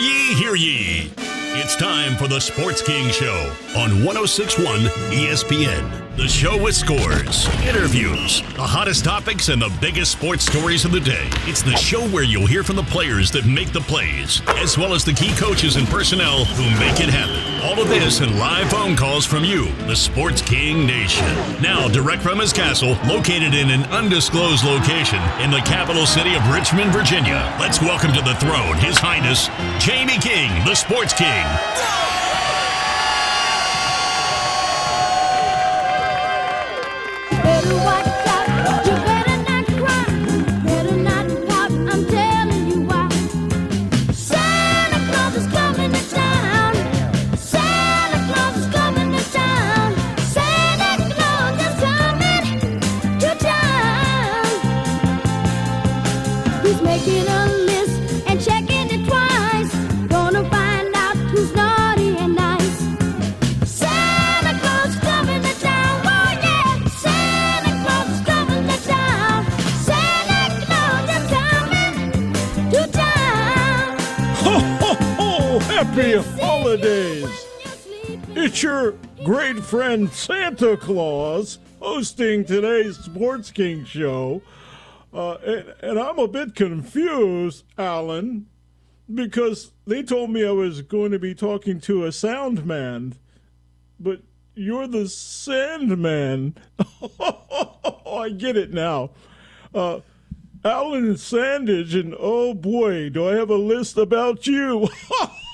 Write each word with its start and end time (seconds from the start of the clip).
ye, 0.00 0.34
hear 0.34 0.54
ye. 0.54 1.10
It's 1.62 1.76
time 1.76 2.16
for 2.16 2.26
the 2.26 2.40
Sports 2.40 2.80
King 2.80 3.10
Show 3.10 3.52
on 3.76 4.04
1061 4.04 4.80
ESPN. 5.10 5.99
The 6.16 6.26
show 6.26 6.60
with 6.60 6.74
scores, 6.74 7.48
interviews, 7.64 8.42
the 8.56 8.66
hottest 8.66 9.04
topics, 9.04 9.48
and 9.48 9.62
the 9.62 9.72
biggest 9.80 10.10
sports 10.10 10.44
stories 10.44 10.84
of 10.84 10.90
the 10.90 11.00
day. 11.00 11.28
It's 11.46 11.62
the 11.62 11.76
show 11.76 12.06
where 12.08 12.24
you'll 12.24 12.48
hear 12.48 12.64
from 12.64 12.76
the 12.76 12.82
players 12.82 13.30
that 13.30 13.46
make 13.46 13.72
the 13.72 13.80
plays, 13.80 14.42
as 14.58 14.76
well 14.76 14.92
as 14.92 15.04
the 15.04 15.12
key 15.12 15.32
coaches 15.36 15.76
and 15.76 15.86
personnel 15.86 16.44
who 16.44 16.64
make 16.80 17.00
it 17.00 17.08
happen. 17.08 17.38
All 17.64 17.80
of 17.80 17.88
this 17.88 18.20
and 18.20 18.38
live 18.40 18.68
phone 18.70 18.96
calls 18.96 19.24
from 19.24 19.44
you, 19.44 19.70
the 19.86 19.94
Sports 19.94 20.42
King 20.42 20.84
Nation. 20.84 21.24
Now, 21.62 21.86
direct 21.86 22.22
from 22.22 22.40
his 22.40 22.52
castle, 22.52 22.98
located 23.06 23.54
in 23.54 23.70
an 23.70 23.84
undisclosed 23.84 24.64
location 24.64 25.22
in 25.40 25.52
the 25.52 25.62
capital 25.64 26.06
city 26.06 26.34
of 26.34 26.46
Richmond, 26.50 26.92
Virginia. 26.92 27.54
Let's 27.60 27.80
welcome 27.80 28.12
to 28.12 28.20
the 28.20 28.34
throne 28.34 28.76
His 28.78 28.98
Highness 28.98 29.46
Jamie 29.78 30.18
King, 30.18 30.50
the 30.66 30.74
Sports 30.74 31.14
King. 31.14 32.09
Friend 79.70 80.10
Santa 80.10 80.76
Claus 80.76 81.60
hosting 81.78 82.44
today's 82.44 82.98
Sports 82.98 83.52
King 83.52 83.84
show. 83.84 84.42
Uh, 85.14 85.34
and, 85.46 85.74
and 85.80 86.00
I'm 86.00 86.18
a 86.18 86.26
bit 86.26 86.56
confused, 86.56 87.62
Alan, 87.78 88.46
because 89.14 89.70
they 89.86 90.02
told 90.02 90.30
me 90.30 90.44
I 90.44 90.50
was 90.50 90.82
going 90.82 91.12
to 91.12 91.20
be 91.20 91.36
talking 91.36 91.80
to 91.82 92.04
a 92.04 92.10
sound 92.10 92.66
man, 92.66 93.14
but 94.00 94.22
you're 94.56 94.88
the 94.88 95.08
Sandman. 95.08 96.56
I 98.10 98.30
get 98.30 98.56
it 98.56 98.72
now. 98.72 99.10
Uh, 99.72 100.00
Alan 100.64 101.14
Sandage, 101.14 101.94
and 101.94 102.16
oh 102.18 102.54
boy, 102.54 103.08
do 103.08 103.28
I 103.28 103.34
have 103.34 103.50
a 103.50 103.56
list 103.56 103.96
about 103.96 104.48
you. 104.48 104.88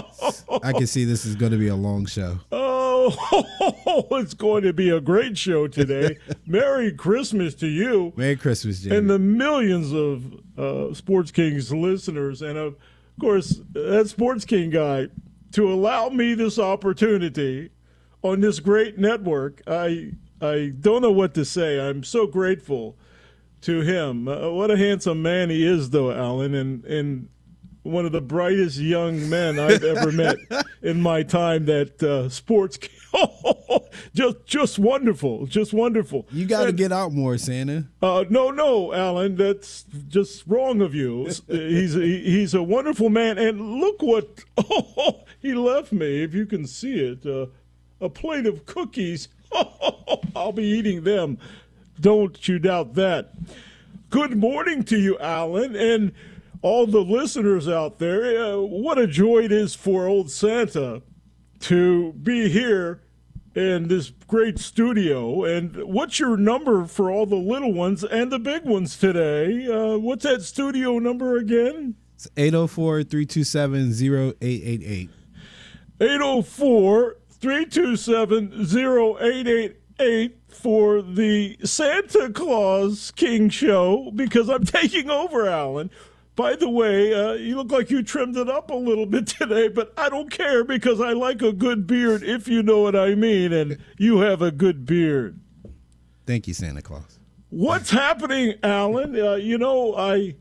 I 0.62 0.72
can 0.72 0.86
see 0.86 1.04
this 1.04 1.24
is 1.24 1.34
going 1.34 1.52
to 1.52 1.58
be 1.58 1.68
a 1.68 1.76
long 1.76 2.06
show. 2.06 2.38
Oh, 2.50 4.06
it's 4.12 4.34
going 4.34 4.62
to 4.62 4.72
be 4.72 4.90
a 4.90 5.00
great 5.00 5.36
show 5.36 5.68
today. 5.68 6.18
Merry 6.46 6.92
Christmas 6.92 7.54
to 7.56 7.66
you 7.66 8.12
Merry 8.16 8.36
Christmas, 8.36 8.80
Jimmy. 8.80 8.96
and 8.96 9.10
the 9.10 9.18
millions 9.18 9.92
of 9.92 10.40
uh, 10.58 10.94
Sports 10.94 11.30
Kings 11.30 11.72
listeners. 11.72 12.42
And 12.42 12.58
of 12.58 12.76
course, 13.20 13.60
that 13.72 14.08
Sports 14.08 14.44
King 14.44 14.70
guy, 14.70 15.08
to 15.52 15.72
allow 15.72 16.08
me 16.08 16.34
this 16.34 16.58
opportunity 16.58 17.70
on 18.22 18.40
this 18.40 18.60
great 18.60 18.98
network, 18.98 19.62
I, 19.66 20.12
I 20.40 20.72
don't 20.80 21.02
know 21.02 21.12
what 21.12 21.34
to 21.34 21.44
say. 21.44 21.80
I'm 21.80 22.04
so 22.04 22.26
grateful 22.26 22.96
to 23.62 23.80
him. 23.80 24.28
Uh, 24.28 24.50
what 24.50 24.70
a 24.70 24.76
handsome 24.76 25.22
man 25.22 25.50
he 25.50 25.66
is, 25.66 25.90
though, 25.90 26.10
Alan, 26.10 26.54
and, 26.54 26.84
and 26.84 27.28
one 27.82 28.06
of 28.06 28.12
the 28.12 28.20
brightest 28.20 28.78
young 28.78 29.28
men 29.28 29.58
I've 29.58 29.82
ever 29.82 30.12
met 30.12 30.36
in 30.82 31.00
my 31.00 31.22
time 31.22 31.66
that 31.66 32.02
uh, 32.02 32.28
sports 32.28 32.78
just 34.14 34.46
just 34.46 34.78
wonderful 34.78 35.46
just 35.46 35.72
wonderful 35.72 36.26
you 36.30 36.46
got 36.46 36.66
to 36.66 36.72
get 36.72 36.92
out 36.92 37.12
more, 37.12 37.36
Santa. 37.38 37.88
uh, 38.00 38.24
no, 38.30 38.50
no, 38.50 38.92
Alan, 38.92 39.36
that's 39.36 39.84
just 40.08 40.44
wrong 40.46 40.80
of 40.80 40.94
you. 40.94 41.24
he's 41.48 41.96
a, 41.96 42.00
he's 42.00 42.54
a 42.54 42.62
wonderful 42.62 43.10
man, 43.10 43.38
and 43.38 43.60
look 43.80 44.00
what 44.02 44.40
oh, 44.58 45.24
he 45.40 45.54
left 45.54 45.92
me. 45.92 46.22
If 46.22 46.34
you 46.34 46.46
can 46.46 46.66
see 46.66 46.94
it, 47.00 47.26
uh, 47.26 47.46
a 48.00 48.08
plate 48.08 48.46
of 48.46 48.66
cookies. 48.66 49.28
I'll 50.34 50.52
be 50.52 50.64
eating 50.64 51.04
them. 51.04 51.36
Don't 52.00 52.48
you 52.48 52.58
doubt 52.58 52.94
that. 52.94 53.34
Good 54.08 54.36
morning 54.36 54.82
to 54.84 54.98
you, 54.98 55.18
Alan, 55.18 55.76
and 55.76 56.12
all 56.62 56.86
the 56.86 57.00
listeners 57.00 57.68
out 57.68 57.98
there. 57.98 58.54
Uh, 58.54 58.58
what 58.58 58.98
a 58.98 59.06
joy 59.06 59.40
it 59.44 59.52
is 59.52 59.74
for 59.74 60.06
old 60.06 60.30
Santa 60.30 61.02
to 61.60 62.12
be 62.14 62.48
here 62.48 63.02
in 63.54 63.88
this 63.88 64.10
great 64.26 64.58
studio. 64.58 65.44
And 65.44 65.76
what's 65.84 66.18
your 66.18 66.36
number 66.36 66.84
for 66.86 67.10
all 67.10 67.26
the 67.26 67.36
little 67.36 67.72
ones 67.72 68.04
and 68.04 68.32
the 68.32 68.38
big 68.38 68.64
ones 68.64 68.96
today? 68.96 69.66
Uh, 69.66 69.98
what's 69.98 70.24
that 70.24 70.42
studio 70.42 70.98
number 70.98 71.36
again? 71.36 71.96
It's 72.14 72.28
804 72.36 73.02
327 73.04 73.92
0888. 74.40 75.10
804 76.00 77.16
327 77.30 78.66
0888 78.66 80.38
for 80.48 81.02
the 81.02 81.58
Santa 81.64 82.30
Claus 82.30 83.10
King 83.10 83.48
Show 83.48 84.12
because 84.14 84.48
I'm 84.48 84.64
taking 84.64 85.10
over, 85.10 85.48
Alan. 85.48 85.90
By 86.34 86.56
the 86.56 86.68
way, 86.68 87.12
uh, 87.12 87.32
you 87.32 87.56
look 87.56 87.70
like 87.70 87.90
you 87.90 88.02
trimmed 88.02 88.36
it 88.36 88.48
up 88.48 88.70
a 88.70 88.74
little 88.74 89.06
bit 89.06 89.26
today, 89.38 89.68
but 89.68 89.92
I 89.96 90.08
don't 90.08 90.30
care 90.30 90.64
because 90.64 91.00
I 91.00 91.12
like 91.12 91.42
a 91.42 91.52
good 91.52 91.86
beard, 91.86 92.22
if 92.22 92.48
you 92.48 92.62
know 92.62 92.80
what 92.80 92.96
I 92.96 93.14
mean, 93.14 93.52
and 93.52 93.78
you 93.98 94.18
have 94.20 94.40
a 94.40 94.50
good 94.50 94.86
beard. 94.86 95.40
Thank 96.26 96.48
you, 96.48 96.54
Santa 96.54 96.82
Claus. 96.82 97.18
What's 97.50 97.90
happening, 97.90 98.54
Alan? 98.62 99.18
Uh, 99.18 99.34
you 99.34 99.58
know, 99.58 99.94
I 99.94 100.36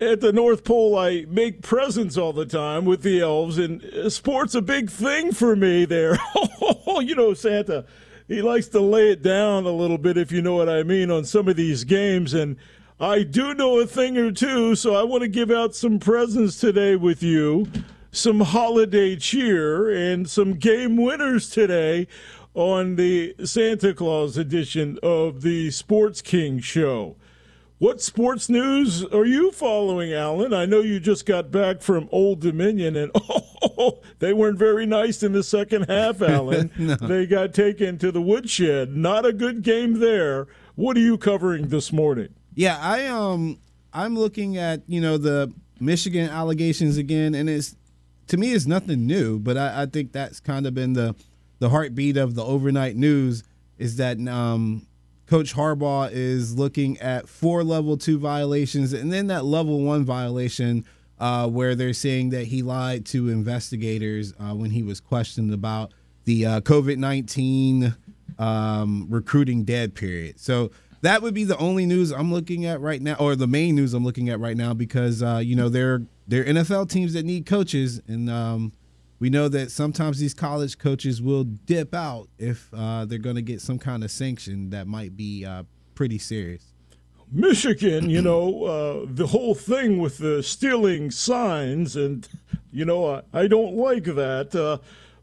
at 0.00 0.20
the 0.20 0.32
North 0.32 0.64
Pole 0.64 0.98
I 0.98 1.26
make 1.28 1.62
presents 1.62 2.16
all 2.16 2.32
the 2.32 2.46
time 2.46 2.84
with 2.84 3.02
the 3.02 3.20
elves, 3.20 3.58
and 3.58 3.84
uh, 3.84 4.10
sports 4.10 4.54
a 4.54 4.62
big 4.62 4.90
thing 4.90 5.32
for 5.32 5.54
me 5.54 5.84
there. 5.84 6.18
you 7.00 7.14
know, 7.14 7.34
Santa, 7.34 7.84
he 8.26 8.42
likes 8.42 8.68
to 8.68 8.80
lay 8.80 9.10
it 9.10 9.22
down 9.22 9.66
a 9.66 9.70
little 9.70 9.98
bit, 9.98 10.16
if 10.16 10.32
you 10.32 10.42
know 10.42 10.56
what 10.56 10.68
I 10.68 10.82
mean, 10.82 11.10
on 11.10 11.24
some 11.24 11.46
of 11.46 11.56
these 11.56 11.84
games, 11.84 12.34
and 12.34 12.56
I 13.00 13.22
do 13.22 13.54
know 13.54 13.80
a 13.80 13.86
thing 13.86 14.18
or 14.18 14.30
two, 14.30 14.74
so 14.74 14.94
I 14.94 15.04
want 15.04 15.22
to 15.22 15.28
give 15.28 15.50
out 15.50 15.74
some 15.74 15.98
presents 15.98 16.60
today 16.60 16.96
with 16.96 17.22
you, 17.22 17.66
some 18.12 18.40
holiday 18.40 19.16
cheer, 19.16 19.88
and 19.88 20.28
some 20.28 20.52
game 20.52 20.98
winners 20.98 21.48
today 21.48 22.08
on 22.52 22.96
the 22.96 23.34
Santa 23.42 23.94
Claus 23.94 24.36
edition 24.36 24.98
of 25.02 25.40
the 25.40 25.70
Sports 25.70 26.20
King 26.20 26.60
Show. 26.60 27.16
What 27.78 28.02
sports 28.02 28.50
news 28.50 29.02
are 29.06 29.24
you 29.24 29.50
following, 29.50 30.12
Alan? 30.12 30.52
I 30.52 30.66
know 30.66 30.80
you 30.80 31.00
just 31.00 31.24
got 31.24 31.50
back 31.50 31.80
from 31.80 32.06
Old 32.12 32.40
Dominion, 32.40 32.96
and 32.96 33.10
oh, 33.16 34.00
they 34.18 34.34
weren't 34.34 34.58
very 34.58 34.84
nice 34.84 35.22
in 35.22 35.32
the 35.32 35.42
second 35.42 35.88
half, 35.88 36.20
Alan. 36.30 36.70
no. 36.76 36.96
They 36.96 37.24
got 37.24 37.54
taken 37.54 37.96
to 37.96 38.12
the 38.12 38.20
woodshed. 38.20 38.94
Not 38.94 39.24
a 39.24 39.32
good 39.32 39.62
game 39.62 40.00
there. 40.00 40.48
What 40.74 40.98
are 40.98 41.00
you 41.00 41.16
covering 41.16 41.68
this 41.68 41.90
morning? 41.90 42.34
Yeah, 42.54 42.78
I 42.80 43.06
um 43.06 43.58
I'm 43.92 44.16
looking 44.16 44.56
at, 44.56 44.82
you 44.86 45.00
know, 45.00 45.18
the 45.18 45.52
Michigan 45.80 46.28
allegations 46.28 46.96
again, 46.96 47.34
and 47.34 47.48
it's 47.48 47.76
to 48.28 48.36
me 48.36 48.52
it's 48.52 48.66
nothing 48.66 49.06
new, 49.06 49.38
but 49.38 49.56
I, 49.56 49.82
I 49.82 49.86
think 49.86 50.12
that's 50.12 50.40
kind 50.40 50.66
of 50.66 50.74
been 50.74 50.92
the 50.92 51.14
the 51.58 51.68
heartbeat 51.70 52.16
of 52.16 52.34
the 52.34 52.44
overnight 52.44 52.96
news 52.96 53.44
is 53.78 53.96
that 53.96 54.18
um 54.28 54.86
Coach 55.26 55.54
Harbaugh 55.54 56.10
is 56.12 56.58
looking 56.58 56.98
at 56.98 57.28
four 57.28 57.62
level 57.62 57.96
two 57.96 58.18
violations 58.18 58.92
and 58.92 59.12
then 59.12 59.28
that 59.28 59.44
level 59.44 59.80
one 59.80 60.04
violation 60.04 60.84
uh, 61.20 61.46
where 61.46 61.74
they're 61.74 61.92
saying 61.92 62.30
that 62.30 62.46
he 62.46 62.62
lied 62.62 63.04
to 63.06 63.28
investigators 63.28 64.32
uh, 64.40 64.54
when 64.54 64.70
he 64.70 64.82
was 64.82 65.00
questioned 65.00 65.52
about 65.52 65.92
the 66.24 66.46
uh, 66.46 66.60
COVID 66.62 66.96
19 66.96 67.94
um, 68.38 69.06
recruiting 69.08 69.64
dead 69.64 69.94
period. 69.94 70.40
So 70.40 70.70
that 71.02 71.22
would 71.22 71.34
be 71.34 71.44
the 71.44 71.56
only 71.56 71.86
news 71.86 72.10
I'm 72.10 72.32
looking 72.32 72.66
at 72.66 72.80
right 72.80 73.00
now, 73.00 73.14
or 73.14 73.34
the 73.34 73.46
main 73.46 73.74
news 73.74 73.94
I'm 73.94 74.04
looking 74.04 74.28
at 74.28 74.38
right 74.38 74.56
now, 74.56 74.74
because, 74.74 75.22
uh, 75.22 75.38
you 75.38 75.56
know, 75.56 75.68
they're, 75.68 76.02
they're 76.28 76.44
NFL 76.44 76.90
teams 76.90 77.14
that 77.14 77.24
need 77.24 77.46
coaches. 77.46 78.02
And 78.06 78.28
um, 78.28 78.72
we 79.18 79.30
know 79.30 79.48
that 79.48 79.70
sometimes 79.70 80.18
these 80.18 80.34
college 80.34 80.78
coaches 80.78 81.22
will 81.22 81.44
dip 81.44 81.94
out 81.94 82.28
if 82.38 82.68
uh, 82.74 83.06
they're 83.06 83.18
going 83.18 83.36
to 83.36 83.42
get 83.42 83.60
some 83.60 83.78
kind 83.78 84.04
of 84.04 84.10
sanction 84.10 84.70
that 84.70 84.86
might 84.86 85.16
be 85.16 85.44
uh, 85.44 85.62
pretty 85.94 86.18
serious. 86.18 86.72
Michigan, 87.32 88.10
you 88.10 88.20
know, 88.20 88.64
uh, 88.64 89.06
the 89.08 89.28
whole 89.28 89.54
thing 89.54 89.98
with 89.98 90.18
the 90.18 90.42
stealing 90.42 91.10
signs, 91.10 91.96
and, 91.96 92.28
you 92.72 92.84
know, 92.84 93.06
I, 93.06 93.22
I 93.32 93.46
don't 93.46 93.74
like 93.76 94.04
that. 94.04 94.54
Uh, 94.54 94.78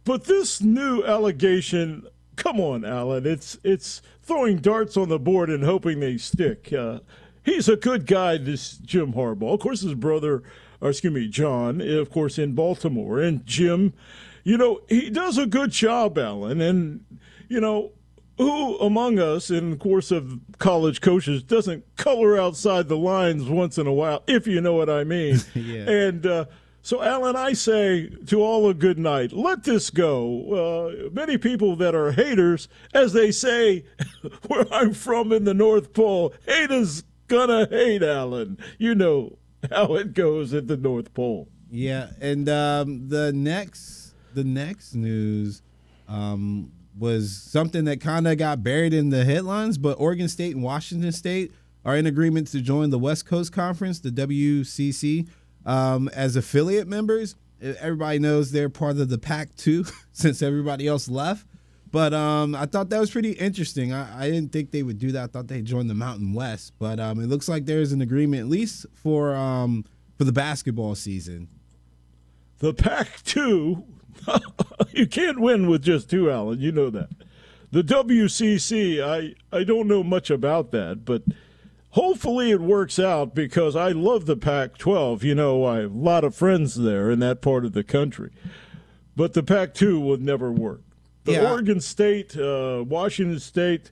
but 0.06 0.23
this 0.23 0.62
new 0.62 1.03
allegation, 1.03 2.07
come 2.38 2.62
on, 2.62 2.85
Alan, 2.85 3.27
it's, 3.27 3.59
it's 3.63 4.01
throwing 4.27 4.57
darts 4.57 4.97
on 4.97 5.09
the 5.09 5.18
board 5.18 5.50
and 5.50 5.63
hoping 5.63 6.00
they 6.00 6.18
stick. 6.18 6.71
Uh, 6.71 7.00
he's 7.44 7.69
a 7.69 7.77
good 7.77 8.06
guy, 8.06 8.38
this 8.38 8.77
Jim 8.77 9.13
Harbaugh. 9.13 9.53
Of 9.53 9.62
course, 9.62 9.81
his 9.81 9.94
brother, 9.94 10.44
or 10.81 10.89
excuse 10.89 11.13
me, 11.13 11.27
John, 11.27 11.81
of 11.81 12.12
course, 12.12 12.38
in 12.38 12.53
Baltimore. 12.53 13.19
And 13.19 13.45
Jim, 13.45 13.94
you 14.44 14.57
know, 14.57 14.81
he 14.89 15.09
does 15.09 15.38
a 15.38 15.45
good 15.47 15.71
job, 15.71 16.18
Alan. 16.18 16.62
And, 16.62 17.06
you 17.47 17.62
know, 17.62 17.94
who 18.38 18.77
among 18.77 19.18
us, 19.18 19.50
in 19.50 19.71
the 19.71 19.77
course 19.77 20.12
of 20.12 20.39
college 20.59 21.01
coaches, 21.01 21.41
doesn't 21.41 21.83
color 21.95 22.39
outside 22.39 22.88
the 22.88 22.97
lines 22.97 23.45
once 23.45 23.77
in 23.77 23.88
a 23.88 23.94
while, 23.94 24.23
if 24.27 24.45
you 24.45 24.62
know 24.62 24.73
what 24.73 24.89
I 24.89 25.03
mean? 25.03 25.39
Yeah. 25.56 25.89
And 25.89 26.25
uh, 26.25 26.45
so, 26.88 27.04
Alan, 27.04 27.36
I 27.36 27.51
say 27.51 28.07
to 28.28 28.42
all 28.42 28.69
a 28.69 28.74
good 28.74 28.98
night. 28.98 29.34
Let 29.34 29.66
this 29.66 29.89
go. 29.89 30.54
Uh, 31.04 31.10
many 31.10 31.38
people 31.38 31.75
that 31.75 31.94
are 31.94 32.13
haters, 32.13 32.69
as 32.94 33.12
they 33.12 33.30
say 33.30 33.84
where 34.48 34.66
I'm 34.72 34.94
from 34.94 35.34
in 35.34 35.44
the 35.44 35.54
North 35.54 35.92
Pole, 35.92 36.34
haters 36.48 37.04
gonna 37.28 37.68
hate, 37.69 38.04
Alan. 38.04 38.57
You 38.78 38.95
know 38.95 39.38
how 39.69 39.95
it 39.95 40.13
goes 40.13 40.54
at 40.54 40.69
the 40.69 40.78
North 40.78 41.13
Pole. 41.13 41.50
Yeah, 41.69 42.12
and 42.22 42.48
um, 42.48 43.10
the 43.10 43.33
next 43.33 44.13
the 44.33 44.45
next 44.45 44.95
news 44.95 45.62
um, 46.07 46.72
was 46.98 47.36
something 47.36 47.83
that 47.83 48.00
kind 48.00 48.30
of 48.30 48.38
got 48.38 48.63
buried 48.63 48.94
in 48.94 49.10
the 49.10 49.25
headlines, 49.25 49.78
but 49.78 50.00
Oregon 50.00 50.30
State 50.30 50.56
and 50.56 50.63
Washington 50.63 51.12
State 51.12 51.51
are 51.83 51.98
in 51.98 52.06
agreement 52.06 52.48
to 52.48 52.62
join 52.62 52.92
the 52.92 53.00
West 53.00 53.25
Coast 53.25 53.51
Conference, 53.51 54.00
the 54.00 54.10
WCC, 54.10 55.28
um, 55.68 56.08
as 56.10 56.36
affiliate 56.36 56.88
members. 56.88 57.36
Everybody 57.62 58.18
knows 58.18 58.52
they're 58.52 58.69
part 58.69 58.98
of 58.98 59.10
the 59.10 59.18
Pac-2 59.18 59.92
since 60.12 60.42
everybody 60.42 60.88
else 60.88 61.10
left. 61.10 61.46
But 61.92 62.14
um, 62.14 62.56
I 62.56 62.66
thought 62.66 62.90
that 62.90 63.00
was 63.00 63.12
pretty 63.12 63.31
interesting. 63.31 63.94
I, 63.94 64.25
I 64.25 64.30
didn't 64.30 64.52
think 64.52 64.72
they 64.72 64.84
would 64.84 65.00
do 65.00 65.12
that. 65.14 65.24
I 65.24 65.28
thought 65.28 65.48
they'd 65.48 65.66
join 65.66 65.88
the 65.88 65.94
Mountain 65.94 66.34
West, 66.34 66.74
but 66.80 67.00
um, 67.00 67.19
it 67.19 67.28
looks 67.28 67.48
like 67.48 67.66
there's 67.66 67.92
an 67.92 68.02
agreement 68.02 68.42
at 68.42 68.48
least 68.48 68.86
for 68.94 69.36
um, 69.36 69.86
for 70.18 70.24
the 70.24 70.31
basketball 70.31 70.96
season. 70.96 71.48
The 72.60 72.74
Pack 72.74 73.24
2, 73.24 73.84
you 74.92 75.08
can't 75.08 75.40
win 75.40 75.68
with 75.69 75.84
just 75.84 76.10
two, 76.10 76.30
Alan. 76.30 76.60
You 76.60 76.72
know 76.72 76.90
that. 76.90 77.10
The 77.72 77.84
WCC, 77.84 79.02
I, 79.04 79.36
I 79.56 79.64
don't 79.64 79.88
know 79.88 80.04
much 80.04 80.30
about 80.30 80.72
that, 80.72 81.06
but 81.06 81.24
hopefully 81.97 82.51
it 82.51 82.61
works 82.61 82.99
out 82.99 83.33
because 83.33 83.75
I 83.75 83.89
love 83.89 84.27
the 84.27 84.38
Pac 84.38 84.77
12. 84.77 85.23
You 85.23 85.33
know, 85.33 85.65
I 85.65 85.77
have 85.79 85.91
a 85.91 85.97
lot 85.97 86.23
of 86.23 86.35
friends 86.35 86.75
there 86.75 87.09
in 87.09 87.17
that 87.21 87.41
part 87.41 87.65
of 87.65 87.73
the 87.73 87.83
country. 87.83 88.29
But 89.15 89.33
the 89.33 89.41
Pac 89.41 89.73
2 89.73 89.99
would 90.01 90.21
never 90.21 90.51
work. 90.51 90.81
The 91.23 91.31
Yeah. 91.31 91.51
Oregon 91.51 91.81
State, 91.81 92.38
uh, 92.38 92.85
Washington 92.88 93.39
State, 93.39 93.89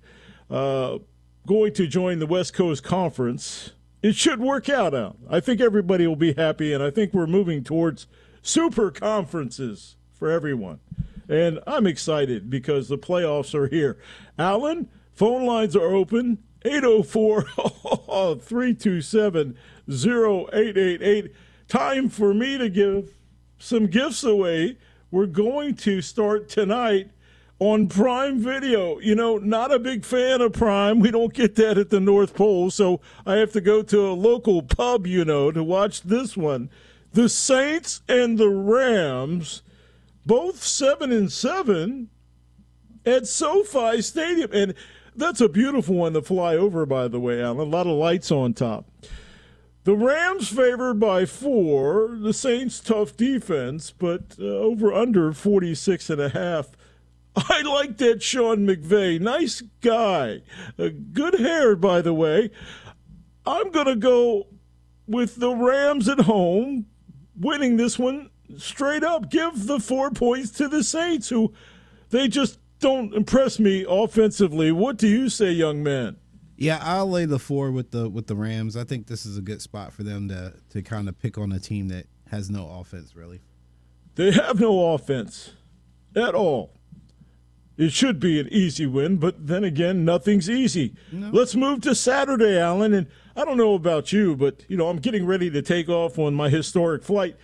uh, 0.52 1.00
going 1.48 1.74
to 1.74 1.88
join 1.88 2.20
the 2.20 2.28
West 2.28 2.54
Coast 2.54 2.84
Conference. 2.84 3.72
It 4.04 4.14
should 4.14 4.40
work 4.40 4.70
out. 4.70 4.94
Out. 4.94 5.18
I 5.28 5.40
think 5.40 5.60
everybody 5.60 6.06
will 6.06 6.16
be 6.16 6.34
happy, 6.34 6.74
and 6.74 6.84
I 6.84 6.92
think 6.92 7.12
we're 7.12 7.26
moving 7.26 7.64
towards 7.64 8.06
super 8.44 8.92
conferences 8.92 9.96
for 10.14 10.30
everyone. 10.30 10.80
And 11.28 11.60
I'm 11.66 11.88
excited 11.88 12.52
because 12.52 12.88
the 12.88 13.00
playoffs 13.00 13.56
are 13.56 13.68
here. 13.68 13.98
Alan, 14.38 14.90
phone 15.12 15.44
lines 15.48 15.76
are 15.76 15.96
open 15.96 16.38
804 16.66 17.42
327 18.40 19.58
0888. 19.90 21.32
Time 21.68 22.10
for 22.10 22.34
me 22.34 22.58
to 22.58 22.70
give 22.70 23.16
some 23.58 23.88
gifts 23.88 24.24
away. 24.24 24.78
We're 25.12 25.26
going 25.26 25.76
to 25.76 26.02
start 26.02 26.50
tonight 26.50 27.10
on 27.60 27.88
Prime 27.88 28.40
Video. 28.40 29.00
You 29.00 29.16
know, 29.16 29.38
not 29.38 29.72
a 29.72 29.80
big 29.80 30.04
fan 30.04 30.42
of 30.42 30.54
Prime. 30.54 31.00
We 31.00 31.12
don't 31.12 31.34
get 31.34 31.56
that 31.56 31.78
at 31.78 31.90
the 31.90 32.00
North 32.00 32.34
Pole, 32.34 32.70
so 32.70 33.02
I 33.26 33.36
have 33.36 33.52
to 33.54 33.62
go 33.62 33.82
to 33.84 34.08
a 34.08 34.14
local 34.14 34.62
pub, 34.62 35.08
you 35.08 35.24
know, 35.26 35.52
to 35.52 35.64
watch 35.64 36.02
this 36.02 36.36
one. 36.36 36.70
The 37.14 37.30
Saints 37.30 38.02
and 38.10 38.38
the 38.38 38.50
Rams, 38.50 39.62
both 40.26 40.62
7 40.62 41.12
and 41.12 41.32
7 41.32 42.10
at 43.06 43.28
SoFi 43.28 44.02
Stadium. 44.02 44.52
And 44.52 44.74
that's 45.16 45.42
a 45.42 45.50
beautiful 45.50 45.96
one 45.96 46.14
to 46.14 46.22
fly 46.22 46.56
over, 46.56 46.86
by 46.86 47.08
the 47.08 47.20
way, 47.20 47.42
Alan. 47.42 47.60
A 47.60 47.64
lot 47.64 47.88
of 47.88 47.94
lights 47.94 48.32
on 48.32 48.54
top. 48.54 48.86
The 49.84 49.96
Rams 49.96 50.50
favored 50.50 51.00
by 51.00 51.26
four. 51.26 52.18
The 52.20 52.34
Saints 52.34 52.80
tough 52.80 53.16
defense, 53.16 53.92
but 53.92 54.36
uh, 54.40 54.46
over 54.46 54.92
under 54.92 55.32
46 55.32 56.10
and 56.10 56.22
a 56.22 56.30
half. 56.30 56.70
I 57.36 57.62
like 57.62 57.98
that 57.98 58.24
Sean 58.24 58.66
McVay. 58.66 59.20
Nice 59.20 59.62
guy. 59.82 60.42
Uh, 60.80 60.90
good 61.14 61.40
hair, 61.40 61.76
by 61.76 62.02
the 62.02 62.14
way. 62.14 62.50
I'm 63.46 63.70
going 63.72 63.86
to 63.86 63.96
go 63.96 64.48
with 65.08 65.36
the 65.36 65.54
Rams 65.56 66.10
at 66.10 66.22
home, 66.22 66.88
winning 67.40 67.78
this 67.78 68.00
one 68.00 68.32
straight 68.58 69.04
up. 69.04 69.30
Give 69.30 69.68
the 69.68 69.80
four 69.80 70.10
points 70.10 70.50
to 70.52 70.68
the 70.68 70.84
Saints, 70.84 71.30
who 71.30 71.54
they 72.10 72.28
just 72.28 72.58
don't 72.86 73.16
impress 73.16 73.58
me 73.58 73.84
offensively. 73.90 74.72
What 74.72 74.98
do 74.98 75.08
you 75.08 75.28
say, 75.28 75.52
young 75.52 75.82
man? 75.82 76.18
Yeah, 76.56 76.78
I'll 76.84 77.10
lay 77.10 77.26
the 77.26 77.40
four 77.40 77.72
with 77.72 77.90
the 77.90 78.08
with 78.08 78.28
the 78.28 78.36
Rams. 78.36 78.78
I 78.78 78.84
think 78.84 79.08
this 79.08 79.26
is 79.26 79.40
a 79.40 79.42
good 79.42 79.60
spot 79.60 79.92
for 79.92 80.04
them 80.04 80.30
to 80.30 80.54
to 80.70 80.84
kind 80.84 81.10
of 81.10 81.18
pick 81.18 81.40
on 81.40 81.52
a 81.52 81.60
team 81.60 81.88
that 81.88 82.06
has 82.30 82.52
no 82.52 82.70
offense 82.70 83.16
really. 83.16 83.42
They 84.14 84.32
have 84.34 84.60
no 84.60 84.94
offense 84.94 85.54
at 86.16 86.36
all. 86.36 86.74
It 87.76 87.92
should 87.92 88.20
be 88.20 88.40
an 88.40 88.48
easy 88.52 88.86
win, 88.86 89.18
but 89.18 89.48
then 89.48 89.64
again, 89.64 90.06
nothing's 90.06 90.48
easy. 90.48 90.94
Let's 91.12 91.56
move 91.56 91.82
to 91.82 91.96
Saturday, 91.96 92.58
Alan. 92.58 92.94
And 92.94 93.08
I 93.36 93.44
don't 93.46 93.58
know 93.58 93.74
about 93.74 94.14
you, 94.14 94.36
but 94.36 94.64
you 94.70 94.78
know, 94.78 94.90
I'm 94.90 95.00
getting 95.00 95.26
ready 95.26 95.50
to 95.50 95.62
take 95.64 95.90
off 95.90 96.20
on 96.20 96.36
my 96.36 96.50
historic 96.50 97.04
flight. 97.04 97.36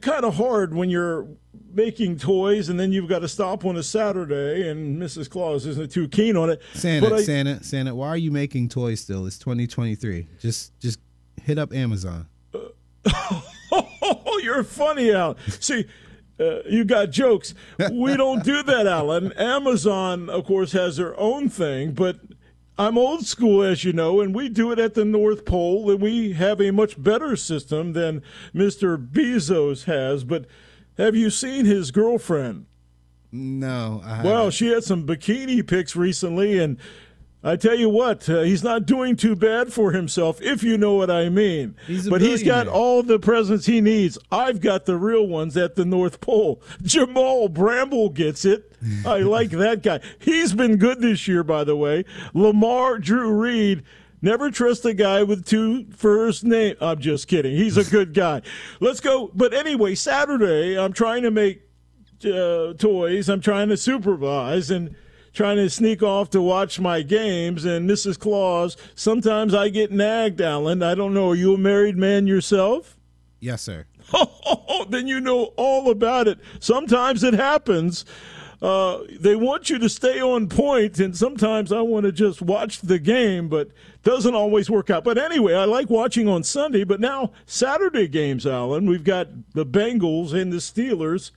Kind 0.00 0.24
of 0.24 0.34
hard 0.36 0.74
when 0.74 0.88
you're 0.88 1.26
making 1.72 2.16
toys 2.18 2.68
and 2.70 2.80
then 2.80 2.92
you've 2.92 3.08
got 3.08 3.18
to 3.18 3.28
stop 3.28 3.64
on 3.64 3.76
a 3.76 3.82
Saturday, 3.82 4.68
and 4.70 5.00
Mrs. 5.00 5.28
Claus 5.28 5.66
isn't 5.66 5.90
too 5.92 6.08
keen 6.08 6.36
on 6.36 6.48
it. 6.50 6.62
Santa, 6.72 7.14
I- 7.14 7.22
Santa, 7.22 7.62
Santa, 7.62 7.94
why 7.94 8.08
are 8.08 8.16
you 8.16 8.30
making 8.30 8.68
toys 8.70 9.00
still? 9.00 9.26
It's 9.26 9.38
2023. 9.38 10.28
Just 10.40 10.78
just 10.80 10.98
hit 11.42 11.58
up 11.58 11.74
Amazon. 11.74 12.26
Oh, 12.54 14.40
you're 14.42 14.64
funny, 14.64 15.10
Alan. 15.12 15.36
See, 15.60 15.84
uh, 16.40 16.60
you 16.68 16.84
got 16.84 17.10
jokes. 17.10 17.54
We 17.92 18.16
don't 18.16 18.42
do 18.42 18.62
that, 18.62 18.86
Alan. 18.86 19.32
Amazon, 19.32 20.30
of 20.30 20.44
course, 20.46 20.72
has 20.72 20.96
their 20.96 21.18
own 21.20 21.48
thing, 21.48 21.92
but 21.92 22.16
I'm 22.76 22.98
old 22.98 23.24
school, 23.24 23.62
as 23.62 23.84
you 23.84 23.92
know, 23.92 24.20
and 24.20 24.34
we 24.34 24.48
do 24.48 24.72
it 24.72 24.78
at 24.80 24.94
the 24.94 25.04
North 25.04 25.44
Pole, 25.44 25.90
and 25.90 26.00
we 26.00 26.32
have 26.32 26.60
a 26.60 26.72
much 26.72 27.00
better 27.00 27.36
system 27.36 27.92
than 27.92 28.22
Mr. 28.54 28.96
Bezos 28.96 29.84
has. 29.84 30.24
But 30.24 30.46
have 30.98 31.14
you 31.14 31.30
seen 31.30 31.66
his 31.66 31.92
girlfriend? 31.92 32.66
No, 33.30 34.00
I 34.04 34.22
Well, 34.24 34.36
haven't. 34.36 34.50
she 34.52 34.68
had 34.68 34.82
some 34.84 35.06
bikini 35.06 35.64
pics 35.66 35.94
recently, 35.94 36.58
and 36.58 36.78
I 37.46 37.56
tell 37.56 37.74
you 37.74 37.90
what, 37.90 38.26
uh, 38.28 38.40
he's 38.40 38.64
not 38.64 38.86
doing 38.86 39.16
too 39.16 39.36
bad 39.36 39.70
for 39.70 39.92
himself, 39.92 40.40
if 40.40 40.62
you 40.62 40.78
know 40.78 40.94
what 40.94 41.10
I 41.10 41.28
mean. 41.28 41.76
He's 41.86 42.08
but 42.08 42.22
he's 42.22 42.42
got 42.42 42.66
all 42.66 43.02
the 43.02 43.18
presents 43.18 43.66
he 43.66 43.82
needs. 43.82 44.16
I've 44.32 44.62
got 44.62 44.86
the 44.86 44.96
real 44.96 45.26
ones 45.26 45.54
at 45.54 45.74
the 45.74 45.84
North 45.84 46.22
Pole. 46.22 46.62
Jamal 46.82 47.48
Bramble 47.50 48.08
gets 48.08 48.46
it. 48.46 48.72
I 49.04 49.18
like 49.20 49.50
that 49.50 49.82
guy. 49.82 50.00
He's 50.18 50.54
been 50.54 50.76
good 50.76 51.02
this 51.02 51.28
year, 51.28 51.44
by 51.44 51.64
the 51.64 51.76
way. 51.76 52.06
Lamar 52.32 52.98
Drew 52.98 53.30
Reed. 53.30 53.82
Never 54.22 54.50
trust 54.50 54.86
a 54.86 54.94
guy 54.94 55.22
with 55.22 55.44
two 55.44 55.84
first 55.90 56.44
names. 56.44 56.78
I'm 56.80 56.98
just 56.98 57.28
kidding. 57.28 57.54
He's 57.54 57.76
a 57.76 57.84
good 57.90 58.14
guy. 58.14 58.40
Let's 58.80 59.00
go. 59.00 59.30
But 59.34 59.52
anyway, 59.52 59.96
Saturday, 59.96 60.78
I'm 60.78 60.94
trying 60.94 61.24
to 61.24 61.30
make 61.30 61.60
uh, 62.24 62.72
toys. 62.72 63.28
I'm 63.28 63.42
trying 63.42 63.68
to 63.68 63.76
supervise 63.76 64.70
and 64.70 64.96
trying 65.34 65.56
to 65.56 65.68
sneak 65.68 66.02
off 66.02 66.30
to 66.30 66.40
watch 66.40 66.80
my 66.80 67.02
games. 67.02 67.64
And 67.64 67.88
Mrs. 67.88 68.18
Claus, 68.18 68.76
sometimes 68.94 69.52
I 69.52 69.68
get 69.68 69.92
nagged, 69.92 70.40
Alan. 70.40 70.82
I 70.82 70.94
don't 70.94 71.12
know. 71.12 71.30
Are 71.30 71.34
you 71.34 71.54
a 71.54 71.58
married 71.58 71.98
man 71.98 72.26
yourself? 72.26 72.96
yes, 73.40 73.60
sir. 73.60 73.84
Oh, 74.14 74.86
then 74.90 75.06
you 75.06 75.20
know 75.20 75.52
all 75.56 75.90
about 75.90 76.28
it. 76.28 76.38
Sometimes 76.60 77.22
it 77.22 77.34
happens. 77.34 78.06
Uh, 78.62 79.00
they 79.20 79.36
want 79.36 79.68
you 79.68 79.78
to 79.78 79.88
stay 79.90 80.22
on 80.22 80.48
point, 80.48 80.98
and 80.98 81.14
sometimes 81.14 81.70
I 81.70 81.82
want 81.82 82.04
to 82.06 82.12
just 82.12 82.40
watch 82.40 82.80
the 82.80 82.98
game, 82.98 83.48
but 83.48 83.68
doesn't 84.02 84.34
always 84.34 84.70
work 84.70 84.88
out. 84.88 85.04
But 85.04 85.18
anyway, 85.18 85.52
I 85.54 85.64
like 85.66 85.90
watching 85.90 86.28
on 86.28 86.42
Sunday. 86.42 86.84
But 86.84 87.00
now 87.00 87.32
Saturday 87.44 88.08
games, 88.08 88.46
Alan. 88.46 88.86
We've 88.86 89.04
got 89.04 89.28
the 89.52 89.66
Bengals 89.66 90.32
and 90.32 90.50
the 90.50 90.58
Steelers, 90.58 91.30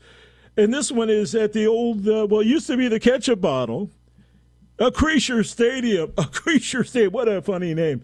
and 0.57 0.73
this 0.73 0.91
one 0.91 1.09
is 1.09 1.35
at 1.35 1.53
the 1.53 1.67
old. 1.67 2.07
Uh, 2.07 2.27
well, 2.29 2.41
used 2.41 2.67
to 2.67 2.77
be 2.77 2.87
the 2.87 2.99
ketchup 2.99 3.39
bottle. 3.39 3.91
Acrisure 4.79 5.45
Stadium. 5.45 6.11
Acrisure 6.11 6.85
Stadium. 6.85 7.13
What 7.13 7.27
a 7.27 7.41
funny 7.41 7.73
name. 7.73 8.03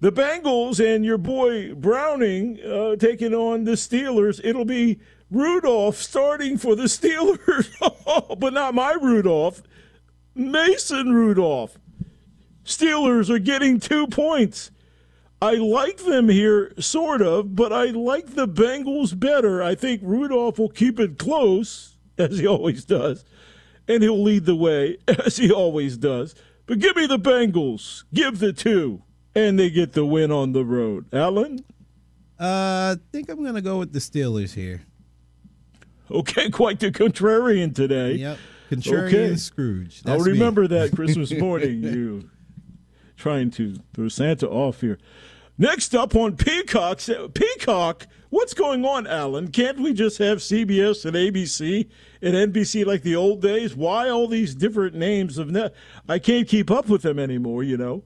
The 0.00 0.12
Bengals 0.12 0.84
and 0.84 1.04
your 1.04 1.18
boy 1.18 1.74
Browning 1.74 2.60
uh, 2.60 2.96
taking 2.96 3.32
on 3.32 3.64
the 3.64 3.72
Steelers. 3.72 4.40
It'll 4.42 4.64
be 4.64 4.98
Rudolph 5.30 5.96
starting 5.96 6.58
for 6.58 6.74
the 6.74 6.82
Steelers, 6.84 7.70
but 8.38 8.52
not 8.52 8.74
my 8.74 8.92
Rudolph. 9.00 9.62
Mason 10.34 11.12
Rudolph. 11.12 11.78
Steelers 12.64 13.30
are 13.30 13.38
getting 13.38 13.78
two 13.78 14.06
points. 14.06 14.70
I 15.44 15.54
like 15.54 15.98
them 15.98 16.28
here, 16.28 16.72
sort 16.78 17.20
of, 17.20 17.54
but 17.54 17.72
I 17.72 17.86
like 17.86 18.34
the 18.34 18.48
Bengals 18.48 19.18
better. 19.18 19.62
I 19.62 19.74
think 19.74 20.00
Rudolph 20.02 20.58
will 20.58 20.70
keep 20.70 20.98
it 20.98 21.18
close, 21.18 21.96
as 22.18 22.38
he 22.38 22.46
always 22.46 22.84
does, 22.84 23.24
and 23.86 24.02
he'll 24.02 24.22
lead 24.22 24.46
the 24.46 24.56
way, 24.56 24.96
as 25.08 25.36
he 25.36 25.52
always 25.52 25.96
does. 25.98 26.34
But 26.66 26.78
give 26.78 26.96
me 26.96 27.06
the 27.06 27.18
Bengals. 27.18 28.04
Give 28.14 28.38
the 28.38 28.52
two, 28.52 29.02
and 29.34 29.58
they 29.58 29.68
get 29.68 29.92
the 29.92 30.06
win 30.06 30.30
on 30.32 30.52
the 30.52 30.64
road. 30.64 31.04
Alan? 31.12 31.58
Uh, 32.40 32.96
I 32.96 32.96
think 33.12 33.28
I'm 33.28 33.44
gonna 33.44 33.60
go 33.60 33.78
with 33.78 33.92
the 33.92 33.98
Steelers 33.98 34.54
here. 34.54 34.82
Okay, 36.10 36.48
quite 36.60 36.80
the 36.80 36.90
contrarian 36.90 37.74
today. 37.74 38.12
Yep, 38.14 38.38
contrarian 38.70 39.06
Okay. 39.08 39.36
Scrooge. 39.36 40.02
I'll 40.06 40.14
That's 40.14 40.26
me. 40.26 40.32
remember 40.32 40.66
that 40.68 40.92
Christmas 40.92 41.32
morning. 41.32 41.82
you 41.82 42.30
trying 43.16 43.50
to 43.52 43.76
throw 43.94 44.08
Santa 44.08 44.48
off 44.48 44.80
here. 44.80 44.98
Next 45.56 45.94
up 45.94 46.16
on 46.16 46.36
Peacock, 46.36 47.00
Peacock. 47.32 48.08
What's 48.30 48.54
going 48.54 48.84
on, 48.84 49.06
Alan? 49.06 49.52
Can't 49.52 49.78
we 49.78 49.92
just 49.92 50.18
have 50.18 50.38
CBS 50.38 51.04
and 51.04 51.14
ABC 51.14 51.88
and 52.20 52.34
NBC 52.52 52.84
like 52.84 53.02
the 53.02 53.14
old 53.14 53.40
days? 53.40 53.76
Why 53.76 54.08
all 54.08 54.26
these 54.26 54.56
different 54.56 54.96
names 54.96 55.38
of 55.38 55.52
net? 55.52 55.72
I 56.08 56.18
can't 56.18 56.48
keep 56.48 56.72
up 56.72 56.88
with 56.88 57.02
them 57.02 57.20
anymore. 57.20 57.62
You 57.62 57.76
know. 57.76 58.02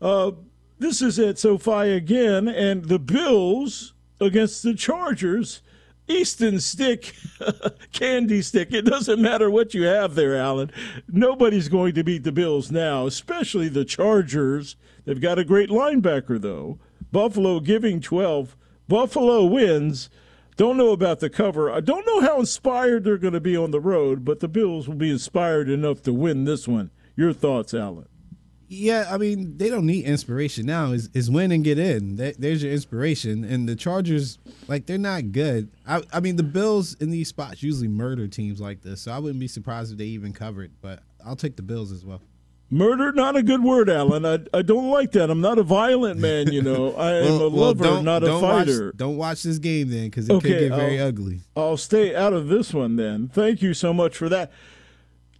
Uh, 0.00 0.30
this 0.78 1.02
is 1.02 1.18
at 1.18 1.38
SoFi 1.38 1.90
again, 1.90 2.48
and 2.48 2.86
the 2.86 2.98
Bills 2.98 3.92
against 4.18 4.62
the 4.62 4.72
Chargers. 4.72 5.60
Easton 6.08 6.60
Stick, 6.60 7.14
candy 7.92 8.40
stick. 8.40 8.72
It 8.72 8.82
doesn't 8.82 9.20
matter 9.20 9.50
what 9.50 9.74
you 9.74 9.82
have 9.82 10.14
there, 10.14 10.36
Alan. 10.36 10.70
Nobody's 11.08 11.68
going 11.68 11.94
to 11.94 12.04
beat 12.04 12.22
the 12.22 12.30
Bills 12.32 12.70
now, 12.70 13.06
especially 13.06 13.68
the 13.68 13.84
Chargers. 13.84 14.76
They've 15.04 15.20
got 15.20 15.38
a 15.38 15.44
great 15.44 15.68
linebacker, 15.68 16.40
though. 16.40 16.78
Buffalo 17.16 17.60
giving 17.60 18.02
12. 18.02 18.54
Buffalo 18.88 19.46
wins. 19.46 20.10
Don't 20.58 20.76
know 20.76 20.90
about 20.90 21.20
the 21.20 21.30
cover. 21.30 21.70
I 21.70 21.80
don't 21.80 22.06
know 22.06 22.20
how 22.20 22.40
inspired 22.40 23.04
they're 23.04 23.16
going 23.16 23.32
to 23.32 23.40
be 23.40 23.56
on 23.56 23.70
the 23.70 23.80
road, 23.80 24.22
but 24.22 24.40
the 24.40 24.48
Bills 24.48 24.86
will 24.86 24.96
be 24.96 25.10
inspired 25.10 25.70
enough 25.70 26.02
to 26.02 26.12
win 26.12 26.44
this 26.44 26.68
one. 26.68 26.90
Your 27.16 27.32
thoughts, 27.32 27.72
Alan? 27.72 28.06
Yeah, 28.68 29.08
I 29.10 29.16
mean 29.16 29.56
they 29.56 29.70
don't 29.70 29.86
need 29.86 30.04
inspiration 30.04 30.66
now. 30.66 30.92
Is 30.92 31.08
is 31.14 31.30
win 31.30 31.52
and 31.52 31.64
get 31.64 31.78
in. 31.78 32.16
There's 32.16 32.62
your 32.62 32.72
inspiration. 32.72 33.44
And 33.44 33.66
the 33.66 33.76
Chargers, 33.76 34.38
like 34.68 34.84
they're 34.84 34.98
not 34.98 35.32
good. 35.32 35.70
I 35.86 36.02
I 36.12 36.20
mean 36.20 36.36
the 36.36 36.42
Bills 36.42 36.96
in 37.00 37.08
these 37.08 37.28
spots 37.28 37.62
usually 37.62 37.88
murder 37.88 38.28
teams 38.28 38.60
like 38.60 38.82
this, 38.82 39.00
so 39.00 39.12
I 39.12 39.20
wouldn't 39.20 39.40
be 39.40 39.48
surprised 39.48 39.92
if 39.92 39.96
they 39.96 40.04
even 40.04 40.34
covered. 40.34 40.72
But 40.82 41.02
I'll 41.24 41.36
take 41.36 41.56
the 41.56 41.62
Bills 41.62 41.92
as 41.92 42.04
well. 42.04 42.20
Murder, 42.68 43.12
not 43.12 43.36
a 43.36 43.42
good 43.44 43.62
word, 43.62 43.88
Alan. 43.88 44.26
I, 44.26 44.38
I 44.52 44.62
don't 44.62 44.90
like 44.90 45.12
that. 45.12 45.30
I'm 45.30 45.40
not 45.40 45.56
a 45.58 45.62
violent 45.62 46.18
man, 46.18 46.50
you 46.52 46.62
know. 46.62 46.94
I 46.96 47.12
am 47.18 47.40
a 47.40 47.46
lover, 47.46 47.84
don't- 47.84 48.04
not 48.04 48.24
a 48.24 48.26
don't 48.26 48.40
fighter. 48.40 48.86
Watch, 48.86 48.96
don't 48.96 49.16
watch 49.16 49.42
this 49.44 49.58
game 49.58 49.88
then, 49.88 50.06
because 50.06 50.28
it 50.28 50.32
Okay, 50.32 50.48
could 50.48 50.58
get 50.70 50.76
very 50.76 51.00
I'll- 51.00 51.08
ugly. 51.08 51.40
I'll 51.56 51.76
stay 51.76 52.14
out 52.16 52.32
of 52.32 52.48
this 52.48 52.74
one 52.74 52.96
then. 52.96 53.28
Thank 53.28 53.62
you 53.62 53.72
so 53.72 53.92
much 53.94 54.16
for 54.16 54.28
that. 54.30 54.50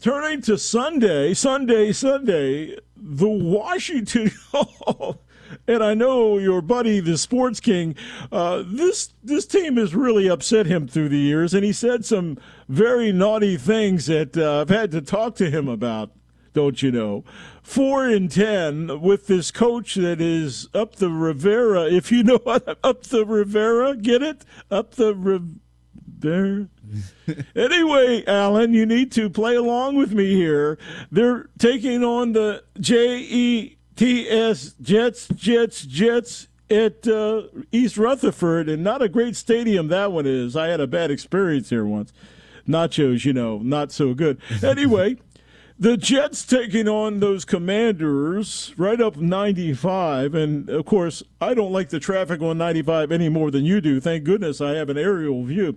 Turning 0.01 0.41
to 0.43 0.57
Sunday, 0.59 1.35
Sunday, 1.35 1.91
Sunday, 1.93 2.77
the 2.97 3.29
Washington. 3.29 4.31
and 5.67 5.83
I 5.83 5.95
know 5.95 6.39
your 6.39 6.61
buddy, 6.63 7.01
the 7.01 7.17
Sports 7.19 7.61
King. 7.61 7.97
Uh, 8.31 8.63
this 8.67 9.15
this 9.25 9.47
team 9.47 9.79
has 9.79 9.95
really 9.95 10.29
upset 10.29 10.67
him 10.67 10.87
through 10.87 11.09
the 11.09 11.19
years, 11.19 11.55
and 11.55 11.65
he 11.65 11.73
said 11.73 12.05
some 12.05 12.39
very 12.69 13.11
naughty 13.11 13.57
things 13.57 14.07
that 14.07 14.37
uh, 14.37 14.61
I've 14.61 14.69
had 14.69 14.91
to 14.93 15.01
talk 15.01 15.35
to 15.37 15.51
him 15.51 15.67
about. 15.67 16.11
Don't 16.57 16.81
you 16.81 16.91
know? 16.91 17.23
Four 17.63 18.09
and 18.09 18.31
ten 18.31 19.03
with 19.03 19.27
this 19.27 19.51
coach 19.51 19.95
that 19.97 20.23
is 20.23 20.71
up 20.73 20.97
the 20.97 21.11
Rivera. 21.11 21.83
If 21.83 22.11
you 22.11 22.23
know 22.23 22.39
what 22.45 22.79
up 22.83 23.03
the 23.03 23.27
Rivera, 23.27 23.95
get 23.95 24.23
it 24.23 24.43
up 24.71 24.95
the 24.95 25.15
Rivera. 25.15 26.69
anyway, 27.55 28.25
Alan, 28.27 28.73
you 28.73 28.87
need 28.87 29.13
to 29.13 29.29
play 29.29 29.55
along 29.55 29.97
with 29.97 30.15
me 30.15 30.33
here. 30.35 30.79
They're 31.13 31.51
taking 31.59 32.03
on 32.03 32.33
the 32.33 32.65
J 32.81 33.19
E 33.19 33.77
T 33.95 34.27
S 34.27 34.75
Jets, 34.81 35.29
Jets, 35.29 35.85
Jets 35.85 36.49
at 36.71 37.07
uh, 37.07 37.43
East 37.71 37.99
Rutherford, 37.99 38.71
and 38.71 38.83
not 38.83 39.03
a 39.03 39.11
great 39.11 39.37
stadium 39.37 39.89
that 39.89 40.11
one 40.11 40.25
is. 40.25 40.57
I 40.57 40.69
had 40.69 40.81
a 40.81 40.87
bad 40.87 41.11
experience 41.11 41.69
here 41.69 41.85
once. 41.85 42.15
Nachos, 42.67 43.27
you 43.27 43.35
know, 43.35 43.59
not 43.59 43.93
so 43.93 44.15
good. 44.15 44.41
Anyway. 44.63 45.19
The 45.79 45.99
Jets 45.99 46.47
taking 46.47 46.89
on 46.89 47.21
those 47.21 47.45
commanders 47.45 48.73
right 48.79 48.99
up 48.99 49.19
95. 49.19 50.35
And 50.35 50.71
of 50.71 50.87
course, 50.87 51.23
I 51.39 51.53
don't 51.53 51.71
like 51.73 51.91
the 51.91 52.01
traffic 52.01 52.41
on 52.41 52.57
95 52.57 53.13
any 53.13 53.29
more 53.29 53.51
than 53.51 53.67
you 53.67 53.83
do. 53.83 54.01
Thank 54.01 54.25
goodness 54.25 54.63
I 54.63 54.71
have 54.71 54.89
an 54.89 54.97
aerial 54.97 55.45
view. 55.45 55.77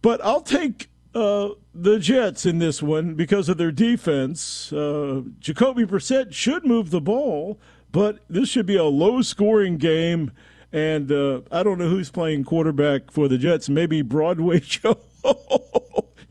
But 0.00 0.24
I'll 0.24 0.40
take 0.40 0.88
uh, 1.14 1.50
the 1.74 1.98
Jets 1.98 2.46
in 2.46 2.58
this 2.58 2.82
one 2.82 3.14
because 3.14 3.50
of 3.50 3.58
their 3.58 3.70
defense. 3.70 4.72
Uh, 4.72 5.22
Jacoby 5.40 5.84
Brissett 5.84 6.32
should 6.32 6.64
move 6.64 6.88
the 6.88 7.02
ball, 7.02 7.60
but 7.90 8.20
this 8.30 8.48
should 8.48 8.66
be 8.66 8.76
a 8.76 8.84
low 8.84 9.20
scoring 9.20 9.76
game. 9.76 10.32
And 10.72 11.12
uh, 11.12 11.42
I 11.50 11.62
don't 11.62 11.76
know 11.76 11.90
who's 11.90 12.10
playing 12.10 12.44
quarterback 12.44 13.10
for 13.10 13.28
the 13.28 13.36
Jets. 13.36 13.68
Maybe 13.68 14.00
Broadway 14.00 14.60
Joe. 14.60 14.98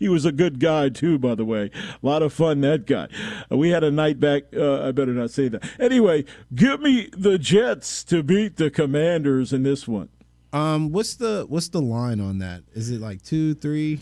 He 0.02 0.10
was 0.10 0.26
a 0.26 0.32
good 0.32 0.60
guy 0.60 0.90
too, 0.90 1.20
by 1.20 1.36
the 1.36 1.46
way. 1.46 1.70
A 1.76 2.06
lot 2.06 2.24
of 2.24 2.34
fun, 2.34 2.62
that 2.62 2.88
guy. 2.88 3.08
Uh, 3.52 3.58
we 3.58 3.70
had 3.70 3.84
a 3.84 3.92
night 3.92 4.20
back. 4.20 4.46
Uh, 4.52 4.88
I 4.88 4.92
better 4.92 5.14
not 5.14 5.30
say 5.30 5.48
that. 5.48 5.64
Anyway, 5.80 6.26
give 6.56 6.82
me 6.82 7.12
the 7.16 7.38
Jets 7.38 8.04
to 8.06 8.24
beat 8.24 8.58
the 8.58 8.72
Commanders 8.72 9.54
in 9.54 9.62
this 9.62 9.88
one. 9.88 10.10
Um, 10.52 10.92
what's 10.92 11.14
the 11.14 11.46
what's 11.48 11.70
the 11.70 11.84
line 11.84 12.20
on 12.20 12.40
that? 12.40 12.64
Is 12.74 12.90
it 12.90 13.00
like 13.00 13.22
two, 13.22 13.54
three? 13.54 14.00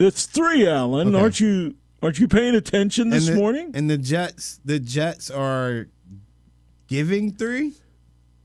It's 0.00 0.24
three, 0.24 0.66
Alan. 0.66 1.08
Okay. 1.08 1.22
Aren't 1.22 1.40
you? 1.40 1.74
Aren't 2.02 2.18
you 2.18 2.26
paying 2.26 2.54
attention 2.54 3.10
this 3.10 3.28
and 3.28 3.36
the, 3.36 3.38
morning? 3.38 3.70
And 3.74 3.90
the 3.90 3.98
Jets, 3.98 4.60
the 4.64 4.80
Jets 4.80 5.30
are 5.30 5.88
giving 6.86 7.32
three. 7.32 7.74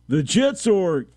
The 0.10 0.22
Jets 0.22 0.68
are 0.68 1.08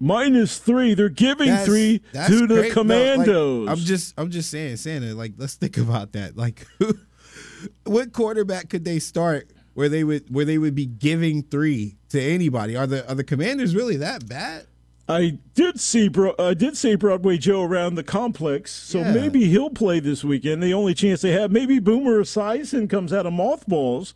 minus 0.00 0.58
three. 0.58 0.94
They're 0.94 1.08
giving 1.08 1.48
That's- 1.48 1.66
three 1.66 2.02
that's 2.12 2.28
to 2.28 2.46
the 2.46 2.54
great. 2.54 2.56
No, 2.56 2.62
like, 2.64 2.72
Commandos. 2.72 3.68
I'm 3.68 3.76
just, 3.78 4.14
I'm 4.18 4.30
just 4.30 4.50
saying, 4.50 4.76
Santa. 4.76 5.14
Like, 5.14 5.32
let's 5.36 5.54
think 5.54 5.76
about 5.78 6.12
that. 6.12 6.36
Like, 6.36 6.66
what 7.84 8.12
quarterback 8.12 8.68
could 8.68 8.84
they 8.84 8.98
start 8.98 9.50
where 9.74 9.88
they 9.88 10.04
would, 10.04 10.32
where 10.34 10.44
they 10.44 10.58
would 10.58 10.74
be 10.74 10.86
giving 10.86 11.42
three 11.42 11.96
to 12.10 12.20
anybody? 12.20 12.76
Are 12.76 12.86
the, 12.86 13.08
are 13.08 13.14
the 13.14 13.24
Commanders 13.24 13.74
really 13.74 13.96
that 13.96 14.28
bad? 14.28 14.66
I 15.08 15.38
did 15.54 15.78
see 15.78 16.08
Bro- 16.08 16.34
I 16.36 16.54
did 16.54 16.76
see 16.76 16.96
Broadway 16.96 17.38
Joe 17.38 17.62
around 17.62 17.94
the 17.94 18.02
complex, 18.02 18.72
so 18.72 18.98
Yeah. 18.98 19.12
maybe 19.12 19.44
he'll 19.44 19.70
play 19.70 20.00
this 20.00 20.24
weekend. 20.24 20.60
The 20.64 20.74
only 20.74 20.94
chance 20.94 21.20
they 21.20 21.30
have, 21.30 21.52
maybe 21.52 21.78
Boomer 21.78 22.20
Esiason 22.22 22.90
comes 22.90 23.12
out 23.12 23.24
of 23.24 23.32
mothballs, 23.32 24.14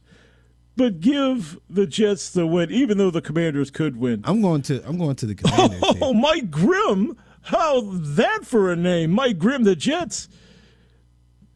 but 0.81 1.01
give 1.01 1.61
the 1.69 1.87
Jets 1.87 2.31
the 2.31 2.47
win, 2.47 2.71
even 2.71 2.97
though 2.97 3.11
the 3.11 3.21
Commanders 3.21 3.71
could 3.71 3.99
win. 3.99 4.23
I'm 4.25 4.41
going 4.41 4.63
to, 4.63 4.83
I'm 4.89 4.97
going 4.97 5.15
to 5.17 5.27
the 5.27 5.35
Commanders. 5.35 5.79
here. 5.87 5.99
Oh, 6.01 6.15
Mike 6.15 6.51
Grimm! 6.51 7.19
How 7.43 7.83
that 7.83 8.47
for 8.47 8.73
a 8.73 8.77
name, 8.77 9.11
Mike 9.11 9.39
Grimm? 9.39 9.65
The 9.65 9.77
Jets. 9.77 10.29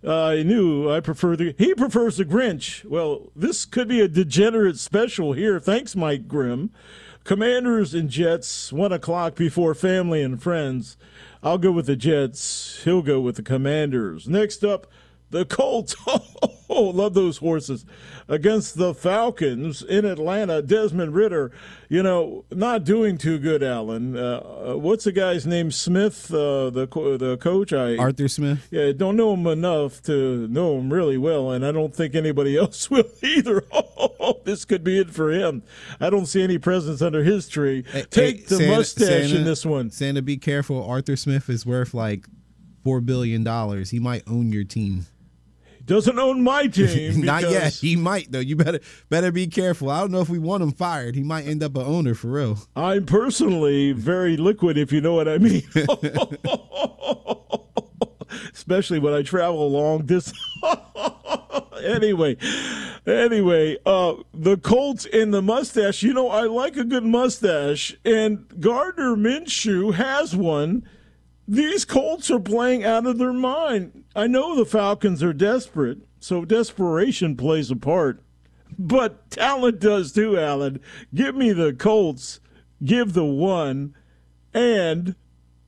Uh, 0.07 0.27
I 0.27 0.43
knew 0.43 0.91
I 0.91 1.01
prefer 1.01 1.37
the. 1.37 1.55
He 1.57 1.73
prefers 1.73 2.19
the 2.19 2.27
Grinch. 2.27 2.85
Well, 2.85 3.33
this 3.35 3.65
could 3.65 3.89
be 3.89 4.03
a 4.03 4.09
degenerate 4.09 4.79
special 4.79 5.33
here. 5.33 5.59
Thanks, 5.59 5.97
Mike 5.97 6.29
Grimm. 6.29 6.71
Commanders 7.25 7.95
and 7.95 8.11
Jets, 8.11 8.75
one 8.75 8.93
o'clock 8.93 9.37
before 9.37 9.75
family 9.75 10.21
and 10.21 10.43
friends. 10.43 10.99
I'll 11.43 11.57
go 11.57 11.73
with 11.73 11.87
the 11.87 11.97
Jets. 11.97 12.83
He'll 12.85 13.01
go 13.01 13.21
with 13.21 13.37
the 13.37 13.43
Commanders. 13.43 14.29
Next 14.29 14.63
up, 14.63 14.87
the 15.35 15.45
Colts. 15.45 15.95
Oh, 16.71 16.85
love 16.85 17.13
those 17.13 17.37
horses. 17.37 17.85
Against 18.27 18.79
the 18.79 18.95
Falcons 18.95 19.83
in 19.83 20.07
Atlanta, 20.07 20.63
Desmond 20.63 21.15
Ridder, 21.15 21.53
you 21.91 22.03
know, 22.03 22.47
not 22.51 22.85
doing 22.85 23.19
too 23.19 23.39
good, 23.39 23.63
Alan. 23.63 24.17
Uh, 24.17 24.71
uh, 24.71 24.77
what's 24.79 25.05
the 25.05 25.13
guy's 25.13 25.47
name? 25.47 25.71
Smith, 25.71 26.33
uh, 26.33 26.71
the, 26.71 26.87
the 27.21 27.37
coach? 27.37 27.75
I 27.75 27.97
Arthur 27.99 28.29
Smith. 28.29 28.67
yeah, 28.71 28.87
I 28.87 28.93
don't 28.93 29.15
know 29.15 29.35
him 29.35 29.47
enough 29.47 30.03
to 30.05 30.49
know 30.49 30.79
him 30.79 30.91
really 30.93 31.19
well, 31.19 31.51
and 31.53 31.65
I 31.67 31.71
don't 31.71 31.95
think 31.95 32.15
anybody 32.15 32.57
else 32.65 32.91
will 32.91 33.05
either. 33.23 33.63
Oh, 34.27 34.41
this 34.45 34.65
could 34.65 34.83
be 34.83 34.99
it 34.99 35.11
for 35.11 35.31
him. 35.31 35.63
I 36.01 36.09
don't 36.09 36.25
see 36.25 36.43
any 36.43 36.57
presents 36.57 37.03
under 37.03 37.23
his 37.23 37.47
tree. 37.47 37.85
Hey, 37.93 38.05
Take 38.09 38.37
hey, 38.37 38.43
the 38.47 38.57
Santa- 38.57 38.77
mustache 38.77 39.07
Santa- 39.09 39.37
in 39.37 39.45
this 39.45 39.67
one. 39.67 39.91
Santa, 39.91 40.23
be 40.23 40.39
careful. 40.39 40.83
Arthur 40.83 41.15
Smith 41.15 41.51
is 41.51 41.67
worth 41.67 41.93
like 41.93 42.27
four 42.83 43.03
billion 43.03 43.45
dollars. 43.45 43.91
He 43.91 43.99
might 44.01 44.23
own 44.27 44.51
your 44.51 44.65
team. 44.65 45.05
Doesn't 45.85 46.19
own 46.19 46.43
my 46.43 46.67
team. 46.69 47.21
Not 47.23 47.43
yet. 47.43 47.75
He 47.75 47.97
might 47.97 48.33
though. 48.33 48.41
You 48.41 48.57
better 48.57 48.81
better 49.11 49.31
be 49.31 49.47
careful. 49.47 49.91
I 49.91 50.01
don't 50.01 50.11
know 50.11 50.21
if 50.21 50.29
we 50.29 50.39
want 50.39 50.63
him 50.63 50.73
fired. 50.73 51.15
He 51.15 51.23
might 51.23 51.47
end 51.47 51.63
up 51.63 51.77
an 51.77 51.83
owner 51.83 52.15
for 52.15 52.29
real. 52.29 52.59
I'm 52.75 53.07
personally 53.07 53.93
very 53.93 54.37
liquid, 54.37 54.79
if 54.79 54.93
you 54.93 55.01
know 55.01 55.15
what 55.15 55.29
I 55.29 55.39
mean. 55.39 55.63
Especially 58.55 58.99
when 58.99 59.15
I 59.15 59.23
travel 59.23 59.71
long 59.71 60.07
distance. 60.07 60.39
anyway, 61.83 62.37
anyway, 63.07 63.77
uh, 63.85 64.15
the 64.33 64.57
Colts 64.57 65.07
and 65.13 65.35
the 65.35 65.43
mustache. 65.43 66.03
You 66.03 66.15
know, 66.15 66.31
I 66.31 66.43
like 66.43 66.77
a 66.77 66.85
good 66.85 67.05
mustache, 67.05 67.95
and 68.05 68.47
Gardner 68.61 69.17
Minshew 69.17 69.95
has 69.95 70.35
one. 70.35 70.89
These 71.47 71.85
Colts 71.85 72.31
are 72.31 72.41
playing 72.41 72.85
out 72.85 73.07
of 73.07 73.19
their 73.19 73.35
mind. 73.35 74.04
I 74.15 74.27
know 74.27 74.55
the 74.55 74.65
Falcons 74.65 75.23
are 75.23 75.33
desperate, 75.33 75.99
so 76.21 76.45
desperation 76.45 77.37
plays 77.37 77.71
a 77.71 77.77
part. 77.77 78.23
But 78.79 79.31
talent 79.31 79.81
does 79.81 80.13
too, 80.13 80.39
Alan. 80.39 80.81
Give 81.13 81.35
me 81.35 81.53
the 81.53 81.73
Colts. 81.73 82.41
Give 82.85 83.13
the 83.13 83.25
one. 83.25 83.95
And, 84.53 85.17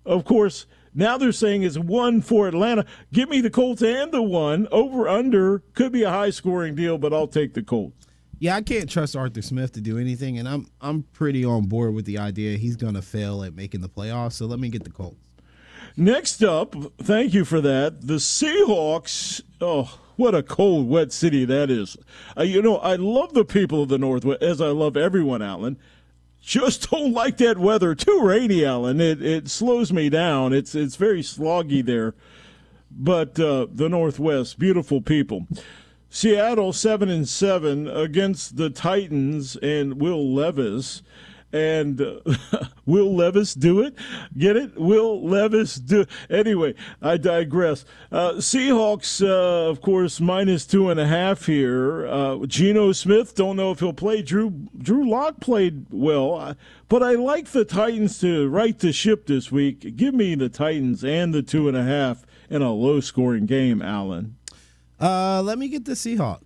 of 0.04 0.24
course, 0.24 0.66
now 0.94 1.18
they're 1.18 1.32
saying 1.32 1.62
it's 1.62 1.78
one 1.78 2.22
for 2.22 2.48
Atlanta. 2.48 2.86
Give 3.12 3.28
me 3.28 3.40
the 3.40 3.50
Colts 3.50 3.82
and 3.82 4.12
the 4.12 4.22
one. 4.22 4.66
Over 4.70 5.08
under 5.08 5.60
could 5.74 5.92
be 5.92 6.04
a 6.04 6.10
high 6.10 6.30
scoring 6.30 6.74
deal, 6.74 6.98
but 6.98 7.12
I'll 7.12 7.28
take 7.28 7.54
the 7.54 7.62
Colts. 7.62 8.06
Yeah, 8.38 8.54
I 8.54 8.62
can't 8.62 8.88
trust 8.88 9.16
Arthur 9.16 9.42
Smith 9.42 9.72
to 9.72 9.80
do 9.80 9.98
anything, 9.98 10.38
and 10.38 10.48
I'm 10.48 10.66
I'm 10.80 11.04
pretty 11.14 11.44
on 11.44 11.66
board 11.66 11.94
with 11.94 12.04
the 12.04 12.18
idea 12.18 12.58
he's 12.58 12.76
gonna 12.76 13.02
fail 13.02 13.42
at 13.42 13.54
making 13.54 13.80
the 13.80 13.88
playoffs. 13.88 14.34
So 14.34 14.46
let 14.46 14.58
me 14.58 14.68
get 14.68 14.84
the 14.84 14.90
Colts. 14.90 15.25
Next 15.96 16.44
up, 16.44 16.74
thank 16.98 17.32
you 17.32 17.46
for 17.46 17.62
that. 17.62 18.06
The 18.06 18.14
Seahawks. 18.14 19.40
Oh, 19.62 19.98
what 20.16 20.34
a 20.34 20.42
cold, 20.42 20.88
wet 20.88 21.10
city 21.10 21.46
that 21.46 21.70
is. 21.70 21.96
Uh, 22.36 22.42
you 22.42 22.60
know, 22.60 22.76
I 22.78 22.96
love 22.96 23.32
the 23.32 23.46
people 23.46 23.82
of 23.82 23.88
the 23.88 23.96
Northwest, 23.96 24.42
as 24.42 24.60
I 24.60 24.68
love 24.68 24.96
everyone, 24.96 25.40
Alan. 25.40 25.78
Just 26.42 26.90
don't 26.90 27.12
like 27.12 27.38
that 27.38 27.56
weather. 27.56 27.94
Too 27.94 28.20
rainy, 28.22 28.62
Alan. 28.62 29.00
It 29.00 29.22
it 29.22 29.48
slows 29.48 29.90
me 29.90 30.10
down. 30.10 30.52
It's 30.52 30.74
it's 30.74 30.96
very 30.96 31.22
sloggy 31.22 31.84
there. 31.84 32.14
But 32.90 33.40
uh, 33.40 33.66
the 33.72 33.88
Northwest, 33.88 34.58
beautiful 34.58 35.00
people. 35.00 35.46
Seattle 36.10 36.72
seven 36.72 37.08
and 37.08 37.28
seven 37.28 37.88
against 37.88 38.56
the 38.56 38.70
Titans 38.70 39.56
and 39.56 40.00
Will 40.00 40.34
Levis. 40.34 41.02
And 41.56 42.00
uh, 42.02 42.20
will 42.86 43.14
Levis 43.16 43.54
do 43.54 43.80
it? 43.80 43.94
Get 44.36 44.56
it? 44.56 44.78
Will 44.78 45.26
Levis 45.26 45.76
do? 45.76 46.04
Anyway, 46.28 46.74
I 47.00 47.16
digress. 47.16 47.86
Uh, 48.12 48.32
Seahawks, 48.34 49.26
uh, 49.26 49.70
of 49.70 49.80
course, 49.80 50.20
minus 50.20 50.66
two 50.66 50.90
and 50.90 51.00
a 51.00 51.06
half 51.06 51.46
here. 51.46 52.06
Uh, 52.06 52.44
Geno 52.46 52.92
Smith, 52.92 53.34
don't 53.34 53.56
know 53.56 53.70
if 53.70 53.80
he'll 53.80 53.94
play. 53.94 54.20
Drew 54.20 54.50
Drew 54.76 55.08
Lock 55.08 55.40
played 55.40 55.86
well, 55.90 56.34
uh, 56.34 56.54
but 56.88 57.02
I 57.02 57.12
like 57.12 57.48
the 57.48 57.64
Titans 57.64 58.18
to 58.20 58.48
right 58.48 58.78
the 58.78 58.92
ship 58.92 59.26
this 59.26 59.50
week. 59.50 59.96
Give 59.96 60.12
me 60.12 60.34
the 60.34 60.50
Titans 60.50 61.02
and 61.04 61.32
the 61.32 61.42
two 61.42 61.68
and 61.68 61.76
a 61.76 61.84
half 61.84 62.26
in 62.50 62.60
a 62.60 62.72
low 62.72 63.00
scoring 63.00 63.46
game, 63.46 63.80
Alan. 63.80 64.36
Uh, 65.00 65.42
let 65.42 65.58
me 65.58 65.68
get 65.68 65.86
the 65.86 65.92
Seahawks. 65.92 66.45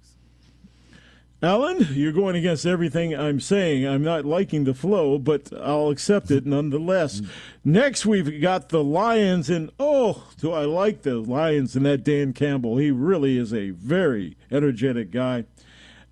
Alan, 1.43 1.87
you're 1.93 2.13
going 2.13 2.37
against 2.37 2.67
everything 2.67 3.15
I'm 3.17 3.41
saying. 3.41 3.87
I'm 3.87 4.03
not 4.03 4.27
liking 4.27 4.65
the 4.65 4.75
flow, 4.75 5.19
but 5.19 5.51
I'll 5.59 5.89
accept 5.89 6.31
it 6.31 6.45
nonetheless. 6.45 7.23
Next, 7.65 8.05
we've 8.05 8.43
got 8.43 8.69
the 8.69 8.85
Lions, 8.85 9.49
and 9.49 9.71
oh, 9.79 10.29
do 10.39 10.53
I 10.53 10.67
like 10.67 11.01
the 11.03 11.15
Lions 11.17 11.75
and 11.77 11.87
that 11.87 12.05
Dan 12.05 12.35
Campbell. 12.35 12.77
He 12.77 12.91
really 12.91 13.39
is 13.39 13.55
a 13.55 13.71
very 13.71 14.37
energetic 14.51 15.11
guy. 15.11 15.45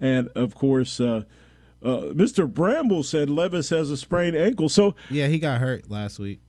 And 0.00 0.28
of 0.28 0.54
course, 0.54 0.98
uh, 0.98 1.24
uh, 1.82 2.12
Mr. 2.14 2.50
Bramble 2.52 3.02
said 3.02 3.28
Levis 3.28 3.68
has 3.68 3.90
a 3.90 3.96
sprained 3.98 4.34
ankle, 4.36 4.68
so 4.70 4.94
Yeah, 5.10 5.26
he 5.26 5.38
got 5.38 5.60
hurt 5.60 5.90
last 5.90 6.18
week. 6.18 6.40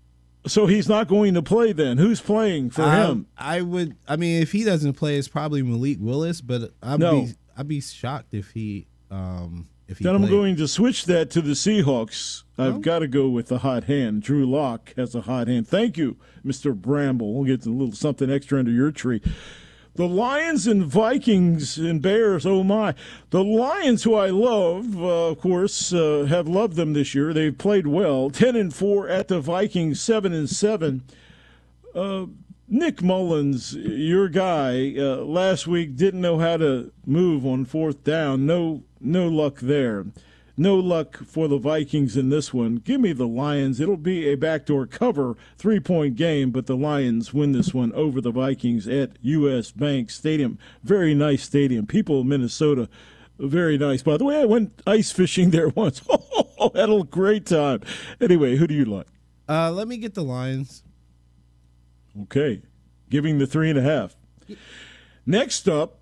so 0.47 0.67
he's 0.67 0.87
not 0.87 1.09
going 1.09 1.33
to 1.33 1.41
play. 1.41 1.73
Then 1.73 1.97
who's 1.97 2.21
playing 2.21 2.69
for 2.69 2.83
him? 2.83 3.09
Um, 3.09 3.25
I 3.37 3.59
would. 3.61 3.97
I 4.07 4.15
mean, 4.15 4.41
if 4.41 4.53
he 4.53 4.63
doesn't 4.63 4.93
play, 4.93 5.17
it's 5.17 5.27
probably 5.27 5.61
Malik 5.63 5.97
Willis. 5.99 6.39
But 6.41 6.71
I'd 6.81 6.99
No. 7.01 7.23
be 7.23 7.33
I'd 7.59 7.67
be 7.67 7.81
shocked 7.81 8.33
if 8.33 8.51
he 8.51 8.87
um 9.11 9.67
if 9.89 9.97
he. 9.97 10.05
Then 10.05 10.15
I'm 10.15 10.27
going 10.29 10.55
to 10.55 10.67
switch 10.67 11.05
that 11.05 11.29
to 11.31 11.41
the 11.41 11.51
Seahawks. 11.51 12.43
I've 12.57 12.75
Oh. 12.75 12.79
got 12.79 12.99
to 12.99 13.07
go 13.07 13.27
with 13.27 13.47
the 13.47 13.59
hot 13.59 13.83
hand. 13.83 14.21
Drew 14.21 14.49
Lock 14.49 14.93
has 14.95 15.13
a 15.13 15.21
hot 15.21 15.47
hand. 15.49 15.67
Thank 15.67 15.97
you, 15.97 16.15
Mr. 16.45 16.73
Bramble. 16.73 17.33
We'll 17.33 17.43
get 17.45 17.65
a 17.65 17.69
little 17.69 17.93
something 17.93 18.31
extra 18.31 18.59
under 18.59 18.71
your 18.71 18.91
tree. 18.91 19.21
The 19.95 20.07
Lions 20.07 20.67
and 20.67 20.85
Vikings 20.85 21.77
and 21.77 22.01
Bears, 22.01 22.45
oh 22.45 22.63
my. 22.63 22.93
The 23.31 23.43
Lions, 23.43 24.03
who 24.03 24.13
I 24.13 24.29
love, 24.29 24.95
uh, 25.01 25.27
of 25.31 25.39
course, 25.41 25.91
uh, 25.91 26.25
have 26.29 26.47
loved 26.47 26.77
them 26.77 26.93
this 26.93 27.13
year. 27.13 27.33
They've 27.33 27.57
played 27.57 27.87
well. 27.87 28.29
10 28.29 28.55
and 28.55 28.73
4 28.73 29.09
at 29.09 29.27
the 29.27 29.41
Vikings, 29.41 29.99
7 29.99 30.31
and 30.31 30.49
7. 30.49 31.03
Nick 32.71 33.01
Mullens, 33.01 33.73
your 33.73 34.29
guy, 34.29 34.93
uh, 34.95 35.15
last 35.17 35.65
week 35.65 35.95
didn't 35.95 36.21
know 36.21 36.37
how 36.37 36.55
to 36.57 36.91
move 37.03 37.43
on 37.43 37.65
fourth 37.65 38.03
down. 38.03 38.45
No, 38.45 38.83
no 39.01 39.27
luck 39.27 39.59
there. 39.59 40.05
No 40.55 40.75
luck 40.75 41.17
for 41.25 41.47
the 41.47 41.57
Vikings 41.57 42.15
in 42.15 42.29
this 42.29 42.53
one. 42.53 42.75
Give 42.75 43.01
me 43.01 43.11
the 43.11 43.25
Lions. 43.27 43.79
It'll 43.79 43.97
be 43.97 44.27
a 44.27 44.35
backdoor 44.35 44.85
cover, 44.85 45.35
three 45.57 45.79
point 45.79 46.15
game, 46.15 46.51
but 46.51 46.67
the 46.67 46.77
Lions 46.77 47.33
win 47.33 47.53
this 47.53 47.73
one 47.73 47.91
over 47.93 48.21
the 48.21 48.29
Vikings 48.29 48.87
at 48.87 49.17
U.S. 49.21 49.71
Bank 49.71 50.11
Stadium. 50.11 50.59
Very 50.83 51.15
nice 51.15 51.41
stadium. 51.41 51.87
People 51.87 52.19
of 52.19 52.27
Minnesota, 52.27 52.87
very 53.39 53.79
nice. 53.79 54.03
By 54.03 54.17
the 54.17 54.25
way, 54.25 54.41
I 54.41 54.45
went 54.45 54.83
ice 54.85 55.11
fishing 55.11 55.49
there 55.49 55.69
once. 55.75 56.03
Oh, 56.07 56.71
had 56.75 56.91
a 56.91 57.03
great 57.03 57.47
time. 57.47 57.81
Anyway, 58.21 58.57
who 58.57 58.67
do 58.67 58.75
you 58.75 58.85
like? 58.85 59.07
Uh, 59.47 59.71
let 59.71 59.87
me 59.87 59.97
get 59.97 60.13
the 60.13 60.23
Lions. 60.23 60.83
Okay. 62.23 62.61
Giving 63.09 63.37
the 63.37 63.47
three 63.47 63.69
and 63.69 63.79
a 63.79 63.81
half. 63.81 64.15
Next 65.25 65.67
up, 65.67 65.99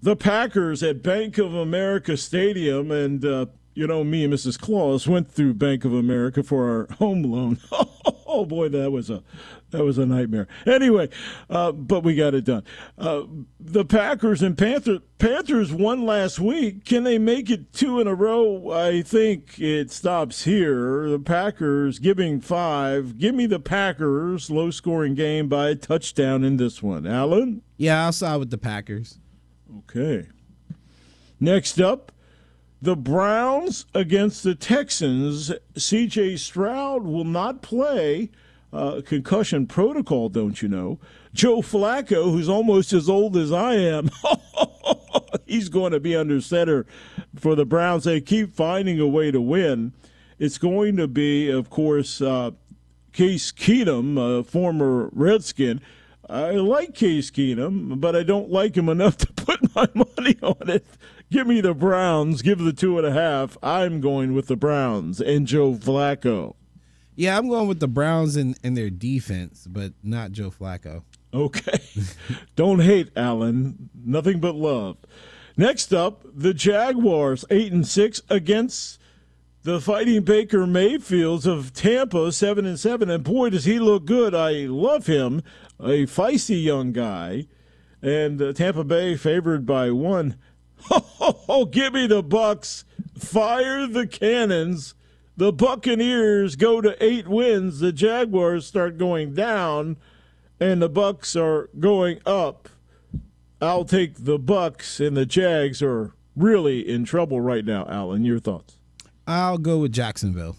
the 0.00 0.16
Packers 0.16 0.82
at 0.82 1.02
Bank 1.02 1.38
of 1.38 1.54
America 1.54 2.16
Stadium. 2.16 2.90
And, 2.90 3.24
uh, 3.24 3.46
you 3.74 3.86
know, 3.86 4.04
me 4.04 4.24
and 4.24 4.32
Mrs. 4.32 4.58
Claus 4.58 5.06
went 5.06 5.30
through 5.30 5.54
Bank 5.54 5.84
of 5.84 5.92
America 5.92 6.42
for 6.42 6.68
our 6.70 6.94
home 6.96 7.22
loan. 7.22 7.58
oh, 8.34 8.44
boy, 8.44 8.68
that 8.68 8.90
was 8.90 9.10
a. 9.10 9.22
That 9.70 9.84
was 9.84 9.98
a 9.98 10.06
nightmare. 10.06 10.46
Anyway, 10.66 11.08
uh, 11.50 11.72
but 11.72 12.04
we 12.04 12.14
got 12.14 12.32
it 12.32 12.44
done. 12.44 12.62
Uh, 12.96 13.22
the 13.58 13.84
Packers 13.84 14.40
and 14.40 14.56
Panther, 14.56 15.00
Panthers 15.18 15.72
won 15.72 16.06
last 16.06 16.38
week. 16.38 16.84
Can 16.84 17.02
they 17.02 17.18
make 17.18 17.50
it 17.50 17.72
two 17.72 17.98
in 17.98 18.06
a 18.06 18.14
row? 18.14 18.70
I 18.70 19.02
think 19.02 19.58
it 19.58 19.90
stops 19.90 20.44
here. 20.44 21.10
The 21.10 21.18
Packers 21.18 21.98
giving 21.98 22.40
five. 22.40 23.18
Give 23.18 23.34
me 23.34 23.46
the 23.46 23.58
Packers. 23.58 24.48
Low 24.48 24.70
scoring 24.70 25.16
game 25.16 25.48
by 25.48 25.70
a 25.70 25.74
touchdown 25.74 26.44
in 26.44 26.56
this 26.56 26.80
one. 26.80 27.04
Alan? 27.04 27.62
Yeah, 27.76 28.04
I'll 28.04 28.12
side 28.12 28.36
with 28.36 28.50
the 28.50 28.58
Packers. 28.58 29.18
Okay. 29.78 30.28
Next 31.40 31.80
up, 31.80 32.12
the 32.84 32.94
Browns 32.94 33.86
against 33.94 34.42
the 34.42 34.54
Texans. 34.54 35.50
CJ 35.74 36.38
Stroud 36.38 37.04
will 37.04 37.24
not 37.24 37.62
play. 37.62 38.30
Uh, 38.74 39.00
concussion 39.00 39.66
protocol, 39.66 40.28
don't 40.28 40.60
you 40.60 40.68
know? 40.68 40.98
Joe 41.32 41.62
Flacco, 41.62 42.24
who's 42.24 42.48
almost 42.48 42.92
as 42.92 43.08
old 43.08 43.36
as 43.36 43.52
I 43.52 43.74
am, 43.74 44.10
he's 45.46 45.68
going 45.68 45.92
to 45.92 46.00
be 46.00 46.14
under 46.14 46.40
center 46.40 46.84
for 47.36 47.54
the 47.54 47.64
Browns. 47.64 48.04
They 48.04 48.20
keep 48.20 48.52
finding 48.54 49.00
a 49.00 49.06
way 49.06 49.30
to 49.30 49.40
win. 49.40 49.92
It's 50.38 50.58
going 50.58 50.96
to 50.96 51.06
be, 51.08 51.48
of 51.48 51.70
course, 51.70 52.20
uh, 52.20 52.50
Case 53.12 53.52
Keenum, 53.52 54.18
a 54.18 54.42
former 54.42 55.08
Redskin. 55.12 55.80
I 56.28 56.50
like 56.52 56.94
Case 56.94 57.30
Keenum, 57.30 58.00
but 58.00 58.16
I 58.16 58.24
don't 58.24 58.50
like 58.50 58.76
him 58.76 58.88
enough 58.88 59.16
to 59.18 59.32
put 59.32 59.74
my 59.74 59.88
money 59.94 60.36
on 60.42 60.68
it. 60.68 60.84
Give 61.34 61.48
me 61.48 61.60
the 61.60 61.74
Browns. 61.74 62.42
Give 62.42 62.60
the 62.60 62.72
two 62.72 62.96
and 62.96 63.04
a 63.04 63.10
half. 63.10 63.58
I'm 63.60 64.00
going 64.00 64.34
with 64.34 64.46
the 64.46 64.54
Browns 64.54 65.20
and 65.20 65.48
Joe 65.48 65.72
Flacco. 65.72 66.54
Yeah, 67.16 67.36
I'm 67.36 67.48
going 67.48 67.66
with 67.66 67.80
the 67.80 67.88
Browns 67.88 68.36
and, 68.36 68.56
and 68.62 68.76
their 68.76 68.88
defense, 68.88 69.66
but 69.68 69.94
not 70.00 70.30
Joe 70.30 70.52
Flacco. 70.52 71.02
Okay. 71.34 71.80
Don't 72.54 72.78
hate, 72.78 73.10
Alan. 73.16 73.90
Nothing 73.92 74.38
but 74.38 74.54
love. 74.54 74.96
Next 75.56 75.92
up, 75.92 76.22
the 76.32 76.54
Jaguars, 76.54 77.44
eight 77.50 77.72
and 77.72 77.84
six 77.84 78.22
against 78.30 79.00
the 79.64 79.80
Fighting 79.80 80.22
Baker 80.22 80.68
Mayfields 80.68 81.46
of 81.46 81.72
Tampa, 81.72 82.30
seven 82.30 82.64
and 82.64 82.78
seven. 82.78 83.10
And 83.10 83.24
boy, 83.24 83.50
does 83.50 83.64
he 83.64 83.80
look 83.80 84.04
good! 84.04 84.36
I 84.36 84.66
love 84.66 85.08
him. 85.08 85.42
A 85.80 86.06
feisty 86.06 86.62
young 86.62 86.92
guy, 86.92 87.48
and 88.00 88.40
uh, 88.40 88.52
Tampa 88.52 88.84
Bay 88.84 89.16
favored 89.16 89.66
by 89.66 89.90
one. 89.90 90.36
Oh, 90.90 91.64
give 91.64 91.94
me 91.94 92.06
the 92.06 92.22
Bucks! 92.22 92.84
Fire 93.18 93.86
the 93.86 94.06
cannons! 94.06 94.94
The 95.36 95.52
Buccaneers 95.52 96.56
go 96.56 96.80
to 96.80 97.02
eight 97.04 97.26
wins. 97.26 97.80
The 97.80 97.92
Jaguars 97.92 98.66
start 98.66 98.98
going 98.98 99.34
down 99.34 99.96
and 100.60 100.80
the 100.80 100.88
Bucks 100.88 101.36
are 101.36 101.68
going 101.78 102.20
up. 102.24 102.68
I'll 103.60 103.84
take 103.84 104.24
the 104.24 104.38
Bucks, 104.38 105.00
and 105.00 105.16
the 105.16 105.26
Jags 105.26 105.82
are 105.82 106.12
really 106.36 106.88
in 106.88 107.04
trouble 107.04 107.40
right 107.40 107.64
now. 107.64 107.86
Alan, 107.88 108.24
your 108.24 108.38
thoughts? 108.38 108.76
I'll 109.26 109.58
go 109.58 109.78
with 109.78 109.92
Jacksonville. 109.92 110.56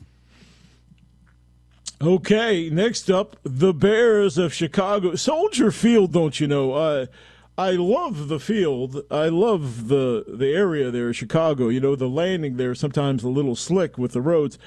Okay, 2.01 2.69
next 2.69 3.09
up, 3.09 3.37
the 3.43 3.73
Bears 3.73 4.37
of 4.37 4.53
Chicago. 4.53 5.15
Soldier 5.15 5.71
Field, 5.71 6.11
don't 6.13 6.39
you 6.39 6.47
know? 6.47 6.73
Uh, 6.73 7.05
I 7.57 7.71
love 7.71 8.27
the 8.27 8.39
field. 8.39 9.03
I 9.09 9.29
love 9.29 9.87
the 9.87 10.25
the 10.27 10.53
area 10.53 10.91
there, 10.91 11.13
Chicago. 11.13 11.69
You 11.69 11.79
know, 11.79 11.95
the 11.95 12.09
landing 12.09 12.57
there 12.57 12.75
sometimes 12.75 13.23
a 13.23 13.29
little 13.29 13.55
slick 13.55 13.97
with 13.97 14.11
the 14.11 14.21
roads, 14.21 14.59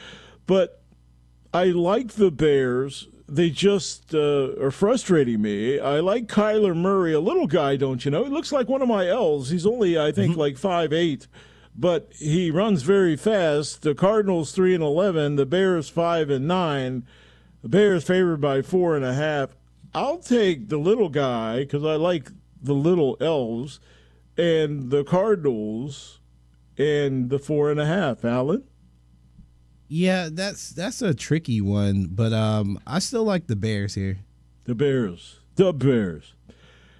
but 0.46 0.82
I 1.52 1.64
like 1.64 2.12
the 2.12 2.30
Bears. 2.30 3.08
They 3.30 3.50
just 3.50 4.14
uh, 4.14 4.54
are 4.58 4.70
frustrating 4.70 5.42
me. 5.42 5.78
I 5.78 6.00
like 6.00 6.28
Kyler 6.28 6.74
Murray, 6.74 7.12
a 7.12 7.20
little 7.20 7.46
guy, 7.46 7.76
don't 7.76 8.02
you 8.02 8.10
know? 8.10 8.24
He 8.24 8.30
looks 8.30 8.52
like 8.52 8.70
one 8.70 8.80
of 8.80 8.88
my 8.88 9.06
L's. 9.06 9.50
He's 9.50 9.66
only, 9.66 9.98
I 9.98 10.12
think, 10.12 10.34
like 10.34 10.56
five 10.56 10.94
eight, 10.94 11.26
but 11.76 12.10
he 12.16 12.50
runs 12.50 12.84
very 12.84 13.16
fast. 13.16 13.82
The 13.82 13.94
Cardinals 13.94 14.52
three 14.52 14.74
and 14.74 14.82
eleven. 14.82 15.36
The 15.36 15.44
Bears 15.44 15.90
five 15.90 16.30
and 16.30 16.48
nine. 16.48 17.06
The 17.60 17.68
Bears 17.68 18.04
favored 18.04 18.40
by 18.40 18.62
four 18.62 18.96
and 18.96 19.04
a 19.04 19.12
half. 19.12 19.54
I'll 19.94 20.18
take 20.18 20.70
the 20.70 20.78
little 20.78 21.10
guy 21.10 21.60
because 21.60 21.84
I 21.84 21.96
like 21.96 22.30
the 22.62 22.74
little 22.74 23.16
elves 23.20 23.80
and 24.36 24.90
the 24.90 25.04
Cardinals 25.04 26.20
and 26.76 27.28
the 27.28 27.38
four 27.38 27.70
and 27.70 27.80
a 27.80 27.86
half. 27.86 28.24
Alan? 28.24 28.64
Yeah, 29.88 30.28
that's 30.30 30.70
that's 30.70 31.00
a 31.00 31.14
tricky 31.14 31.60
one, 31.60 32.08
but 32.10 32.32
um, 32.32 32.78
I 32.86 32.98
still 32.98 33.24
like 33.24 33.46
the 33.46 33.56
Bears 33.56 33.94
here. 33.94 34.18
The 34.64 34.74
Bears. 34.74 35.40
The 35.56 35.72
Bears. 35.72 36.34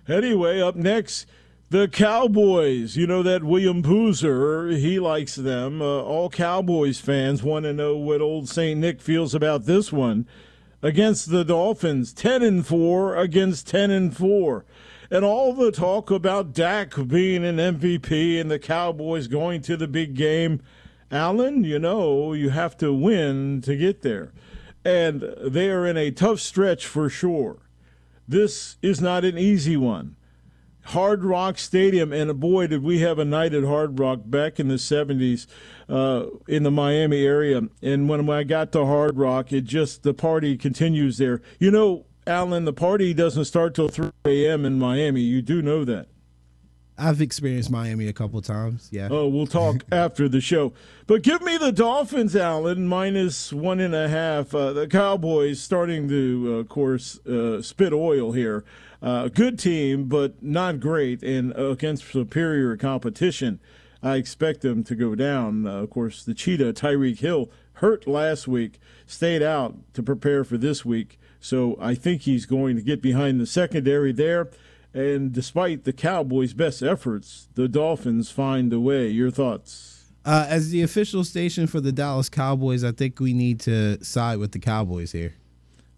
Anyway, 0.08 0.60
up 0.60 0.74
next, 0.74 1.26
the 1.68 1.86
Cowboys. 1.86 2.96
You 2.96 3.06
know 3.06 3.22
that 3.22 3.44
William 3.44 3.82
Boozer, 3.82 4.68
he 4.68 4.98
likes 4.98 5.34
them. 5.34 5.82
Uh, 5.82 6.00
all 6.00 6.30
Cowboys 6.30 6.98
fans 6.98 7.42
want 7.42 7.64
to 7.64 7.74
know 7.74 7.94
what 7.96 8.22
old 8.22 8.48
St. 8.48 8.80
Nick 8.80 9.02
feels 9.02 9.34
about 9.34 9.66
this 9.66 9.92
one 9.92 10.26
against 10.80 11.30
the 11.30 11.44
Dolphins. 11.44 12.14
10 12.14 12.42
and 12.42 12.66
4 12.66 13.16
against 13.16 13.66
10 13.68 13.90
and 13.90 14.16
4 14.16 14.64
and 15.10 15.24
all 15.24 15.54
the 15.54 15.72
talk 15.72 16.10
about 16.10 16.52
Dak 16.52 16.94
being 17.06 17.44
an 17.44 17.56
MVP 17.56 18.40
and 18.40 18.50
the 18.50 18.58
Cowboys 18.58 19.26
going 19.26 19.62
to 19.62 19.76
the 19.76 19.88
big 19.88 20.14
game. 20.14 20.60
Alan, 21.10 21.64
you 21.64 21.78
know, 21.78 22.34
you 22.34 22.50
have 22.50 22.76
to 22.78 22.92
win 22.92 23.62
to 23.62 23.76
get 23.76 24.02
there. 24.02 24.32
And 24.84 25.34
they 25.42 25.70
are 25.70 25.86
in 25.86 25.96
a 25.96 26.10
tough 26.10 26.40
stretch 26.40 26.86
for 26.86 27.08
sure. 27.08 27.62
This 28.26 28.76
is 28.82 29.00
not 29.00 29.24
an 29.24 29.38
easy 29.38 29.76
one. 29.76 30.16
Hard 30.88 31.22
Rock 31.22 31.58
Stadium, 31.58 32.14
and 32.14 32.40
boy, 32.40 32.66
did 32.66 32.82
we 32.82 33.00
have 33.00 33.18
a 33.18 33.24
night 33.24 33.52
at 33.52 33.64
Hard 33.64 33.98
Rock 33.98 34.20
back 34.24 34.58
in 34.58 34.68
the 34.68 34.76
70s 34.76 35.46
uh, 35.88 36.26
in 36.46 36.62
the 36.62 36.70
Miami 36.70 37.26
area. 37.26 37.62
And 37.82 38.08
when 38.08 38.28
I 38.30 38.42
got 38.44 38.72
to 38.72 38.86
Hard 38.86 39.18
Rock, 39.18 39.52
it 39.52 39.64
just, 39.64 40.02
the 40.02 40.14
party 40.14 40.56
continues 40.56 41.18
there. 41.18 41.42
You 41.58 41.70
know, 41.70 42.06
Alan, 42.28 42.66
the 42.66 42.74
party 42.74 43.14
doesn't 43.14 43.46
start 43.46 43.74
till 43.74 43.88
3 43.88 44.10
a.m. 44.26 44.66
in 44.66 44.78
Miami. 44.78 45.22
You 45.22 45.40
do 45.40 45.62
know 45.62 45.84
that. 45.86 46.08
I've 46.98 47.20
experienced 47.22 47.70
Miami 47.70 48.06
a 48.08 48.12
couple 48.12 48.42
times. 48.42 48.88
Yeah. 48.90 49.08
Oh, 49.10 49.28
we'll 49.28 49.46
talk 49.46 49.84
after 49.92 50.28
the 50.28 50.40
show. 50.40 50.74
But 51.06 51.22
give 51.22 51.40
me 51.40 51.56
the 51.56 51.72
Dolphins, 51.72 52.36
Alan, 52.36 52.86
minus 52.86 53.52
one 53.52 53.80
and 53.80 53.94
a 53.94 54.08
half. 54.08 54.54
Uh, 54.54 54.72
the 54.72 54.86
Cowboys 54.86 55.60
starting 55.60 56.08
to, 56.08 56.44
uh, 56.48 56.50
of 56.58 56.68
course, 56.68 57.18
uh, 57.24 57.62
spit 57.62 57.92
oil 57.92 58.32
here. 58.32 58.64
Uh, 59.00 59.28
good 59.28 59.58
team, 59.58 60.04
but 60.06 60.42
not 60.42 60.80
great, 60.80 61.22
and 61.22 61.52
against 61.56 62.10
superior 62.10 62.76
competition. 62.76 63.60
I 64.02 64.16
expect 64.16 64.60
them 64.60 64.84
to 64.84 64.94
go 64.94 65.14
down. 65.14 65.66
Uh, 65.66 65.82
of 65.82 65.90
course, 65.90 66.24
the 66.24 66.34
Cheetah, 66.34 66.72
Tyreek 66.74 67.20
Hill, 67.20 67.48
hurt 67.74 68.06
last 68.08 68.48
week, 68.48 68.80
stayed 69.06 69.42
out 69.42 69.76
to 69.94 70.02
prepare 70.02 70.42
for 70.44 70.58
this 70.58 70.84
week. 70.84 71.18
So 71.40 71.76
I 71.80 71.94
think 71.94 72.22
he's 72.22 72.46
going 72.46 72.76
to 72.76 72.82
get 72.82 73.00
behind 73.00 73.40
the 73.40 73.46
secondary 73.46 74.12
there. 74.12 74.50
And 74.94 75.32
despite 75.32 75.84
the 75.84 75.92
Cowboys' 75.92 76.54
best 76.54 76.82
efforts, 76.82 77.48
the 77.54 77.68
Dolphins 77.68 78.30
find 78.30 78.72
a 78.72 78.80
way. 78.80 79.08
Your 79.08 79.30
thoughts? 79.30 80.06
Uh, 80.24 80.46
as 80.48 80.70
the 80.70 80.82
official 80.82 81.24
station 81.24 81.66
for 81.66 81.80
the 81.80 81.92
Dallas 81.92 82.28
Cowboys, 82.28 82.84
I 82.84 82.92
think 82.92 83.20
we 83.20 83.32
need 83.32 83.60
to 83.60 84.02
side 84.04 84.38
with 84.38 84.52
the 84.52 84.58
Cowboys 84.58 85.12
here. 85.12 85.34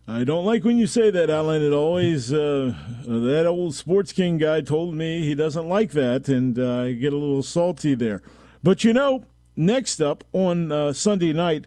I 0.06 0.24
don't 0.24 0.44
like 0.44 0.64
when 0.64 0.76
you 0.76 0.88
say 0.88 1.10
that, 1.10 1.30
Alan. 1.30 1.62
It 1.62 1.72
always 1.72 2.32
uh, 2.32 2.74
that 3.06 3.46
old 3.46 3.76
sports 3.76 4.12
king 4.12 4.38
guy 4.38 4.60
told 4.60 4.94
me 4.94 5.22
he 5.22 5.36
doesn't 5.36 5.68
like 5.68 5.92
that, 5.92 6.28
and 6.28 6.58
uh, 6.58 6.82
I 6.82 6.92
get 6.92 7.12
a 7.12 7.16
little 7.16 7.44
salty 7.44 7.94
there. 7.94 8.20
But 8.62 8.82
you 8.82 8.92
know, 8.92 9.24
next 9.54 10.00
up 10.00 10.24
on 10.32 10.72
uh, 10.72 10.92
Sunday 10.92 11.32
night, 11.32 11.66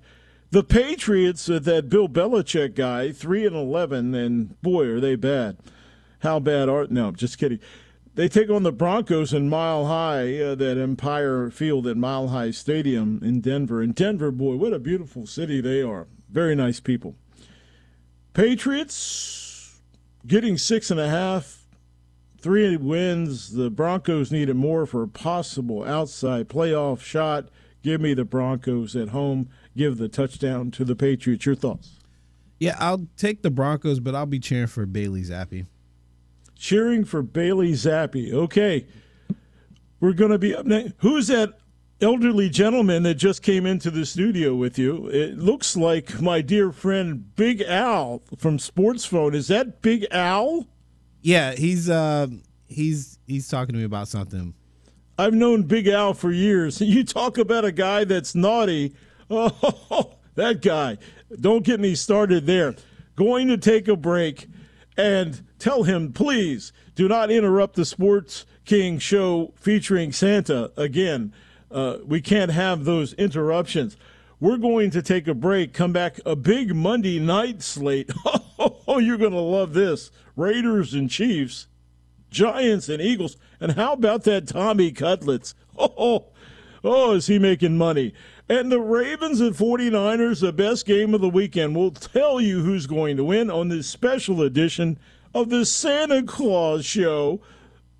the 0.53 0.63
Patriots, 0.63 1.49
uh, 1.49 1.57
that 1.57 1.89
Bill 1.89 2.07
Belichick 2.07 2.75
guy, 2.75 3.11
three 3.11 3.43
and 3.43 3.55
eleven, 3.55 4.13
and 4.13 4.61
boy, 4.61 4.85
are 4.85 4.99
they 4.99 5.15
bad. 5.15 5.57
How 6.19 6.39
bad 6.39 6.69
are? 6.69 6.85
No, 6.91 7.11
just 7.11 7.39
kidding. 7.39 7.59
They 8.13 8.29
take 8.29 8.51
on 8.51 8.61
the 8.61 8.71
Broncos 8.71 9.33
in 9.33 9.49
Mile 9.49 9.87
High, 9.87 10.39
uh, 10.39 10.53
that 10.53 10.77
Empower 10.77 11.49
Field 11.49 11.87
at 11.87 11.97
Mile 11.97 12.27
High 12.27 12.51
Stadium 12.51 13.19
in 13.23 13.41
Denver. 13.41 13.81
And 13.81 13.95
Denver, 13.95 14.29
boy, 14.29 14.55
what 14.55 14.73
a 14.73 14.79
beautiful 14.79 15.25
city 15.25 15.59
they 15.59 15.81
are. 15.81 16.05
Very 16.29 16.53
nice 16.53 16.79
people. 16.79 17.15
Patriots 18.35 19.81
getting 20.27 20.59
six 20.59 20.91
and 20.91 20.99
a 20.99 21.09
half, 21.09 21.65
three 22.39 22.77
wins. 22.77 23.53
The 23.53 23.71
Broncos 23.71 24.31
needed 24.31 24.55
more 24.55 24.85
for 24.85 25.01
a 25.01 25.07
possible 25.07 25.83
outside 25.83 26.47
playoff 26.47 27.01
shot. 27.01 27.49
Give 27.81 27.99
me 27.99 28.13
the 28.13 28.23
Broncos 28.23 28.95
at 28.95 29.09
home 29.09 29.49
give 29.75 29.97
the 29.97 30.07
touchdown 30.09 30.71
to 30.71 30.85
the 30.85 30.95
Patriots. 30.95 31.45
Your 31.45 31.55
thoughts? 31.55 31.99
Yeah, 32.59 32.75
I'll 32.79 33.07
take 33.17 33.41
the 33.41 33.49
Broncos, 33.51 33.99
but 33.99 34.15
I'll 34.15 34.25
be 34.25 34.39
cheering 34.39 34.67
for 34.67 34.85
Bailey 34.85 35.21
Zappe. 35.23 35.65
Cheering 36.55 37.03
for 37.03 37.21
Bailey 37.21 37.73
Zappe. 37.73 38.31
Okay. 38.31 38.85
We're 39.99 40.13
going 40.13 40.31
to 40.31 40.37
be 40.37 40.55
up 40.55 40.65
next. 40.65 40.93
Who's 40.97 41.27
that 41.27 41.59
elderly 42.01 42.49
gentleman 42.49 43.03
that 43.03 43.15
just 43.15 43.41
came 43.41 43.65
into 43.65 43.89
the 43.89 44.05
studio 44.05 44.55
with 44.55 44.77
you? 44.77 45.07
It 45.07 45.37
looks 45.37 45.75
like 45.75 46.21
my 46.21 46.41
dear 46.41 46.71
friend 46.71 47.35
Big 47.35 47.61
Al 47.61 48.21
from 48.37 48.59
Sports 48.59 49.05
Phone. 49.05 49.33
Is 49.33 49.47
that 49.47 49.81
Big 49.81 50.05
Al? 50.11 50.67
Yeah, 51.21 51.53
he's 51.53 51.89
uh 51.89 52.27
he's 52.67 53.17
he's 53.27 53.47
talking 53.47 53.73
to 53.73 53.79
me 53.79 53.85
about 53.85 54.07
something. 54.09 54.53
I've 55.17 55.33
known 55.33 55.63
Big 55.63 55.87
Al 55.87 56.13
for 56.13 56.31
years. 56.31 56.81
You 56.93 57.03
talk 57.03 57.37
about 57.37 57.65
a 57.65 57.71
guy 57.71 58.03
that's 58.03 58.35
naughty. 58.35 58.93
Oh, 59.29 60.13
that 60.35 60.61
guy. 60.61 60.97
Don't 61.39 61.63
get 61.63 61.79
me 61.79 61.95
started 61.95 62.45
there. 62.45 62.75
Going 63.15 63.47
to 63.47 63.57
take 63.57 63.87
a 63.87 63.95
break 63.95 64.47
and 64.97 65.45
tell 65.59 65.83
him, 65.83 66.13
please, 66.13 66.71
do 66.95 67.07
not 67.07 67.31
interrupt 67.31 67.75
the 67.75 67.85
Sports 67.85 68.45
King 68.65 68.99
show 68.99 69.53
featuring 69.55 70.11
Santa 70.11 70.71
again. 70.77 71.33
Uh, 71.71 71.97
we 72.05 72.21
can't 72.21 72.51
have 72.51 72.85
those 72.85 73.13
interruptions. 73.13 73.97
We're 74.39 74.57
going 74.57 74.91
to 74.91 75.01
take 75.01 75.27
a 75.27 75.33
break, 75.33 75.73
come 75.73 75.93
back, 75.93 76.19
a 76.25 76.35
big 76.35 76.75
Monday 76.75 77.19
night 77.19 77.63
slate. 77.63 78.11
Oh, 78.59 78.99
you're 78.99 79.17
going 79.17 79.31
to 79.31 79.39
love 79.39 79.73
this. 79.73 80.11
Raiders 80.35 80.93
and 80.93 81.09
Chiefs, 81.09 81.67
Giants 82.29 82.89
and 82.89 83.01
Eagles. 83.01 83.37
And 83.59 83.73
how 83.73 83.93
about 83.93 84.23
that 84.23 84.47
Tommy 84.47 84.91
Cutlets? 84.91 85.55
Oh, 85.77 86.25
oh, 86.83 87.13
is 87.13 87.27
he 87.27 87.39
making 87.39 87.77
money? 87.77 88.13
And 88.49 88.71
the 88.71 88.79
Ravens 88.79 89.39
and 89.39 89.55
49ers, 89.55 90.41
the 90.41 90.51
best 90.51 90.85
game 90.85 91.13
of 91.13 91.21
the 91.21 91.29
weekend. 91.29 91.75
We'll 91.75 91.91
tell 91.91 92.41
you 92.41 92.61
who's 92.61 92.87
going 92.87 93.17
to 93.17 93.23
win 93.23 93.49
on 93.49 93.69
this 93.69 93.87
special 93.87 94.41
edition 94.41 94.99
of 95.33 95.49
the 95.49 95.65
Santa 95.65 96.23
Claus 96.23 96.85
Show. 96.85 97.41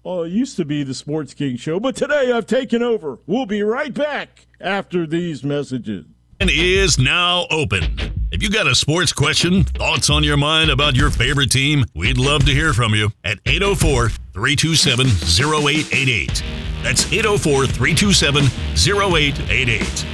Oh, 0.05 0.23
it 0.23 0.31
used 0.31 0.57
to 0.57 0.65
be 0.65 0.83
the 0.83 0.93
Sports 0.93 1.33
King 1.33 1.55
Show, 1.55 1.79
but 1.79 1.95
today 1.95 2.31
I've 2.31 2.45
taken 2.45 2.83
over. 2.83 3.19
We'll 3.25 3.45
be 3.45 3.63
right 3.63 3.93
back 3.93 4.47
after 4.59 5.07
these 5.07 5.43
messages. 5.43 6.05
And 6.39 6.49
is 6.49 6.99
now 6.99 7.47
open. 7.49 7.97
If 8.31 8.43
you 8.43 8.49
got 8.49 8.67
a 8.67 8.75
sports 8.75 9.13
question, 9.13 9.63
thoughts 9.63 10.09
on 10.09 10.23
your 10.23 10.37
mind 10.37 10.71
about 10.71 10.95
your 10.95 11.09
favorite 11.09 11.51
team, 11.51 11.85
we'd 11.93 12.17
love 12.17 12.45
to 12.45 12.51
hear 12.51 12.73
from 12.73 12.93
you 12.93 13.11
at 13.23 13.39
804 13.45 14.09
327 14.09 15.07
0888. 15.07 16.72
That's 16.83 17.11
804 17.11 17.65
327 17.67 18.43
0888. 18.75 20.12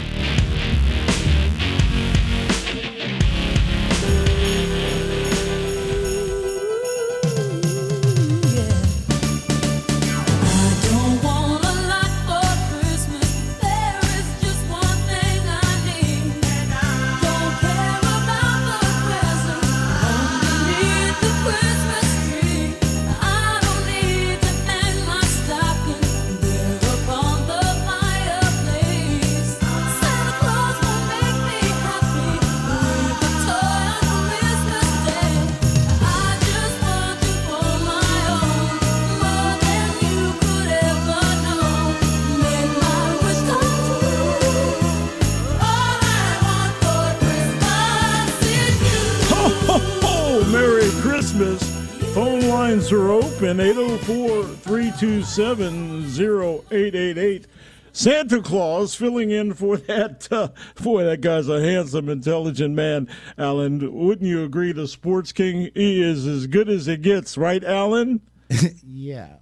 Phone 52.13 52.47
lines 52.49 52.91
are 52.91 53.11
open 53.11 53.59
804 53.59 54.43
327 54.43 56.05
0888. 56.05 57.47
Santa 57.91 58.41
Claus 58.41 58.95
filling 58.95 59.29
in 59.31 59.53
for 59.53 59.77
that. 59.77 60.27
Uh, 60.31 60.49
boy, 60.81 61.03
that 61.03 61.21
guy's 61.21 61.47
a 61.49 61.61
handsome, 61.61 62.09
intelligent 62.09 62.73
man, 62.73 63.07
Alan. 63.37 63.93
Wouldn't 63.93 64.27
you 64.27 64.43
agree 64.43 64.71
The 64.71 64.87
Sports 64.87 65.31
King? 65.31 65.69
He 65.75 66.01
is 66.01 66.25
as 66.25 66.47
good 66.47 66.69
as 66.69 66.87
it 66.87 67.01
gets, 67.01 67.37
right, 67.37 67.63
Alan? 67.63 68.21
Yeah. 68.83 69.35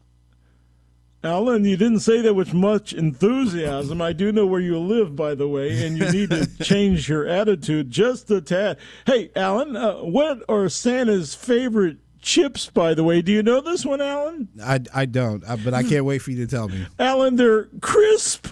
Alan, 1.23 1.65
you 1.65 1.75
didn't 1.77 2.01
say 2.01 2.21
that 2.21 2.35
with 2.35 2.53
much 2.53 2.93
enthusiasm. 2.93 4.01
I 4.01 4.13
do 4.13 4.31
know 4.31 4.45
where 4.45 4.61
you 4.61 4.77
live, 4.77 5.15
by 5.15 5.33
the 5.33 5.47
way, 5.47 5.85
and 5.85 5.97
you 5.97 6.11
need 6.11 6.29
to 6.29 6.45
change 6.63 7.09
your 7.09 7.25
attitude 7.27 7.89
just 7.89 8.29
a 8.29 8.39
tad. 8.39 8.77
Hey, 9.05 9.31
Alan, 9.35 9.75
uh, 9.75 9.95
what 9.95 10.43
are 10.47 10.69
Santa's 10.69 11.33
favorite 11.33 11.97
chips, 12.21 12.69
by 12.69 12.93
the 12.93 13.03
way? 13.03 13.21
Do 13.21 13.31
you 13.31 13.43
know 13.43 13.61
this 13.61 13.85
one, 13.85 14.01
Alan? 14.01 14.49
I, 14.63 14.81
I 14.93 15.05
don't, 15.05 15.43
uh, 15.47 15.57
but 15.57 15.73
I 15.73 15.83
can't 15.83 16.05
wait 16.05 16.19
for 16.19 16.31
you 16.31 16.45
to 16.45 16.47
tell 16.47 16.67
me. 16.67 16.85
Alan, 16.99 17.35
they're 17.35 17.65
crisp 17.81 18.47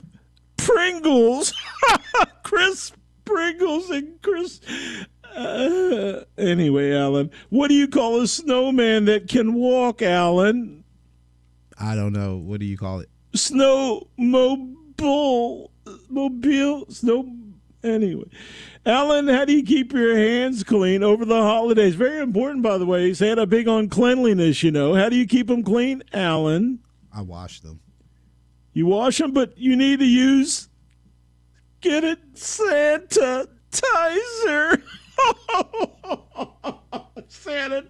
Pringles. 0.57 1.53
crisp 2.43 2.95
Pringles 3.25 3.89
and 3.89 4.21
crisp. 4.21 4.63
Uh, 5.35 6.21
anyway, 6.37 6.93
Alan, 6.93 7.29
what 7.49 7.67
do 7.67 7.73
you 7.73 7.87
call 7.87 8.21
a 8.21 8.27
snowman 8.27 9.05
that 9.05 9.27
can 9.27 9.53
walk, 9.53 10.01
Alan? 10.01 10.83
I 11.79 11.95
don't 11.95 12.13
know. 12.13 12.37
What 12.37 12.59
do 12.59 12.65
you 12.65 12.77
call 12.77 12.99
it? 13.01 13.09
snow 13.35 14.07
mobile 14.17 15.71
mobile 16.09 16.85
snow 16.89 17.23
anyway 17.85 18.25
alan 18.85 19.27
how 19.27 19.45
do 19.45 19.53
you 19.53 19.63
keep 19.63 19.93
your 19.93 20.15
hands 20.15 20.63
clean 20.63 21.03
over 21.03 21.23
the 21.25 21.41
holidays 21.41 21.95
very 21.95 22.19
important 22.19 22.61
by 22.63 22.77
the 22.77 22.85
way 22.85 23.13
santa 23.13 23.45
big 23.45 23.67
on 23.67 23.87
cleanliness 23.89 24.61
you 24.63 24.71
know 24.71 24.93
how 24.93 25.07
do 25.09 25.15
you 25.15 25.25
keep 25.27 25.47
them 25.47 25.63
clean 25.63 26.01
alan 26.13 26.79
I 27.13 27.21
wash 27.21 27.61
them. 27.61 27.79
you 28.73 28.85
wash 28.87 29.17
them 29.19 29.31
but 29.31 29.57
you 29.57 29.75
need 29.75 29.99
to 29.99 30.05
use 30.05 30.67
get 31.81 32.03
it 32.03 32.33
sanitizer 32.35 33.47
sanitizer 33.71 34.81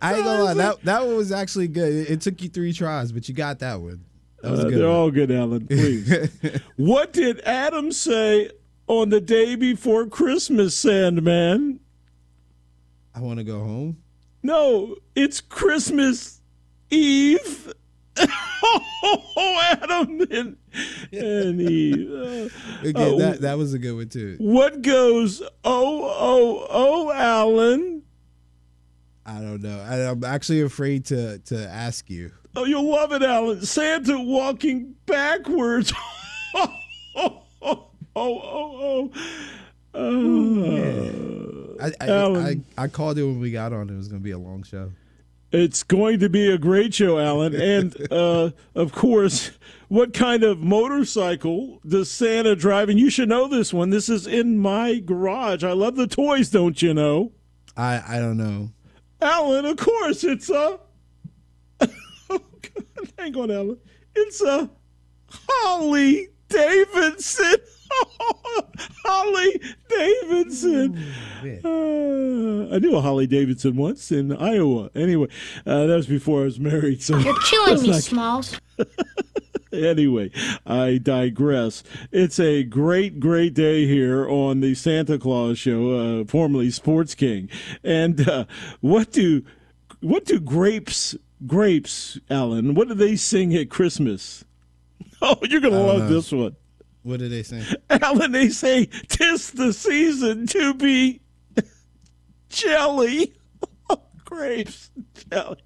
I 0.01 0.15
ain't 0.15 0.23
gonna 0.25 0.43
lie. 0.43 0.53
That 0.53 0.81
that 0.84 1.05
one 1.05 1.15
was 1.17 1.31
actually 1.31 1.67
good. 1.67 1.91
It, 1.93 2.10
it 2.12 2.21
took 2.21 2.41
you 2.41 2.49
three 2.49 2.71
tries, 2.73 3.12
but 3.12 3.27
you 3.27 3.36
got 3.36 3.60
that 3.60 3.81
one. 3.81 4.05
That 4.41 4.51
was 4.51 4.60
Uh, 4.62 4.63
good. 4.65 4.73
they're 4.79 4.88
one. 4.88 4.95
all 4.95 5.12
good, 5.12 5.31
Alan. 5.31 5.67
Please. 5.67 6.29
what 6.75 7.13
did 7.13 7.41
Adam 7.41 7.91
say 7.91 8.51
on 8.88 9.10
the 9.10 9.21
day 9.21 9.56
before 9.56 10.06
Christmas, 10.08 10.76
Sandman? 10.76 11.80
I 13.13 13.19
want 13.21 13.39
to 13.39 13.43
go 13.43 13.60
home. 13.60 13.98
No, 14.43 14.95
it's 15.15 15.41
Christmas 15.41 16.41
Eve. 16.91 17.74
oh, 18.17 19.62
Adam 19.82 20.21
and, 20.32 20.58
and 21.12 21.62
Eve. 21.62 22.12
Uh, 22.12 22.50
Okay, 22.88 23.15
uh, 23.15 23.17
that 23.17 23.41
that 23.41 23.58
was 23.58 23.74
a 23.74 23.80
good 23.80 23.95
one 23.95 24.10
too. 24.10 24.36
what 24.39 24.82
goes? 24.84 25.41
Oh, 25.41 25.48
oh, 25.63 26.67
oh, 26.69 27.12
Alan. 27.12 28.04
I 29.26 29.39
don't 29.41 29.62
know. 29.63 29.80
I, 29.80 30.12
I'm 30.12 30.24
actually 30.24 30.62
afraid 30.62 31.06
to 31.06 31.39
to 31.39 31.67
ask 31.67 32.10
you. 32.10 32.32
Oh, 32.56 32.65
you'll 32.65 32.89
love 32.89 33.12
it, 33.12 33.24
Alan. 33.24 33.65
Santa 33.65 34.19
walking 34.19 34.93
backwards. 35.08 35.91
oh, 37.15 37.41
oh, 38.15 38.39
oh, 38.43 39.12
oh. 39.93 41.78
Uh, 41.80 41.84
I 41.84 41.91
I, 42.04 42.08
Alan. 42.08 42.65
I 42.78 42.84
I 42.84 42.88
called 42.88 43.17
it 43.17 43.23
when 43.23 43.39
we 43.39 43.51
got 43.51 43.73
on. 43.73 43.89
It 43.89 43.95
was 43.95 44.08
gonna 44.08 44.21
be 44.21 44.32
a 44.32 44.38
long 44.38 44.63
show. 44.63 44.91
It's 45.51 45.84
going 45.84 46.19
to 46.19 46.28
be 46.28 46.51
a 46.51 46.58
great 46.58 46.93
show, 46.93 47.17
Alan. 47.19 47.56
And 47.62 48.12
uh, 48.12 48.51
of 48.73 48.91
course, 48.91 49.51
what 49.88 50.13
kind 50.13 50.43
of 50.43 50.60
motorcycle 50.60 51.80
does 51.88 52.12
Santa 52.12 52.56
drive? 52.56 52.89
And 52.89 52.99
you 52.99 53.10
should 53.10 53.30
know 53.30 53.47
this 53.47 53.73
one. 53.73 53.89
This 53.89 54.10
is 54.10 54.28
in 54.28 54.58
my 54.58 54.99
garage. 54.99 55.63
I 55.63 55.71
love 55.71 55.95
the 55.95 56.08
toys, 56.08 56.49
don't 56.49 56.82
you 56.82 56.93
know? 56.93 57.32
I 57.78 58.01
I 58.06 58.19
don't 58.19 58.38
know. 58.38 58.71
Alan, 59.21 59.65
of 59.65 59.78
course, 59.78 60.23
it's 60.23 60.49
a. 60.49 60.80
Oh, 62.30 62.39
God. 62.62 63.12
Hang 63.19 63.38
on, 63.38 63.51
Alan. 63.51 63.78
It's 64.15 64.41
a 64.41 64.69
Holly 65.30 66.30
Davidson. 66.49 67.56
Holly 69.06 69.62
Davidson. 69.89 70.98
Uh, 71.63 72.76
I 72.76 72.80
knew 72.80 72.95
a 72.95 73.02
Holly 73.02 73.28
Davidson 73.28 73.76
once 73.76 74.12
in 74.12 74.36
Iowa. 74.36 74.89
Anyway, 74.95 75.28
uh, 75.65 75.86
that 75.88 75.95
was 75.95 76.08
before 76.08 76.41
I 76.41 76.45
was 76.45 76.60
married. 76.60 77.02
So 77.02 77.17
You're 77.17 77.39
killing 77.45 77.82
me, 77.84 77.89
not- 77.91 78.02
Smalls. 78.04 78.60
anyway, 79.74 80.32
I 80.65 80.98
digress. 80.98 81.84
It's 82.12 82.39
a 82.39 82.63
great, 82.63 83.19
great 83.19 83.54
day 83.54 83.86
here 83.86 84.28
on 84.30 84.62
the 84.62 84.74
Santa 84.76 85.17
Claus 85.19 85.58
Show, 85.58 86.21
uh, 86.21 86.26
formerly 86.26 86.71
Sports 86.71 87.15
King. 87.15 87.50
And 87.84 88.28
uh, 88.28 88.45
what 88.82 89.12
do 89.12 89.43
what 90.02 90.26
do 90.26 90.39
grapes 90.39 91.15
grapes, 91.45 92.19
Alan? 92.30 92.74
What 92.74 92.88
do 92.88 92.93
they 92.93 93.15
sing 93.15 93.56
at 93.56 93.69
Christmas? 93.69 94.43
Oh, 95.21 95.38
you're 95.43 95.62
gonna 95.62 95.80
love 95.80 96.00
know. 96.04 96.10
this 96.10 96.32
one, 96.32 96.56
What 97.05 97.19
did 97.19 97.31
they 97.31 97.43
say? 97.43 97.63
Alan. 97.91 98.31
They 98.31 98.49
say 98.49 98.87
tis 98.87 99.51
the 99.51 99.73
season 99.73 100.47
to 100.47 100.73
be 100.73 101.21
jelly. 102.49 103.35
grapes, 104.25 104.89
jelly. 105.29 105.59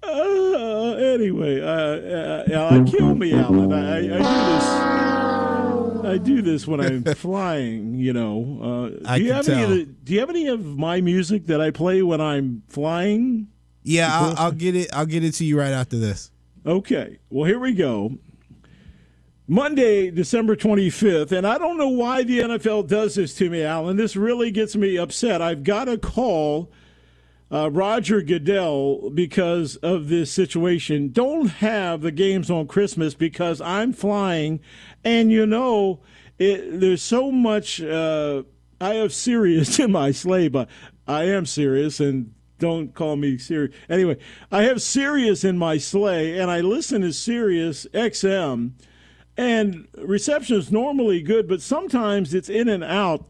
Uh, 0.00 0.92
anyway, 0.94 1.60
uh, 1.60 1.66
uh, 1.66 2.54
uh, 2.54 2.84
kill 2.84 3.16
me, 3.16 3.34
Alan. 3.34 3.72
I, 3.72 4.10
I, 4.10 4.18
I 4.18 4.18
do 4.18 4.52
this. 4.52 6.04
I 6.04 6.18
do 6.18 6.42
this 6.42 6.66
when 6.68 6.80
I'm 6.80 7.02
flying. 7.16 7.96
You 7.96 8.12
know. 8.12 8.60
Uh, 8.62 9.08
I 9.08 9.18
do 9.18 9.24
you 9.24 9.30
can 9.30 9.36
have 9.36 9.48
any? 9.48 9.62
Of 9.62 9.68
tell. 9.68 9.76
the, 9.76 9.84
do 9.86 10.12
you 10.12 10.20
have 10.20 10.30
any 10.30 10.46
of 10.46 10.64
my 10.64 11.00
music 11.00 11.46
that 11.46 11.60
I 11.60 11.72
play 11.72 12.00
when 12.02 12.20
I'm 12.20 12.62
flying? 12.68 13.48
Yeah, 13.82 14.08
I'll, 14.12 14.38
I'll 14.38 14.52
get 14.52 14.76
it. 14.76 14.88
I'll 14.92 15.04
get 15.04 15.24
it 15.24 15.32
to 15.34 15.44
you 15.44 15.58
right 15.58 15.72
after 15.72 15.98
this. 15.98 16.30
Okay. 16.64 17.18
Well, 17.28 17.46
here 17.46 17.58
we 17.58 17.74
go. 17.74 18.18
Monday, 19.52 20.12
December 20.12 20.54
25th, 20.54 21.32
and 21.32 21.44
I 21.44 21.58
don't 21.58 21.76
know 21.76 21.88
why 21.88 22.22
the 22.22 22.38
NFL 22.38 22.86
does 22.86 23.16
this 23.16 23.34
to 23.34 23.50
me, 23.50 23.64
Alan. 23.64 23.96
This 23.96 24.14
really 24.14 24.52
gets 24.52 24.76
me 24.76 24.96
upset. 24.96 25.42
I've 25.42 25.64
got 25.64 25.86
to 25.86 25.98
call 25.98 26.70
uh, 27.50 27.68
Roger 27.68 28.22
Goodell 28.22 29.10
because 29.10 29.74
of 29.78 30.08
this 30.08 30.30
situation. 30.30 31.10
Don't 31.10 31.48
have 31.48 32.00
the 32.00 32.12
games 32.12 32.48
on 32.48 32.68
Christmas 32.68 33.14
because 33.14 33.60
I'm 33.60 33.92
flying, 33.92 34.60
and 35.02 35.32
you 35.32 35.46
know, 35.46 35.98
it, 36.38 36.78
there's 36.78 37.02
so 37.02 37.32
much. 37.32 37.82
Uh, 37.82 38.44
I 38.80 38.94
have 38.94 39.12
Sirius 39.12 39.78
in 39.80 39.90
my 39.90 40.12
sleigh, 40.12 40.46
but 40.46 40.68
I 41.08 41.24
am 41.24 41.44
serious, 41.44 41.98
and 41.98 42.32
don't 42.60 42.94
call 42.94 43.16
me 43.16 43.36
serious. 43.36 43.74
Anyway, 43.88 44.16
I 44.52 44.62
have 44.62 44.80
Sirius 44.80 45.42
in 45.42 45.58
my 45.58 45.76
sleigh, 45.76 46.38
and 46.38 46.52
I 46.52 46.60
listen 46.60 47.00
to 47.00 47.12
Sirius 47.12 47.84
XM, 47.92 48.74
and 49.40 49.88
reception 49.96 50.56
is 50.56 50.70
normally 50.70 51.22
good, 51.22 51.48
but 51.48 51.62
sometimes 51.62 52.34
it's 52.34 52.48
in 52.48 52.68
and 52.68 52.84
out 52.84 53.24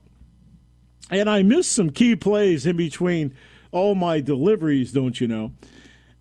and 1.10 1.28
I 1.28 1.42
missed 1.42 1.72
some 1.72 1.90
key 1.90 2.16
plays 2.16 2.66
in 2.66 2.76
between 2.76 3.34
all 3.72 3.94
my 3.94 4.20
deliveries, 4.20 4.92
don't 4.92 5.20
you 5.20 5.26
know? 5.26 5.52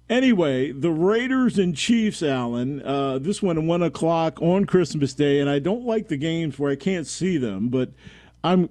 Anyway, 0.10 0.72
the 0.72 0.90
Raiders 0.90 1.60
and 1.60 1.76
Chiefs, 1.76 2.24
Alan. 2.24 2.82
Uh, 2.82 3.20
this 3.20 3.44
one 3.44 3.60
at 3.60 3.64
one 3.64 3.84
o'clock 3.84 4.42
on 4.42 4.66
Christmas 4.66 5.14
Day, 5.14 5.40
and 5.40 5.50
I 5.50 5.60
don't 5.60 5.86
like 5.86 6.08
the 6.08 6.18
games 6.18 6.58
where 6.58 6.72
I 6.72 6.76
can't 6.76 7.06
see 7.06 7.38
them, 7.38 7.70
but 7.70 7.92
I'm 8.44 8.70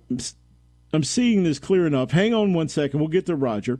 I'm 0.92 1.04
seeing 1.04 1.44
this 1.44 1.60
clear 1.60 1.86
enough. 1.86 2.10
Hang 2.10 2.34
on 2.34 2.54
one 2.54 2.68
second, 2.68 2.98
we'll 2.98 3.08
get 3.08 3.26
to 3.26 3.36
Roger. 3.36 3.78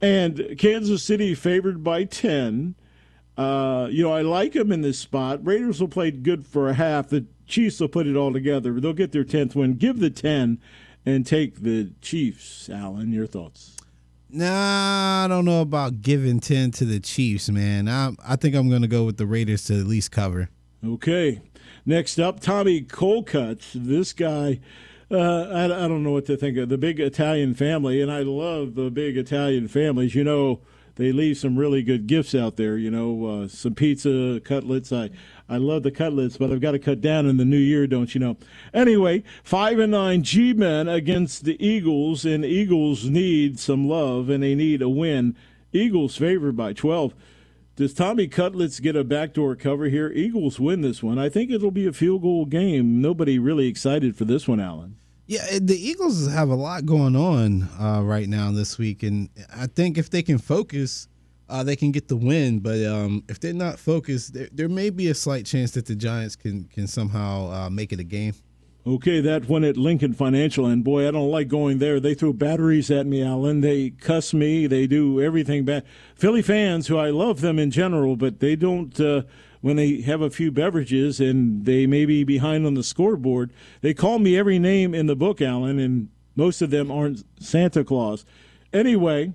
And 0.00 0.56
Kansas 0.58 1.02
City 1.02 1.34
favored 1.34 1.82
by 1.82 2.04
ten. 2.04 2.76
Uh, 3.36 3.88
you 3.90 4.02
know, 4.02 4.12
I 4.12 4.22
like 4.22 4.52
them 4.52 4.70
in 4.72 4.82
this 4.82 4.98
spot. 4.98 5.44
Raiders 5.44 5.80
will 5.80 5.88
play 5.88 6.10
good 6.10 6.46
for 6.46 6.68
a 6.68 6.74
half. 6.74 7.08
The 7.08 7.26
Chiefs 7.46 7.80
will 7.80 7.88
put 7.88 8.06
it 8.06 8.16
all 8.16 8.32
together. 8.32 8.78
They'll 8.80 8.92
get 8.92 9.12
their 9.12 9.24
tenth 9.24 9.54
win. 9.54 9.74
Give 9.74 9.98
the 9.98 10.10
ten 10.10 10.60
and 11.04 11.26
take 11.26 11.62
the 11.62 11.92
Chiefs. 12.00 12.68
Alan, 12.68 13.12
your 13.12 13.26
thoughts? 13.26 13.76
Nah, 14.30 15.24
I 15.24 15.28
don't 15.28 15.44
know 15.44 15.60
about 15.60 16.00
giving 16.02 16.40
ten 16.40 16.70
to 16.72 16.84
the 16.84 17.00
Chiefs, 17.00 17.50
man. 17.50 17.88
I 17.88 18.12
I 18.26 18.36
think 18.36 18.54
I'm 18.54 18.70
gonna 18.70 18.88
go 18.88 19.04
with 19.04 19.16
the 19.16 19.26
Raiders 19.26 19.64
to 19.64 19.78
at 19.78 19.86
least 19.86 20.10
cover. 20.10 20.48
Okay. 20.84 21.40
Next 21.84 22.18
up, 22.18 22.40
Tommy 22.40 22.80
Colcutt. 22.80 23.72
This 23.74 24.12
guy, 24.12 24.60
uh, 25.10 25.48
I, 25.50 25.64
I 25.64 25.88
don't 25.88 26.02
know 26.02 26.12
what 26.12 26.26
to 26.26 26.36
think 26.36 26.56
of. 26.56 26.68
The 26.68 26.78
big 26.78 27.00
Italian 27.00 27.54
family, 27.54 28.00
and 28.00 28.10
I 28.10 28.20
love 28.20 28.74
the 28.74 28.90
big 28.90 29.16
Italian 29.16 29.68
families. 29.68 30.14
You 30.14 30.24
know, 30.24 30.60
they 30.96 31.12
leave 31.12 31.38
some 31.38 31.58
really 31.58 31.82
good 31.82 32.06
gifts 32.06 32.34
out 32.34 32.56
there. 32.56 32.76
You 32.76 32.90
know, 32.90 33.26
uh, 33.26 33.48
some 33.48 33.74
pizza, 33.74 34.40
cutlets. 34.44 34.92
I, 34.92 35.10
I 35.48 35.56
love 35.56 35.82
the 35.82 35.90
cutlets, 35.90 36.36
but 36.36 36.50
I've 36.50 36.60
got 36.60 36.72
to 36.72 36.78
cut 36.78 37.00
down 37.00 37.26
in 37.26 37.36
the 37.36 37.44
new 37.44 37.56
year, 37.56 37.86
don't 37.86 38.14
you 38.14 38.20
know? 38.20 38.36
Anyway, 38.74 39.22
five 39.42 39.78
and 39.78 39.92
nine 39.92 40.22
G-men 40.22 40.88
against 40.88 41.44
the 41.44 41.62
Eagles, 41.64 42.24
and 42.24 42.44
Eagles 42.44 43.04
need 43.04 43.58
some 43.58 43.88
love, 43.88 44.28
and 44.28 44.42
they 44.42 44.54
need 44.54 44.82
a 44.82 44.88
win. 44.88 45.36
Eagles 45.72 46.16
favored 46.16 46.56
by 46.56 46.72
12. 46.72 47.14
Does 47.74 47.94
Tommy 47.94 48.28
Cutlets 48.28 48.80
get 48.80 48.96
a 48.96 49.02
backdoor 49.02 49.56
cover 49.56 49.86
here? 49.86 50.10
Eagles 50.10 50.60
win 50.60 50.82
this 50.82 51.02
one. 51.02 51.18
I 51.18 51.30
think 51.30 51.50
it'll 51.50 51.70
be 51.70 51.86
a 51.86 51.92
field 51.92 52.20
goal 52.20 52.44
game. 52.44 53.00
Nobody 53.00 53.38
really 53.38 53.66
excited 53.66 54.14
for 54.14 54.26
this 54.26 54.46
one, 54.46 54.60
Alan. 54.60 54.96
Yeah, 55.26 55.58
the 55.60 55.76
Eagles 55.76 56.30
have 56.30 56.48
a 56.48 56.54
lot 56.54 56.84
going 56.84 57.14
on 57.14 57.68
uh, 57.80 58.02
right 58.02 58.28
now 58.28 58.50
this 58.50 58.76
week, 58.76 59.02
and 59.02 59.28
I 59.54 59.66
think 59.66 59.96
if 59.96 60.10
they 60.10 60.22
can 60.22 60.38
focus, 60.38 61.08
uh, 61.48 61.62
they 61.62 61.76
can 61.76 61.92
get 61.92 62.08
the 62.08 62.16
win. 62.16 62.58
But 62.58 62.84
um, 62.84 63.22
if 63.28 63.38
they're 63.38 63.52
not 63.52 63.78
focused, 63.78 64.34
there, 64.34 64.48
there, 64.52 64.68
may 64.68 64.90
be 64.90 65.08
a 65.08 65.14
slight 65.14 65.46
chance 65.46 65.70
that 65.72 65.86
the 65.86 65.94
Giants 65.94 66.34
can 66.34 66.64
can 66.64 66.86
somehow 66.86 67.50
uh, 67.50 67.70
make 67.70 67.92
it 67.92 68.00
a 68.00 68.04
game. 68.04 68.34
Okay, 68.84 69.20
that 69.20 69.48
one 69.48 69.62
at 69.62 69.76
Lincoln 69.76 70.12
Financial, 70.12 70.66
and 70.66 70.82
boy, 70.82 71.06
I 71.06 71.12
don't 71.12 71.30
like 71.30 71.46
going 71.46 71.78
there. 71.78 72.00
They 72.00 72.14
throw 72.14 72.32
batteries 72.32 72.90
at 72.90 73.06
me, 73.06 73.22
Alan. 73.22 73.60
They 73.60 73.90
cuss 73.90 74.34
me. 74.34 74.66
They 74.66 74.88
do 74.88 75.22
everything 75.22 75.64
bad. 75.64 75.84
Philly 76.16 76.42
fans, 76.42 76.88
who 76.88 76.98
I 76.98 77.10
love 77.10 77.42
them 77.42 77.60
in 77.60 77.70
general, 77.70 78.16
but 78.16 78.40
they 78.40 78.56
don't. 78.56 78.98
When 79.62 79.76
they 79.76 80.02
have 80.02 80.20
a 80.20 80.28
few 80.28 80.50
beverages 80.50 81.20
and 81.20 81.64
they 81.64 81.86
may 81.86 82.04
be 82.04 82.24
behind 82.24 82.66
on 82.66 82.74
the 82.74 82.82
scoreboard, 82.82 83.52
they 83.80 83.94
call 83.94 84.18
me 84.18 84.36
every 84.36 84.58
name 84.58 84.94
in 84.94 85.06
the 85.06 85.16
book, 85.16 85.40
Alan, 85.40 85.78
and 85.78 86.08
most 86.36 86.60
of 86.62 86.70
them 86.70 86.90
aren't 86.90 87.24
Santa 87.42 87.84
Claus. 87.84 88.26
Anyway, 88.72 89.32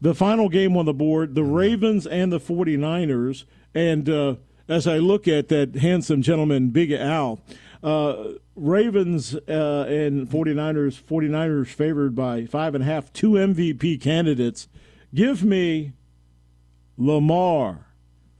the 0.00 0.14
final 0.14 0.48
game 0.48 0.76
on 0.76 0.84
the 0.84 0.92
board, 0.92 1.34
the 1.34 1.44
Ravens 1.44 2.06
and 2.06 2.30
the 2.30 2.40
49ers. 2.40 3.44
And 3.74 4.08
uh, 4.08 4.34
as 4.68 4.86
I 4.86 4.98
look 4.98 5.26
at 5.26 5.48
that 5.48 5.76
handsome 5.76 6.20
gentleman, 6.20 6.70
Big 6.70 6.92
Al, 6.92 7.40
uh, 7.82 8.32
Ravens 8.54 9.34
uh, 9.34 9.86
and 9.88 10.28
49ers, 10.28 11.00
49ers 11.02 11.68
favored 11.68 12.14
by 12.14 12.44
five 12.46 12.74
and 12.74 12.84
a 12.84 12.86
half, 12.86 13.12
two 13.12 13.32
MVP 13.32 14.00
candidates. 14.00 14.68
Give 15.14 15.42
me 15.42 15.92
Lamar 16.98 17.86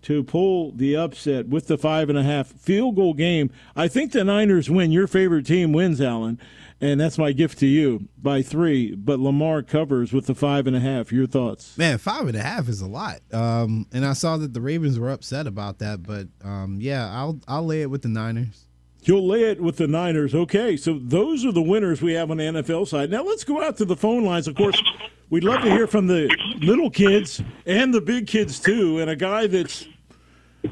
to 0.02 0.24
pull 0.24 0.72
the 0.72 0.96
upset 0.96 1.48
with 1.48 1.66
the 1.66 1.78
five 1.78 2.08
and 2.08 2.18
a 2.18 2.22
half 2.22 2.48
field 2.48 2.96
goal 2.96 3.14
game. 3.14 3.50
I 3.76 3.88
think 3.88 4.12
the 4.12 4.24
Niners 4.24 4.68
win. 4.68 4.92
Your 4.92 5.06
favorite 5.06 5.46
team 5.46 5.72
wins, 5.72 6.00
Alan, 6.00 6.38
and 6.80 7.00
that's 7.00 7.18
my 7.18 7.32
gift 7.32 7.58
to 7.60 7.66
you 7.66 8.08
by 8.20 8.42
three. 8.42 8.94
But 8.94 9.20
Lamar 9.20 9.62
covers 9.62 10.12
with 10.12 10.26
the 10.26 10.34
five 10.34 10.66
and 10.66 10.76
a 10.76 10.80
half. 10.80 11.12
Your 11.12 11.26
thoughts? 11.26 11.78
Man, 11.78 11.98
five 11.98 12.26
and 12.26 12.36
a 12.36 12.42
half 12.42 12.68
is 12.68 12.80
a 12.80 12.88
lot. 12.88 13.20
Um, 13.32 13.86
and 13.92 14.04
I 14.04 14.12
saw 14.12 14.36
that 14.36 14.52
the 14.52 14.60
Ravens 14.60 14.98
were 14.98 15.10
upset 15.10 15.46
about 15.46 15.78
that, 15.78 16.02
but 16.02 16.28
um, 16.44 16.78
yeah, 16.80 17.08
I'll 17.10 17.40
I'll 17.46 17.64
lay 17.64 17.82
it 17.82 17.90
with 17.90 18.02
the 18.02 18.08
Niners. 18.08 18.66
You'll 19.04 19.26
lay 19.26 19.42
it 19.50 19.60
with 19.60 19.78
the 19.78 19.88
Niners. 19.88 20.32
Okay, 20.32 20.76
so 20.76 20.98
those 21.02 21.44
are 21.44 21.50
the 21.50 21.62
winners 21.62 22.00
we 22.00 22.12
have 22.12 22.30
on 22.30 22.36
the 22.36 22.44
NFL 22.44 22.86
side. 22.86 23.10
Now 23.10 23.24
let's 23.24 23.42
go 23.42 23.60
out 23.60 23.76
to 23.78 23.84
the 23.84 23.96
phone 23.96 24.24
lines. 24.24 24.46
Of 24.46 24.54
course, 24.54 24.80
we'd 25.28 25.42
love 25.42 25.62
to 25.62 25.70
hear 25.70 25.88
from 25.88 26.06
the 26.06 26.32
little 26.60 26.88
kids 26.88 27.42
and 27.66 27.92
the 27.92 28.00
big 28.00 28.28
kids 28.28 28.60
too, 28.60 29.00
and 29.00 29.10
a 29.10 29.16
guy 29.16 29.48
that's 29.48 29.88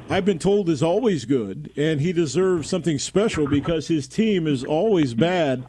I've 0.09 0.25
been 0.25 0.39
told 0.39 0.69
is 0.69 0.83
always 0.83 1.25
good, 1.25 1.73
and 1.77 2.01
he 2.01 2.13
deserves 2.13 2.69
something 2.69 2.99
special 2.99 3.47
because 3.49 3.89
his 3.89 4.07
team 4.07 4.47
is 4.47 4.65
always 4.65 5.15
bad, 5.15 5.67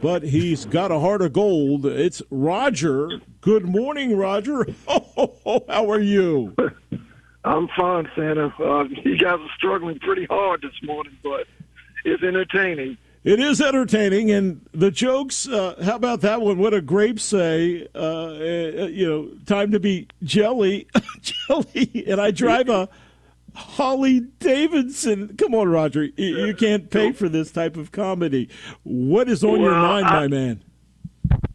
but 0.00 0.22
he's 0.22 0.64
got 0.64 0.92
a 0.92 1.00
heart 1.00 1.22
of 1.22 1.32
gold. 1.32 1.86
It's 1.86 2.22
Roger. 2.30 3.08
Good 3.40 3.64
morning, 3.64 4.16
Roger. 4.16 4.66
Oh, 5.46 5.62
how 5.68 5.90
are 5.90 6.00
you? 6.00 6.56
I'm 7.44 7.68
fine, 7.76 8.10
Santa. 8.16 8.52
Uh, 8.58 8.84
you 8.84 9.18
guys 9.18 9.38
are 9.38 9.50
struggling 9.56 9.98
pretty 9.98 10.24
hard 10.24 10.62
this 10.62 10.72
morning, 10.82 11.16
but 11.22 11.46
it's 12.04 12.22
entertaining. 12.22 12.96
It 13.22 13.38
is 13.40 13.60
entertaining, 13.60 14.30
and 14.30 14.66
the 14.72 14.90
jokes. 14.90 15.46
Uh, 15.46 15.80
how 15.84 15.96
about 15.96 16.22
that 16.22 16.40
one? 16.40 16.58
What 16.58 16.74
a 16.74 16.80
grape 16.80 17.20
say? 17.20 17.86
Uh, 17.94 17.98
uh, 17.98 18.86
you 18.86 19.06
know, 19.06 19.30
time 19.46 19.70
to 19.72 19.80
be 19.80 20.08
jelly, 20.22 20.86
jelly. 21.20 22.04
And 22.06 22.20
I 22.20 22.30
drive 22.30 22.68
a 22.68 22.88
Harley 23.54 24.20
Davidson. 24.20 25.36
Come 25.36 25.54
on, 25.54 25.68
Roger. 25.68 26.04
You, 26.16 26.54
can't 26.54 26.90
pay 26.90 27.12
for 27.12 27.28
this 27.28 27.52
type 27.52 27.76
of 27.76 27.92
comedy. 27.92 28.48
What 28.82 29.28
is 29.28 29.44
on 29.44 29.52
well, 29.52 29.60
your 29.62 29.74
mind, 29.74 30.06
I, 30.06 30.12
my 30.12 30.28
man? 30.28 30.64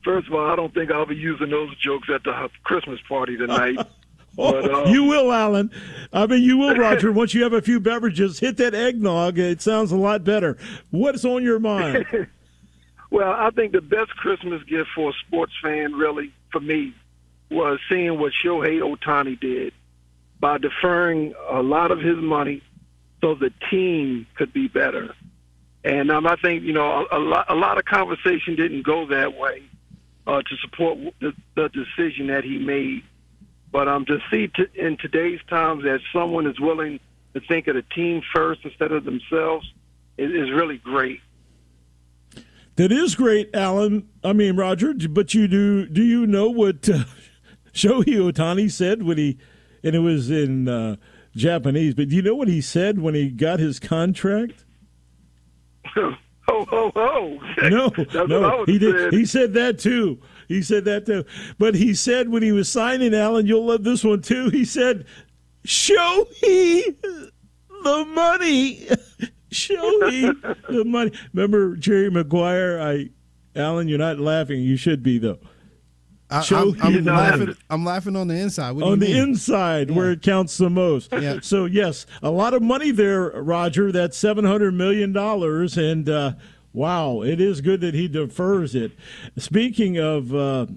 First 0.03 0.27
of 0.27 0.33
all, 0.33 0.49
I 0.49 0.55
don't 0.55 0.73
think 0.73 0.91
I'll 0.91 1.05
be 1.05 1.15
using 1.15 1.49
those 1.49 1.75
jokes 1.77 2.09
at 2.13 2.23
the 2.23 2.49
Christmas 2.63 2.99
party 3.07 3.37
tonight. 3.37 3.77
But, 4.35 4.71
uh, 4.71 4.85
you 4.85 5.03
will, 5.03 5.33
Alan. 5.33 5.69
I 6.13 6.25
mean, 6.25 6.43
you 6.43 6.57
will, 6.57 6.73
Roger. 6.77 7.11
Once 7.11 7.33
you 7.33 7.43
have 7.43 7.51
a 7.51 7.61
few 7.61 7.79
beverages, 7.81 8.39
hit 8.39 8.55
that 8.57 8.73
eggnog. 8.73 9.37
It 9.37 9.61
sounds 9.61 9.91
a 9.91 9.97
lot 9.97 10.23
better. 10.23 10.55
What's 10.91 11.25
on 11.25 11.43
your 11.43 11.59
mind? 11.59 12.05
well, 13.11 13.31
I 13.31 13.49
think 13.49 13.73
the 13.73 13.81
best 13.81 14.11
Christmas 14.11 14.63
gift 14.63 14.91
for 14.95 15.09
a 15.09 15.13
sports 15.27 15.51
fan, 15.61 15.93
really, 15.93 16.31
for 16.53 16.61
me, 16.61 16.93
was 17.51 17.79
seeing 17.89 18.17
what 18.17 18.31
Shohei 18.41 18.79
Ohtani 18.79 19.37
did 19.37 19.73
by 20.39 20.57
deferring 20.57 21.33
a 21.49 21.61
lot 21.61 21.91
of 21.91 21.99
his 21.99 22.17
money 22.17 22.61
so 23.21 23.35
the 23.35 23.51
team 23.69 24.25
could 24.35 24.53
be 24.53 24.67
better. 24.67 25.13
And 25.83 26.11
um, 26.11 26.27
I 26.27 26.35
think 26.35 26.63
you 26.63 26.73
know 26.73 27.07
a, 27.11 27.17
a, 27.17 27.19
lot, 27.19 27.45
a 27.49 27.55
lot 27.55 27.77
of 27.77 27.85
conversation 27.85 28.55
didn't 28.55 28.83
go 28.83 29.07
that 29.07 29.37
way 29.37 29.63
uh, 30.27 30.41
to 30.41 30.57
support 30.61 30.97
the, 31.19 31.33
the 31.55 31.69
decision 31.69 32.27
that 32.27 32.43
he 32.43 32.57
made. 32.57 33.03
But 33.71 33.87
um, 33.87 34.05
to 34.05 34.19
see 34.31 34.47
t- 34.47 34.65
in 34.75 34.97
today's 34.97 35.39
times 35.49 35.83
that 35.83 35.99
someone 36.11 36.47
is 36.47 36.59
willing 36.59 36.99
to 37.33 37.39
think 37.41 37.67
of 37.67 37.75
the 37.75 37.83
team 37.83 38.21
first 38.33 38.61
instead 38.63 38.91
of 38.91 39.05
themselves 39.05 39.71
is, 40.17 40.31
is 40.31 40.51
really 40.51 40.77
great. 40.77 41.21
That 42.75 42.91
is 42.91 43.15
great, 43.15 43.49
Alan. 43.53 44.07
I 44.23 44.33
mean, 44.33 44.55
Roger. 44.55 44.93
But 45.09 45.33
you 45.33 45.47
do 45.47 45.87
do 45.87 46.03
you 46.03 46.25
know 46.25 46.49
what 46.49 46.89
uh, 46.89 47.03
Shohei 47.73 48.31
Ohtani 48.31 48.71
said 48.71 49.03
when 49.03 49.17
he 49.17 49.37
and 49.83 49.95
it 49.95 49.99
was 49.99 50.29
in 50.29 50.67
uh, 50.67 50.95
Japanese. 51.35 51.93
But 51.93 52.09
do 52.09 52.15
you 52.15 52.21
know 52.21 52.35
what 52.35 52.47
he 52.47 52.61
said 52.61 52.99
when 52.99 53.15
he 53.15 53.29
got 53.29 53.59
his 53.59 53.79
contract? 53.79 54.65
oh, 55.97 56.15
oh, 56.49 56.91
oh! 56.95 57.39
No, 57.69 58.25
no, 58.25 58.65
he 58.65 58.77
did. 58.79 59.13
He 59.13 59.25
said 59.25 59.53
that 59.53 59.79
too. 59.79 60.19
He 60.47 60.61
said 60.61 60.85
that 60.85 61.05
too. 61.05 61.25
But 61.57 61.75
he 61.75 61.93
said 61.93 62.29
when 62.29 62.43
he 62.43 62.51
was 62.51 62.69
signing, 62.69 63.13
Alan, 63.13 63.45
you'll 63.45 63.65
love 63.65 63.83
this 63.83 64.03
one 64.03 64.21
too. 64.21 64.49
He 64.49 64.65
said, 64.65 65.05
"Show 65.63 66.27
me 66.41 66.95
the 67.83 68.05
money." 68.05 68.87
Show 69.51 69.97
me 69.99 70.21
the 70.69 70.83
money. 70.85 71.11
Remember 71.33 71.75
Jerry 71.75 72.11
Maguire? 72.11 72.79
I, 72.79 73.09
Alan, 73.55 73.87
you're 73.87 73.97
not 73.97 74.19
laughing. 74.19 74.61
You 74.61 74.77
should 74.77 75.01
be 75.01 75.17
though. 75.17 75.39
I, 76.29 76.43
am 76.51 76.75
I'm 76.81 77.05
laughing. 77.05 77.57
I'm 77.69 77.85
laughing 77.85 78.15
on 78.15 78.27
the 78.27 78.35
inside. 78.35 78.71
What 78.71 78.85
on 78.85 78.99
the 78.99 79.07
mean? 79.07 79.29
inside, 79.29 79.89
yeah. 79.89 79.95
where 79.95 80.11
it 80.11 80.21
counts 80.21 80.57
the 80.57 80.69
most. 80.69 81.11
Yeah. 81.11 81.39
So 81.41 81.65
yes, 81.65 82.05
a 82.21 82.29
lot 82.29 82.53
of 82.53 82.61
money 82.61 82.91
there, 82.91 83.29
Roger. 83.31 83.91
That's 83.91 84.17
seven 84.17 84.45
hundred 84.45 84.73
million 84.73 85.11
dollars, 85.11 85.77
and 85.77 86.07
uh, 86.07 86.33
wow, 86.71 87.21
it 87.21 87.41
is 87.41 87.61
good 87.61 87.81
that 87.81 87.93
he 87.93 88.07
defers 88.07 88.75
it. 88.75 88.91
Speaking 89.37 89.97
of. 89.97 90.33
Uh, 90.33 90.67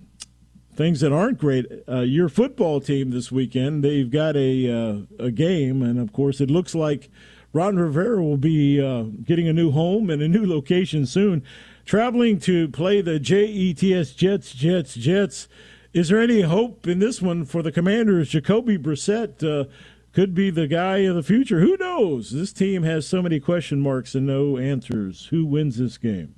things 0.75 1.01
that 1.01 1.13
aren't 1.13 1.37
great. 1.37 1.67
Uh, 1.87 2.01
your 2.01 2.31
football 2.31 2.81
team 2.81 3.11
this 3.11 3.31
weekend, 3.31 3.85
they've 3.85 4.11
got 4.11 4.35
a 4.37 4.71
uh, 4.71 4.97
a 5.19 5.31
game, 5.31 5.83
and 5.83 5.99
of 5.99 6.15
course, 6.15 6.41
it 6.41 6.51
looks 6.51 6.75
like 6.75 7.11
Ron 7.53 7.77
Rivera 7.77 8.23
will 8.23 8.39
be 8.39 8.81
uh, 8.81 9.03
getting 9.23 9.47
a 9.47 9.53
new 9.53 9.71
home 9.71 10.09
and 10.09 10.23
a 10.23 10.29
new 10.29 10.47
location 10.47 11.05
soon 11.05 11.45
traveling 11.85 12.39
to 12.41 12.69
play 12.69 13.01
the 13.01 13.19
JETS 13.19 14.15
Jets, 14.15 14.53
Jets, 14.53 14.95
Jets. 14.95 15.49
Is 15.93 16.09
there 16.09 16.21
any 16.21 16.43
hope 16.43 16.87
in 16.87 16.99
this 17.01 17.21
one 17.21 17.45
for 17.45 17.63
the 17.63 17.73
Commanders? 17.73 18.31
Jacoby 18.31 18.79
Brissett 18.79 19.43
uh, 19.43 19.69
could 20.13 20.35
be 20.35 20.51
the 20.51 20.67
guy 20.67 20.99
of 20.99 21.15
the 21.15 21.23
future. 21.23 21.61
Who 21.61 21.77
knows? 21.79 22.31
This 22.31 22.53
team 22.53 22.83
has 22.83 23.07
so 23.07 23.21
many 23.21 23.41
question 23.41 23.81
marks 23.81 24.15
and 24.15 24.27
no 24.27 24.57
answers. 24.57 25.27
Who 25.27 25.45
wins 25.45 25.77
this 25.77 25.99
game? 25.99 26.35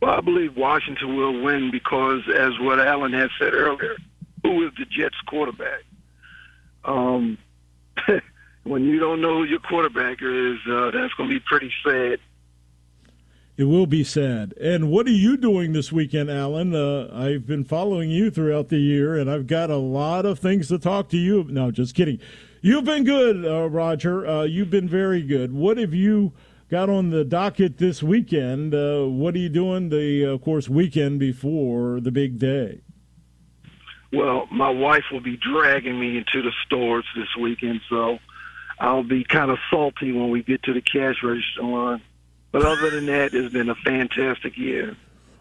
Well, 0.00 0.12
I 0.12 0.20
believe 0.20 0.56
Washington 0.56 1.16
will 1.16 1.42
win 1.42 1.70
because, 1.70 2.22
as 2.36 2.58
what 2.60 2.78
Alan 2.80 3.12
had 3.12 3.30
said 3.38 3.54
earlier, 3.54 3.96
who 4.42 4.66
is 4.66 4.72
the 4.76 4.84
Jets 4.84 5.16
quarterback? 5.26 5.84
Um, 6.84 7.38
when 8.64 8.84
you 8.84 8.98
don't 8.98 9.20
know 9.20 9.38
who 9.38 9.44
your 9.44 9.60
quarterback 9.60 10.18
is, 10.20 10.58
uh, 10.68 10.90
that's 10.90 11.14
going 11.14 11.28
to 11.28 11.34
be 11.34 11.40
pretty 11.40 11.72
sad. 11.84 12.18
It 13.62 13.66
will 13.66 13.86
be 13.86 14.02
sad. 14.02 14.54
And 14.60 14.90
what 14.90 15.06
are 15.06 15.10
you 15.10 15.36
doing 15.36 15.72
this 15.72 15.92
weekend, 15.92 16.28
Alan? 16.28 16.74
Uh, 16.74 17.08
I've 17.14 17.46
been 17.46 17.62
following 17.62 18.10
you 18.10 18.28
throughout 18.28 18.70
the 18.70 18.78
year, 18.78 19.16
and 19.16 19.30
I've 19.30 19.46
got 19.46 19.70
a 19.70 19.76
lot 19.76 20.26
of 20.26 20.40
things 20.40 20.66
to 20.66 20.80
talk 20.80 21.08
to 21.10 21.16
you. 21.16 21.44
No, 21.44 21.70
just 21.70 21.94
kidding. 21.94 22.18
You've 22.60 22.82
been 22.82 23.04
good, 23.04 23.46
uh, 23.46 23.70
Roger. 23.70 24.26
Uh, 24.26 24.42
you've 24.42 24.70
been 24.70 24.88
very 24.88 25.22
good. 25.22 25.52
What 25.54 25.76
have 25.78 25.94
you 25.94 26.32
got 26.72 26.90
on 26.90 27.10
the 27.10 27.24
docket 27.24 27.78
this 27.78 28.02
weekend? 28.02 28.74
Uh, 28.74 29.04
what 29.04 29.36
are 29.36 29.38
you 29.38 29.48
doing 29.48 29.90
the, 29.90 30.24
of 30.24 30.42
course, 30.42 30.68
weekend 30.68 31.20
before 31.20 32.00
the 32.00 32.10
big 32.10 32.40
day? 32.40 32.80
Well, 34.12 34.48
my 34.50 34.70
wife 34.70 35.04
will 35.12 35.20
be 35.20 35.36
dragging 35.36 36.00
me 36.00 36.18
into 36.18 36.42
the 36.42 36.50
stores 36.66 37.04
this 37.14 37.28
weekend, 37.40 37.80
so 37.88 38.18
I'll 38.80 39.04
be 39.04 39.22
kind 39.22 39.52
of 39.52 39.58
salty 39.70 40.10
when 40.10 40.30
we 40.30 40.42
get 40.42 40.64
to 40.64 40.74
the 40.74 40.80
cash 40.80 41.22
register 41.22 41.62
line. 41.62 42.02
But 42.52 42.64
other 42.64 42.90
than 42.90 43.06
that, 43.06 43.32
it's 43.34 43.52
been 43.52 43.70
a 43.70 43.74
fantastic 43.74 44.56
year. 44.56 44.94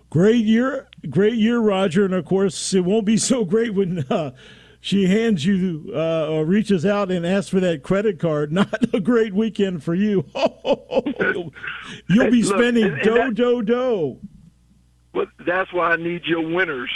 Great 0.09 0.43
year, 0.45 0.87
great 1.09 1.35
year, 1.35 1.59
Roger. 1.59 2.05
And 2.05 2.13
of 2.13 2.25
course, 2.25 2.73
it 2.73 2.81
won't 2.81 3.05
be 3.05 3.17
so 3.17 3.45
great 3.45 3.73
when 3.73 3.99
uh, 4.09 4.31
she 4.79 5.05
hands 5.07 5.45
you 5.45 5.91
uh, 5.93 6.27
or 6.29 6.45
reaches 6.45 6.85
out 6.85 7.11
and 7.11 7.25
asks 7.25 7.49
for 7.49 7.59
that 7.59 7.83
credit 7.83 8.19
card, 8.19 8.51
not 8.53 8.93
a 8.93 8.99
great 8.99 9.33
weekend 9.33 9.83
for 9.83 9.93
you. 9.93 10.25
You'll 12.07 12.31
be 12.31 12.43
Look, 12.43 12.57
spending 12.57 12.83
and- 12.85 12.93
and 12.95 13.03
dough, 13.03 13.15
that- 13.15 13.35
dough, 13.35 13.61
dough. 13.61 14.17
But 15.13 15.27
that's 15.45 15.73
why 15.73 15.91
I 15.91 15.95
need 15.97 16.23
your 16.25 16.39
winners. 16.55 16.89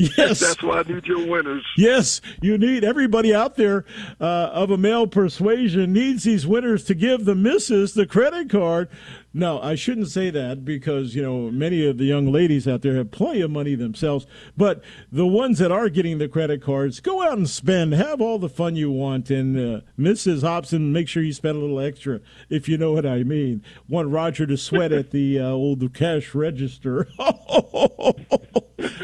Yes. 0.00 0.40
That's 0.40 0.62
why 0.62 0.78
I 0.78 0.82
need 0.84 1.06
your 1.06 1.26
winners. 1.26 1.66
Yes, 1.76 2.22
you 2.40 2.56
need 2.56 2.84
everybody 2.84 3.34
out 3.34 3.56
there 3.56 3.84
uh, 4.18 4.50
of 4.52 4.70
a 4.70 4.78
male 4.78 5.06
persuasion 5.06 5.92
needs 5.92 6.24
these 6.24 6.46
winners 6.46 6.84
to 6.84 6.94
give 6.94 7.26
the 7.26 7.34
missus 7.34 7.92
the 7.92 8.06
credit 8.06 8.48
card. 8.48 8.88
No, 9.34 9.60
I 9.60 9.74
shouldn't 9.74 10.08
say 10.08 10.30
that 10.30 10.64
because 10.64 11.14
you 11.14 11.22
know 11.22 11.50
many 11.50 11.86
of 11.86 11.98
the 11.98 12.04
young 12.04 12.32
ladies 12.32 12.66
out 12.66 12.80
there 12.82 12.96
have 12.96 13.10
plenty 13.10 13.42
of 13.42 13.50
money 13.50 13.74
themselves. 13.74 14.26
But 14.56 14.82
the 15.12 15.26
ones 15.26 15.58
that 15.58 15.70
are 15.70 15.88
getting 15.90 16.16
the 16.18 16.28
credit 16.28 16.62
cards, 16.62 16.98
go 17.00 17.22
out 17.22 17.36
and 17.36 17.48
spend, 17.48 17.92
have 17.92 18.20
all 18.20 18.38
the 18.38 18.48
fun 18.48 18.76
you 18.76 18.90
want, 18.90 19.30
and 19.30 19.56
uh, 19.56 19.80
Mrs. 19.98 20.42
Hobson, 20.42 20.92
make 20.92 21.08
sure 21.08 21.22
you 21.22 21.32
spend 21.34 21.58
a 21.58 21.60
little 21.60 21.78
extra 21.78 22.20
if 22.48 22.68
you 22.68 22.78
know 22.78 22.92
what 22.92 23.06
I 23.06 23.22
mean. 23.22 23.62
Want 23.86 24.08
Roger 24.08 24.46
to 24.46 24.56
sweat 24.56 24.92
at 24.92 25.10
the 25.10 25.38
uh, 25.38 25.48
old 25.50 25.92
cash 25.94 26.34
register. 26.34 27.06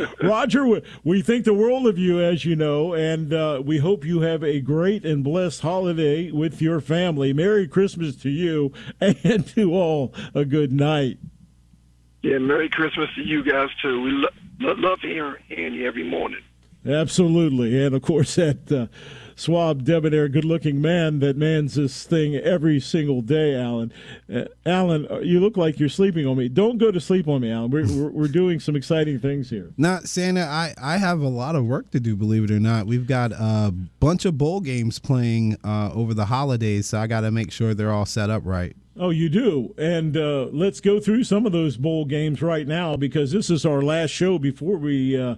Roger, 0.22 0.66
we- 1.04 1.22
think 1.22 1.44
the 1.44 1.54
world 1.54 1.86
of 1.86 1.98
you, 1.98 2.20
as 2.20 2.44
you 2.44 2.54
know, 2.56 2.94
and 2.94 3.32
uh, 3.32 3.62
we 3.64 3.78
hope 3.78 4.04
you 4.04 4.20
have 4.20 4.42
a 4.44 4.60
great 4.60 5.04
and 5.04 5.24
blessed 5.24 5.60
holiday 5.62 6.30
with 6.30 6.60
your 6.62 6.80
family. 6.80 7.32
Merry 7.32 7.66
Christmas 7.66 8.16
to 8.16 8.30
you 8.30 8.72
and 9.00 9.46
to 9.48 9.72
all 9.74 10.14
a 10.34 10.44
good 10.44 10.72
night. 10.72 11.18
Yeah, 12.22 12.38
Merry 12.38 12.68
Christmas 12.68 13.08
to 13.14 13.22
you 13.22 13.44
guys 13.44 13.68
too. 13.82 14.02
We 14.02 14.10
lo- 14.10 14.28
lo- 14.60 14.74
love 14.78 14.98
hearing, 15.00 15.42
hearing 15.48 15.74
you 15.74 15.86
every 15.86 16.04
morning. 16.08 16.40
Absolutely. 16.84 17.84
And 17.84 17.94
of 17.94 18.02
course, 18.02 18.34
that 18.36 18.70
uh, 18.72 18.86
suave, 19.36 19.84
debonair, 19.84 20.28
good 20.28 20.44
looking 20.44 20.80
man 20.80 21.20
that 21.20 21.36
mans 21.36 21.74
this 21.76 22.04
thing 22.04 22.34
every 22.34 22.80
single 22.80 23.20
day, 23.20 23.54
Alan. 23.54 23.92
Uh, 24.32 24.46
Alan, 24.64 25.06
uh, 25.08 25.18
you 25.20 25.38
look 25.38 25.56
like 25.56 25.78
you're 25.78 25.88
sleeping 25.88 26.26
on 26.26 26.36
me. 26.36 26.48
Don't 26.48 26.78
go 26.78 26.90
to 26.90 27.00
sleep 27.00 27.28
on 27.28 27.42
me, 27.42 27.52
Alan. 27.52 27.70
We're, 27.70 27.86
we're, 27.86 28.10
we're 28.10 28.28
doing 28.28 28.58
some 28.58 28.74
exciting 28.74 29.20
things 29.20 29.50
here. 29.50 29.72
Not 29.76 30.08
Santa. 30.08 30.40
I 30.42 30.74
I 30.80 30.96
have 30.96 31.20
a 31.20 31.28
lot 31.28 31.54
of 31.54 31.66
work 31.66 31.90
to 31.92 32.00
do. 32.00 32.16
Believe 32.16 32.44
it 32.44 32.50
or 32.50 32.58
not, 32.58 32.86
we've 32.86 33.06
got 33.06 33.32
a 33.32 33.72
bunch 34.00 34.24
of 34.24 34.38
bowl 34.38 34.60
games 34.60 34.98
playing 34.98 35.58
uh, 35.62 35.90
over 35.92 36.14
the 36.14 36.24
holidays, 36.26 36.88
so 36.88 36.98
I 36.98 37.06
got 37.06 37.20
to 37.20 37.30
make 37.30 37.52
sure 37.52 37.74
they're 37.74 37.92
all 37.92 38.06
set 38.06 38.30
up 38.30 38.42
right. 38.46 38.74
Oh, 38.98 39.10
you 39.10 39.28
do. 39.28 39.74
And 39.76 40.16
uh, 40.16 40.48
let's 40.52 40.80
go 40.80 40.98
through 40.98 41.24
some 41.24 41.44
of 41.44 41.52
those 41.52 41.76
bowl 41.76 42.06
games 42.06 42.40
right 42.40 42.66
now 42.66 42.96
because 42.96 43.30
this 43.30 43.50
is 43.50 43.66
our 43.66 43.82
last 43.82 44.10
show 44.10 44.38
before 44.38 44.78
we 44.78 45.20
uh, 45.20 45.36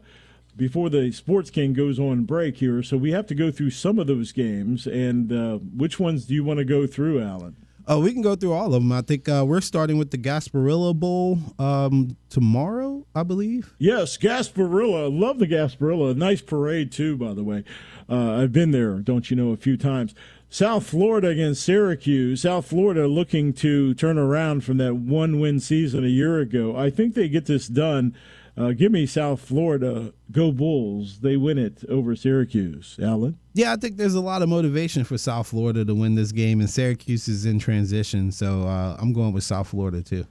before 0.59 0.90
the 0.90 1.11
Sports 1.12 1.50
King 1.50 1.72
goes 1.72 1.98
on 1.98 2.24
break 2.24 2.59
here. 2.59 2.82
So 2.82 2.98
we 2.98 3.12
have 3.12 3.26
to 3.28 3.34
go 3.34 3.50
through 3.50 3.70
some 3.70 3.98
of 3.98 4.06
those 4.06 4.32
games. 4.32 4.86
And 4.86 5.32
uh, 5.32 5.56
which 5.56 5.98
ones 5.98 6.26
do 6.26 6.34
you 6.34 6.44
want 6.44 6.59
to 6.59 6.64
go 6.64 6.86
through, 6.86 7.22
Alan? 7.22 7.56
Oh, 7.90 8.00
we 8.00 8.12
can 8.12 8.20
go 8.20 8.36
through 8.36 8.52
all 8.52 8.74
of 8.74 8.82
them. 8.82 8.92
I 8.92 9.00
think 9.00 9.30
uh, 9.30 9.44
we're 9.48 9.62
starting 9.62 9.96
with 9.96 10.11
the 10.11 10.18
Gasparilla 10.18 10.94
Bowl 10.94 11.38
um, 11.59 12.18
tomorrow, 12.28 13.06
I 13.14 13.22
believe. 13.22 13.74
Yes, 13.78 14.18
Gasparilla. 14.18 15.09
Love 15.11 15.38
the 15.38 15.46
Gasparilla. 15.46 16.14
Nice 16.14 16.42
parade 16.42 16.92
too, 16.92 17.16
by 17.16 17.32
the 17.32 17.42
way. 17.42 17.64
Uh, 18.06 18.42
I've 18.42 18.52
been 18.52 18.72
there, 18.72 18.96
don't 18.98 19.30
you 19.30 19.36
know, 19.36 19.52
a 19.52 19.56
few 19.56 19.78
times. 19.78 20.14
South 20.50 20.86
Florida 20.86 21.28
against 21.28 21.62
Syracuse. 21.62 22.42
South 22.42 22.66
Florida 22.66 23.06
looking 23.06 23.54
to 23.54 23.94
turn 23.94 24.18
around 24.18 24.64
from 24.64 24.76
that 24.78 24.96
one-win 24.96 25.61
season 25.61 26.04
a 26.04 26.09
year 26.09 26.40
ago. 26.40 26.76
I 26.76 26.90
think 26.90 27.14
they 27.14 27.28
get 27.28 27.46
this 27.46 27.68
done. 27.68 28.14
Uh, 28.59 28.72
give 28.72 28.90
me 28.90 29.06
South 29.06 29.40
Florida. 29.40 30.12
Go 30.32 30.50
Bulls. 30.50 31.20
They 31.20 31.36
win 31.36 31.59
it 31.59 31.84
over 31.88 32.16
Syracuse. 32.16 32.98
Alan. 33.00 33.38
Yeah, 33.54 33.72
I 33.72 33.76
think 33.76 33.96
there's 33.96 34.14
a 34.14 34.20
lot 34.20 34.42
of 34.42 34.48
motivation 34.48 35.04
for 35.04 35.16
South 35.16 35.46
Florida 35.48 35.84
to 35.84 35.94
win 35.94 36.16
this 36.16 36.32
game, 36.32 36.61
and 36.61 36.68
Syracuse 36.68 37.28
is 37.28 37.46
in 37.46 37.59
transition, 37.59 38.32
so 38.32 38.62
uh, 38.62 38.96
I'm 38.98 39.12
going 39.12 39.32
with 39.32 39.44
South 39.44 39.68
Florida 39.68 40.02
too. 40.02 40.26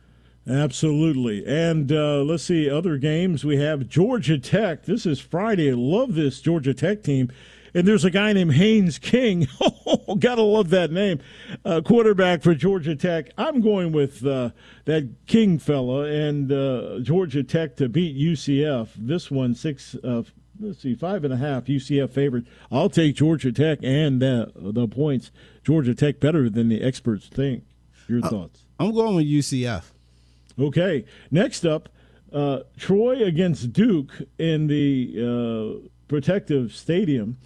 Absolutely. 0.49 1.45
And 1.45 1.91
uh, 1.91 2.21
let's 2.23 2.43
see, 2.43 2.69
other 2.69 2.97
games. 2.97 3.43
We 3.43 3.57
have 3.57 3.87
Georgia 3.87 4.39
Tech. 4.39 4.85
This 4.85 5.05
is 5.05 5.19
Friday. 5.19 5.69
I 5.71 5.75
love 5.75 6.15
this 6.15 6.39
Georgia 6.39 6.73
Tech 6.73 7.03
team. 7.03 7.29
And 7.77 7.87
there's 7.87 8.03
a 8.03 8.09
guy 8.09 8.33
named 8.33 8.55
Haynes 8.55 8.97
King. 8.97 9.47
Gotta 10.19 10.41
love 10.41 10.71
that 10.71 10.91
name. 10.91 11.19
Uh, 11.63 11.79
quarterback 11.85 12.41
for 12.41 12.55
Georgia 12.55 12.95
Tech. 12.95 13.29
I'm 13.37 13.61
going 13.61 13.91
with 13.91 14.25
uh, 14.25 14.49
that 14.85 15.07
King 15.27 15.59
fella 15.59 16.05
and 16.05 16.51
uh, 16.51 16.97
Georgia 17.03 17.43
Tech 17.43 17.75
to 17.75 17.87
beat 17.87 18.17
UCF. 18.17 18.89
This 18.97 19.29
one, 19.29 19.53
six, 19.53 19.93
uh, 20.03 20.23
let's 20.59 20.79
see, 20.79 20.95
five 20.95 21.23
and 21.23 21.31
a 21.31 21.37
half 21.37 21.65
UCF 21.65 22.09
favorite. 22.09 22.45
I'll 22.71 22.89
take 22.89 23.15
Georgia 23.15 23.51
Tech 23.51 23.77
and 23.83 24.23
uh, 24.23 24.47
the 24.55 24.87
points. 24.87 25.29
Georgia 25.63 25.93
Tech 25.93 26.19
better 26.19 26.49
than 26.49 26.69
the 26.69 26.81
experts 26.81 27.27
think. 27.27 27.63
Your 28.07 28.21
thoughts? 28.21 28.63
I'm 28.79 28.91
going 28.91 29.17
with 29.17 29.27
UCF. 29.27 29.83
Okay. 30.57 31.05
Next 31.29 31.63
up, 31.63 31.89
uh, 32.33 32.61
Troy 32.75 33.23
against 33.23 33.71
Duke 33.71 34.13
in 34.39 34.65
the 34.65 35.83
uh, 35.83 35.87
Protective 36.07 36.73
Stadium, 36.73 37.37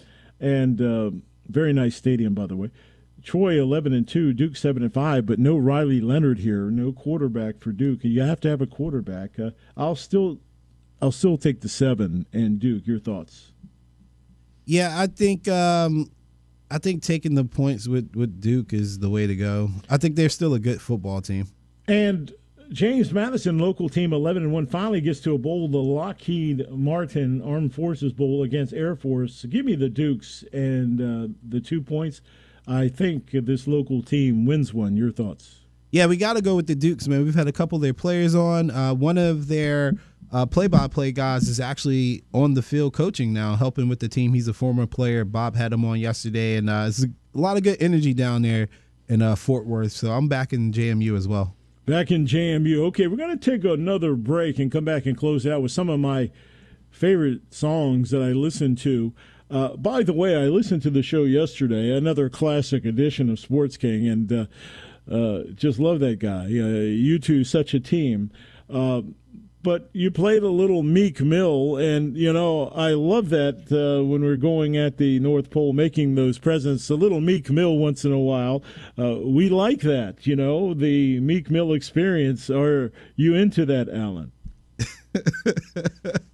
and 0.42 0.80
uh, 0.82 1.10
very 1.48 1.72
nice 1.72 1.96
stadium, 1.96 2.34
by 2.34 2.46
the 2.46 2.56
way. 2.56 2.70
Troy 3.22 3.58
eleven 3.58 3.92
and 3.92 4.06
two, 4.06 4.32
Duke 4.32 4.56
seven 4.56 4.82
and 4.82 4.92
five, 4.92 5.24
but 5.24 5.38
no 5.38 5.56
Riley 5.56 6.00
Leonard 6.00 6.40
here, 6.40 6.70
no 6.70 6.92
quarterback 6.92 7.60
for 7.60 7.70
Duke. 7.70 8.00
You 8.02 8.20
have 8.20 8.40
to 8.40 8.48
have 8.48 8.60
a 8.60 8.66
quarterback. 8.66 9.38
Uh, 9.38 9.52
I'll 9.76 9.96
still, 9.96 10.40
I'll 11.00 11.12
still 11.12 11.38
take 11.38 11.60
the 11.60 11.68
seven 11.68 12.26
and 12.32 12.58
Duke. 12.58 12.86
Your 12.86 12.98
thoughts? 12.98 13.52
Yeah, 14.64 15.00
I 15.00 15.06
think 15.06 15.46
um, 15.46 16.10
I 16.70 16.78
think 16.78 17.02
taking 17.02 17.34
the 17.34 17.44
points 17.44 17.86
with, 17.86 18.16
with 18.16 18.40
Duke 18.40 18.72
is 18.72 18.98
the 18.98 19.10
way 19.10 19.26
to 19.26 19.36
go. 19.36 19.70
I 19.88 19.98
think 19.98 20.16
they're 20.16 20.28
still 20.28 20.54
a 20.54 20.58
good 20.58 20.80
football 20.80 21.20
team. 21.20 21.46
And 21.86 22.32
James 22.70 23.12
Madison, 23.12 23.58
local 23.58 23.88
team, 23.88 24.12
eleven 24.12 24.42
and 24.42 24.52
one, 24.52 24.66
finally 24.66 25.00
gets 25.00 25.20
to 25.20 25.34
a 25.34 25.38
bowl, 25.38 25.68
the 25.68 25.78
Lockheed 25.78 26.70
Martin 26.70 27.42
Armed 27.42 27.74
Forces 27.74 28.12
Bowl 28.12 28.42
against 28.42 28.72
Air 28.72 28.96
Force. 28.96 29.44
Give 29.48 29.64
me 29.64 29.74
the 29.74 29.88
Dukes 29.88 30.44
and 30.52 31.00
uh, 31.00 31.32
the 31.48 31.60
two 31.60 31.82
points. 31.82 32.20
I 32.66 32.88
think 32.88 33.30
this 33.32 33.66
local 33.66 34.02
team 34.02 34.46
wins 34.46 34.72
one. 34.72 34.96
Your 34.96 35.10
thoughts? 35.10 35.60
Yeah, 35.90 36.06
we 36.06 36.16
got 36.16 36.34
to 36.34 36.42
go 36.42 36.56
with 36.56 36.66
the 36.66 36.74
Dukes, 36.74 37.06
man. 37.06 37.24
We've 37.24 37.34
had 37.34 37.48
a 37.48 37.52
couple 37.52 37.76
of 37.76 37.82
their 37.82 37.92
players 37.92 38.34
on. 38.34 38.70
Uh, 38.70 38.94
one 38.94 39.18
of 39.18 39.48
their 39.48 39.94
uh, 40.30 40.46
play-by-play 40.46 41.12
guys 41.12 41.48
is 41.48 41.60
actually 41.60 42.24
on 42.32 42.54
the 42.54 42.62
field 42.62 42.94
coaching 42.94 43.34
now, 43.34 43.56
helping 43.56 43.88
with 43.88 44.00
the 44.00 44.08
team. 44.08 44.32
He's 44.32 44.48
a 44.48 44.54
former 44.54 44.86
player. 44.86 45.24
Bob 45.26 45.54
had 45.54 45.72
him 45.72 45.84
on 45.84 45.98
yesterday, 45.98 46.56
and 46.56 46.70
uh, 46.70 46.86
it's 46.88 47.04
a 47.04 47.08
lot 47.34 47.58
of 47.58 47.62
good 47.62 47.76
energy 47.82 48.14
down 48.14 48.40
there 48.40 48.68
in 49.08 49.20
uh, 49.20 49.36
Fort 49.36 49.66
Worth. 49.66 49.92
So 49.92 50.12
I'm 50.12 50.28
back 50.28 50.54
in 50.54 50.72
JMU 50.72 51.14
as 51.16 51.28
well. 51.28 51.54
Back 51.84 52.12
in 52.12 52.26
JMU. 52.26 52.78
Okay, 52.86 53.08
we're 53.08 53.16
going 53.16 53.36
to 53.36 53.50
take 53.50 53.64
another 53.64 54.14
break 54.14 54.60
and 54.60 54.70
come 54.70 54.84
back 54.84 55.04
and 55.04 55.16
close 55.16 55.44
out 55.44 55.62
with 55.62 55.72
some 55.72 55.88
of 55.88 55.98
my 55.98 56.30
favorite 56.90 57.52
songs 57.52 58.10
that 58.10 58.22
I 58.22 58.28
listen 58.28 58.76
to. 58.76 59.12
Uh, 59.50 59.76
by 59.76 60.04
the 60.04 60.12
way, 60.12 60.36
I 60.36 60.44
listened 60.44 60.82
to 60.82 60.90
the 60.90 61.02
show 61.02 61.24
yesterday, 61.24 61.90
another 61.90 62.28
classic 62.30 62.84
edition 62.84 63.28
of 63.28 63.40
Sports 63.40 63.76
King, 63.76 64.06
and 64.06 64.32
uh, 64.32 64.46
uh, 65.12 65.42
just 65.54 65.80
love 65.80 65.98
that 66.00 66.20
guy. 66.20 66.44
Uh, 66.44 66.86
you 66.86 67.18
two, 67.18 67.42
such 67.42 67.74
a 67.74 67.80
team. 67.80 68.30
But 69.62 69.90
you 69.92 70.10
played 70.10 70.42
a 70.42 70.48
little 70.48 70.82
Meek 70.82 71.20
Mill, 71.20 71.76
and 71.76 72.16
you 72.16 72.32
know 72.32 72.68
I 72.68 72.90
love 72.90 73.28
that 73.28 73.70
uh, 73.70 74.04
when 74.04 74.22
we're 74.22 74.36
going 74.36 74.76
at 74.76 74.96
the 74.96 75.20
North 75.20 75.50
Pole, 75.50 75.72
making 75.72 76.16
those 76.16 76.38
presents. 76.38 76.90
A 76.90 76.96
little 76.96 77.20
Meek 77.20 77.48
Mill 77.48 77.76
once 77.78 78.04
in 78.04 78.12
a 78.12 78.18
while, 78.18 78.62
uh, 78.98 79.18
we 79.20 79.48
like 79.48 79.80
that. 79.82 80.26
You 80.26 80.34
know 80.34 80.74
the 80.74 81.20
Meek 81.20 81.50
Mill 81.50 81.72
experience. 81.72 82.50
Are 82.50 82.92
you 83.14 83.34
into 83.34 83.64
that, 83.66 83.88
Alan? 83.88 84.32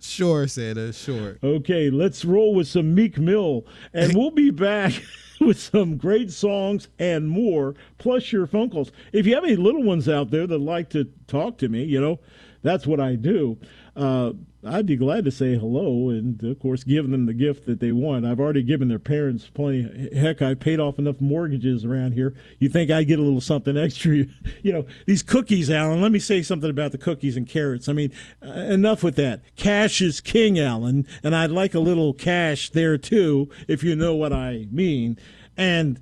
Sure, 0.00 0.46
Santa. 0.46 0.92
Sure. 0.92 1.38
Okay, 1.42 1.90
let's 1.90 2.24
roll 2.24 2.54
with 2.54 2.68
some 2.68 2.94
Meek 2.94 3.18
Mill, 3.18 3.66
and 3.92 4.16
we'll 4.16 4.30
be 4.30 4.50
back 4.50 4.92
with 5.40 5.60
some 5.60 5.96
great 5.96 6.30
songs 6.30 6.88
and 6.98 7.28
more, 7.28 7.74
plus 7.98 8.32
your 8.32 8.46
phone 8.46 8.70
calls. 8.70 8.90
If 9.12 9.26
you 9.26 9.34
have 9.34 9.44
any 9.44 9.56
little 9.56 9.82
ones 9.82 10.08
out 10.08 10.30
there 10.30 10.46
that 10.46 10.58
like 10.58 10.90
to 10.90 11.04
talk 11.26 11.58
to 11.58 11.68
me, 11.68 11.84
you 11.84 12.00
know, 12.00 12.20
that's 12.62 12.86
what 12.86 13.00
I 13.00 13.14
do. 13.14 13.58
Uh, 13.96 14.32
I'd 14.64 14.86
be 14.86 14.96
glad 14.96 15.24
to 15.24 15.30
say 15.30 15.56
hello 15.56 16.10
and, 16.10 16.42
of 16.42 16.58
course, 16.58 16.82
give 16.82 17.08
them 17.08 17.26
the 17.26 17.32
gift 17.32 17.66
that 17.66 17.78
they 17.78 17.92
want. 17.92 18.26
I've 18.26 18.40
already 18.40 18.62
given 18.62 18.88
their 18.88 18.98
parents 18.98 19.48
plenty. 19.48 20.10
Heck, 20.16 20.42
I 20.42 20.54
paid 20.54 20.80
off 20.80 20.98
enough 20.98 21.20
mortgages 21.20 21.84
around 21.84 22.12
here. 22.12 22.34
You 22.58 22.68
think 22.68 22.90
I'd 22.90 23.06
get 23.06 23.20
a 23.20 23.22
little 23.22 23.40
something 23.40 23.76
extra? 23.76 24.08
You 24.62 24.72
know, 24.72 24.86
these 25.06 25.22
cookies, 25.22 25.70
Alan. 25.70 26.00
Let 26.00 26.10
me 26.10 26.18
say 26.18 26.42
something 26.42 26.68
about 26.68 26.92
the 26.92 26.98
cookies 26.98 27.36
and 27.36 27.46
carrots. 27.46 27.88
I 27.88 27.92
mean, 27.92 28.12
uh, 28.44 28.50
enough 28.50 29.02
with 29.02 29.14
that. 29.16 29.42
Cash 29.56 30.00
is 30.00 30.20
king, 30.20 30.58
Alan, 30.58 31.06
and 31.22 31.34
I'd 31.34 31.50
like 31.50 31.74
a 31.74 31.80
little 31.80 32.12
cash 32.12 32.70
there 32.70 32.98
too, 32.98 33.48
if 33.68 33.84
you 33.84 33.94
know 33.94 34.14
what 34.14 34.32
I 34.32 34.66
mean. 34.70 35.16
And 35.56 36.00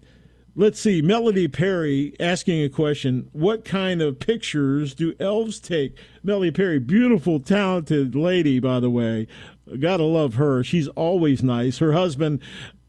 Let's 0.59 0.81
see, 0.81 1.03
Melody 1.03 1.49
Perry 1.49 2.15
asking 2.19 2.63
a 2.63 2.71
question. 2.71 3.29
What 3.33 3.63
kind 3.63 4.01
of 4.01 4.19
pictures 4.19 4.95
do 4.95 5.15
elves 5.21 5.61
take? 5.61 5.99
Melody 6.23 6.51
Perry, 6.51 6.79
beautiful, 6.79 7.41
talented 7.41 8.15
lady, 8.15 8.59
by 8.59 8.81
the 8.81 8.89
way. 8.89 9.27
Gotta 9.79 10.05
love 10.05 10.37
her. 10.37 10.65
She's 10.65 10.89
always 10.89 11.43
nice. 11.43 11.77
Her 11.77 11.93
husband, 11.93 12.41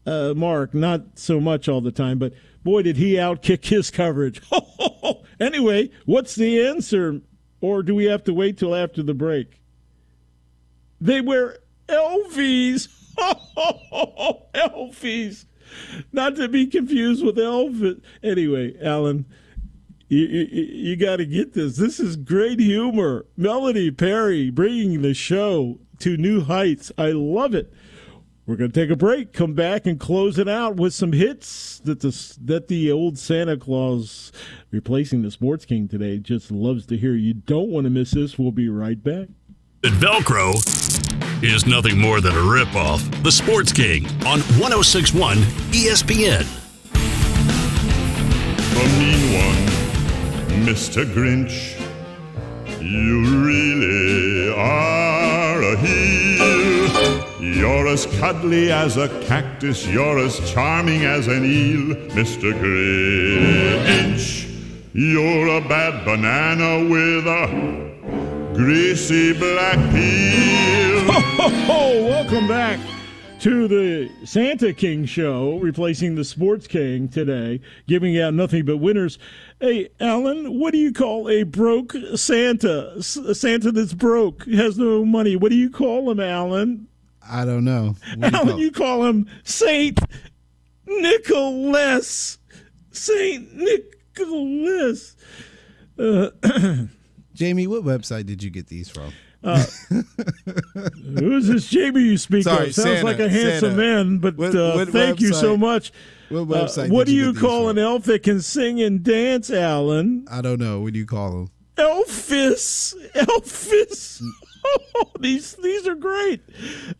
uh, 0.06 0.32
Mark, 0.34 0.72
not 0.72 1.18
so 1.18 1.40
much 1.40 1.68
all 1.68 1.82
the 1.82 1.92
time, 1.92 2.18
but 2.18 2.32
boy, 2.64 2.80
did 2.80 2.96
he 2.96 3.16
outkick 3.16 3.66
his 3.66 3.90
coverage. 3.90 4.40
anyway, 5.38 5.90
what's 6.06 6.36
the 6.36 6.66
answer? 6.66 7.20
Or 7.60 7.82
do 7.82 7.94
we 7.94 8.06
have 8.06 8.24
to 8.24 8.32
wait 8.32 8.56
till 8.56 8.74
after 8.74 9.02
the 9.02 9.12
break? 9.12 9.60
They 11.02 11.20
wear 11.20 11.58
Elvies. 11.86 12.88
Elfies. 14.54 15.44
Not 16.12 16.36
to 16.36 16.48
be 16.48 16.66
confused 16.66 17.24
with 17.24 17.36
Elvis. 17.36 18.00
Anyway, 18.22 18.74
Alan, 18.82 19.26
you, 20.08 20.26
you, 20.26 20.64
you 20.64 20.96
got 20.96 21.16
to 21.16 21.26
get 21.26 21.52
this. 21.52 21.76
This 21.76 22.00
is 22.00 22.16
great 22.16 22.60
humor. 22.60 23.26
Melody 23.36 23.90
Perry 23.90 24.50
bringing 24.50 25.02
the 25.02 25.14
show 25.14 25.78
to 26.00 26.16
new 26.16 26.42
heights. 26.42 26.90
I 26.96 27.10
love 27.10 27.54
it. 27.54 27.72
We're 28.46 28.56
going 28.56 28.72
to 28.72 28.80
take 28.80 28.88
a 28.88 28.96
break, 28.96 29.34
come 29.34 29.52
back, 29.52 29.84
and 29.84 30.00
close 30.00 30.38
it 30.38 30.48
out 30.48 30.76
with 30.76 30.94
some 30.94 31.12
hits 31.12 31.80
that 31.80 32.00
the 32.00 32.38
that 32.44 32.68
the 32.68 32.90
old 32.90 33.18
Santa 33.18 33.58
Claus 33.58 34.32
replacing 34.70 35.20
the 35.20 35.30
Sports 35.30 35.66
King 35.66 35.86
today 35.86 36.16
just 36.18 36.50
loves 36.50 36.86
to 36.86 36.96
hear. 36.96 37.14
You 37.14 37.34
don't 37.34 37.68
want 37.68 37.84
to 37.84 37.90
miss 37.90 38.12
this. 38.12 38.38
We'll 38.38 38.50
be 38.50 38.70
right 38.70 39.04
back. 39.04 39.28
That 39.80 39.92
Velcro 39.92 40.54
is 41.40 41.64
nothing 41.64 42.00
more 42.00 42.20
than 42.20 42.32
a 42.32 42.40
ripoff. 42.40 43.22
The 43.22 43.30
Sports 43.30 43.72
King 43.72 44.06
on 44.26 44.40
1061 44.58 45.36
ESPN. 45.70 46.44
The 48.74 48.84
mean 48.98 49.22
one, 49.38 50.66
Mr. 50.66 51.04
Grinch. 51.14 51.78
You 52.82 53.44
really 53.46 54.52
are 54.52 55.62
a 55.62 55.76
heel. 55.76 57.40
You're 57.40 57.86
as 57.86 58.06
cuddly 58.18 58.72
as 58.72 58.96
a 58.96 59.08
cactus, 59.26 59.86
you're 59.86 60.18
as 60.18 60.40
charming 60.50 61.04
as 61.04 61.28
an 61.28 61.44
eel, 61.44 61.94
Mr. 62.16 62.52
Grinch. 62.52 64.44
You're 64.92 65.56
a 65.56 65.60
bad 65.60 66.04
banana 66.04 66.90
with 66.90 67.28
a 67.28 67.87
greasy 68.62 69.32
black 69.34 69.76
peel. 69.92 71.06
Oh, 71.70 72.04
welcome 72.08 72.48
back 72.48 72.80
to 73.38 73.68
the 73.68 74.10
Santa 74.24 74.72
King 74.72 75.04
show, 75.04 75.58
replacing 75.58 76.16
the 76.16 76.24
Sports 76.24 76.66
King 76.66 77.08
today, 77.08 77.60
giving 77.86 78.18
out 78.20 78.34
nothing 78.34 78.64
but 78.64 78.78
winners. 78.78 79.16
Hey, 79.60 79.90
Alan, 80.00 80.58
what 80.58 80.72
do 80.72 80.78
you 80.78 80.92
call 80.92 81.28
a 81.28 81.44
broke 81.44 81.94
Santa? 82.16 82.94
S- 82.98 83.16
A 83.16 83.32
Santa 83.36 83.70
that's 83.70 83.94
broke, 83.94 84.44
has 84.46 84.76
no 84.76 85.04
money. 85.04 85.36
What 85.36 85.50
do 85.50 85.56
you 85.56 85.70
call 85.70 86.10
him, 86.10 86.18
Alan? 86.18 86.88
I 87.30 87.44
don't 87.44 87.64
know. 87.64 87.94
What 88.16 88.20
do 88.20 88.26
you 88.26 88.34
Alan, 88.34 88.48
call- 88.48 88.60
you 88.60 88.70
call 88.72 89.04
him 89.04 89.30
Saint 89.44 90.00
Nicholas. 90.84 92.38
Saint 92.90 93.54
Nicholas. 93.54 95.14
Uh, 95.96 96.30
Jamie, 97.38 97.66
what 97.68 97.84
website 97.84 98.26
did 98.26 98.42
you 98.42 98.50
get 98.50 98.66
these 98.66 98.88
from? 98.90 99.12
Who's 101.18 101.46
this 101.46 101.68
Jamie 101.68 102.02
you 102.02 102.18
speak 102.18 102.42
Sorry, 102.42 102.68
of? 102.68 102.74
Sounds 102.74 102.88
Santa, 102.88 103.04
like 103.04 103.20
a 103.20 103.28
handsome 103.28 103.70
Santa. 103.70 103.76
man, 103.76 104.18
but 104.18 104.36
What- 104.36 104.54
uh, 104.56 104.72
what 104.74 104.88
thank 104.88 105.20
you 105.20 105.32
so 105.32 105.56
much. 105.56 105.92
What 106.28 106.40
Uh, 106.40 106.44
website? 106.66 106.90
what 106.90 107.06
did 107.06 107.12
do 107.12 107.16
you 107.16 107.26
you 107.26 107.34
call 107.34 107.68
from? 107.68 107.78
an 107.78 107.84
elf 107.84 108.04
that 108.04 108.24
can 108.24 108.40
sing 108.40 108.80
and 108.82 109.02
dance, 109.04 109.50
Alan? 109.50 110.26
I 110.30 110.40
don't 110.40 110.58
know. 110.58 110.80
What 110.80 110.92
do 110.94 110.98
you 110.98 111.06
call 111.06 111.30
them? 111.30 111.50
Elfis, 111.76 112.94
Elfis. 113.14 114.20
Oh, 114.96 115.04
these 115.20 115.54
these 115.62 115.86
are 115.86 115.94
great. 115.94 116.40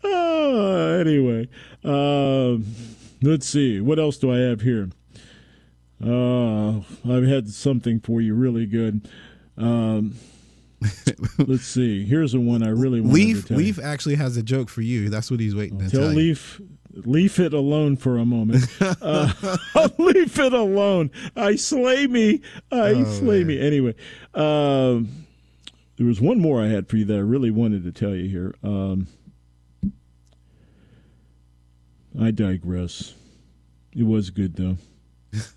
Uh, 0.05 1.01
anyway, 1.01 1.49
um, 1.83 2.65
let's 3.21 3.47
see. 3.49 3.81
What 3.81 3.99
else 3.99 4.17
do 4.17 4.31
I 4.33 4.39
have 4.39 4.61
here? 4.61 4.91
Uh, 6.03 6.79
I've 7.05 7.25
had 7.27 7.49
something 7.49 7.99
for 7.99 8.21
you 8.21 8.35
really 8.35 8.65
good. 8.67 9.09
Um, 9.59 10.15
let's 11.39 11.65
see. 11.65 12.05
Here's 12.05 12.33
the 12.33 12.41
one 12.41 12.63
I 12.63 12.69
really 12.71 13.01
wanted 13.01 13.47
to 13.47 13.55
Leaf. 13.57 13.77
you. 13.79 13.83
Actually 13.83 14.15
has 14.15 14.37
a 14.37 14.43
joke 14.43 14.69
for 14.69 14.81
you. 14.83 15.09
That's 15.11 15.31
what 15.31 15.41
he's 15.41 15.55
waiting 15.55 15.79
to 15.81 15.91
Tell 15.91 16.01
tell 16.03 16.11
you. 16.13 16.17
Leaf, 16.17 16.61
leave 16.95 17.39
it 17.41 17.53
alone 17.53 17.97
for 17.97 18.17
a 18.19 18.25
moment. 18.25 18.65
Uh, 18.81 19.33
leave 19.99 20.39
it 20.39 20.53
alone. 20.53 21.11
I 21.37 21.57
slay 21.57 22.07
me. 22.07 22.41
I 22.71 22.91
Oh, 22.91 23.05
slay 23.05 23.43
me. 23.45 23.59
Anyway, 23.61 23.95
um, 24.35 25.27
there 25.97 26.07
was 26.07 26.21
one 26.21 26.39
more 26.41 26.63
I 26.63 26.69
had 26.69 26.89
for 26.89 26.97
you 26.97 27.05
that 27.07 27.17
I 27.17 27.21
really 27.21 27.51
wanted 27.51 27.83
to 27.85 27.93
tell 27.93 28.15
you 28.15 28.29
here. 28.29 28.55
Um, 28.63 29.09
I 32.21 32.31
digress. 32.31 33.15
It 33.97 34.05
was 34.05 34.31
good 34.31 34.55
though. 34.57 34.77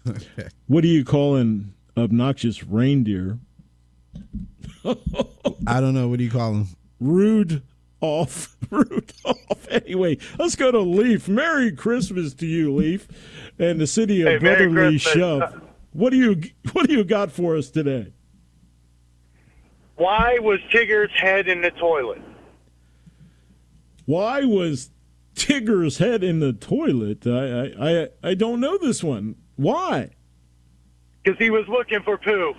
Okay. 0.07 0.49
What 0.67 0.81
do 0.81 0.87
you 0.87 1.03
call 1.05 1.35
an 1.35 1.73
obnoxious 1.97 2.63
reindeer? 2.63 3.39
I 5.67 5.79
don't 5.79 5.93
know. 5.93 6.07
What 6.07 6.17
do 6.19 6.23
you 6.25 6.31
call 6.31 6.53
them? 6.53 6.67
rude 6.99 7.61
off 7.99 8.55
rude 8.69 9.11
off 9.25 9.67
anyway 9.71 10.15
let's 10.37 10.55
go 10.55 10.69
to 10.71 10.77
leaf 10.79 11.27
merry 11.27 11.71
christmas 11.71 12.31
to 12.35 12.45
you 12.45 12.71
leaf 12.75 13.07
and 13.57 13.79
the 13.81 13.87
city 13.87 14.21
of 14.21 14.27
Hey, 14.27 14.37
Merry 14.39 14.67
brotherly 14.67 14.99
Christmas. 14.99 15.13
shove 15.13 15.61
what 15.93 16.11
do 16.11 16.17
you 16.17 16.41
what 16.73 16.87
do 16.87 16.93
you 16.93 17.03
got 17.03 17.31
for 17.31 17.55
us 17.57 17.71
today 17.71 18.13
Why 19.95 20.37
was 20.39 20.59
Tigger's 20.71 21.11
head 21.11 21.47
in 21.47 21.61
the 21.61 21.71
toilet? 21.71 22.21
why 24.05 24.41
was 24.43 24.89
tigger's 25.33 25.97
head 25.97 26.23
in 26.23 26.39
the 26.39 26.53
toilet 26.53 27.25
i 27.25 27.71
i 27.71 28.01
i, 28.03 28.07
I 28.29 28.33
don't 28.35 28.59
know 28.59 28.77
this 28.77 29.03
one 29.03 29.35
why 29.55 30.09
Because 31.23 31.39
he 31.39 31.49
was 31.49 31.67
looking 31.67 32.01
for 32.03 32.17
poo. 32.19 32.53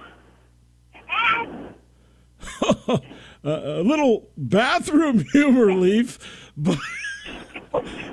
a 3.45 3.83
little 3.83 4.29
bathroom 4.37 5.25
humor 5.33 5.73
leaf 5.73 6.19
but 6.57 6.79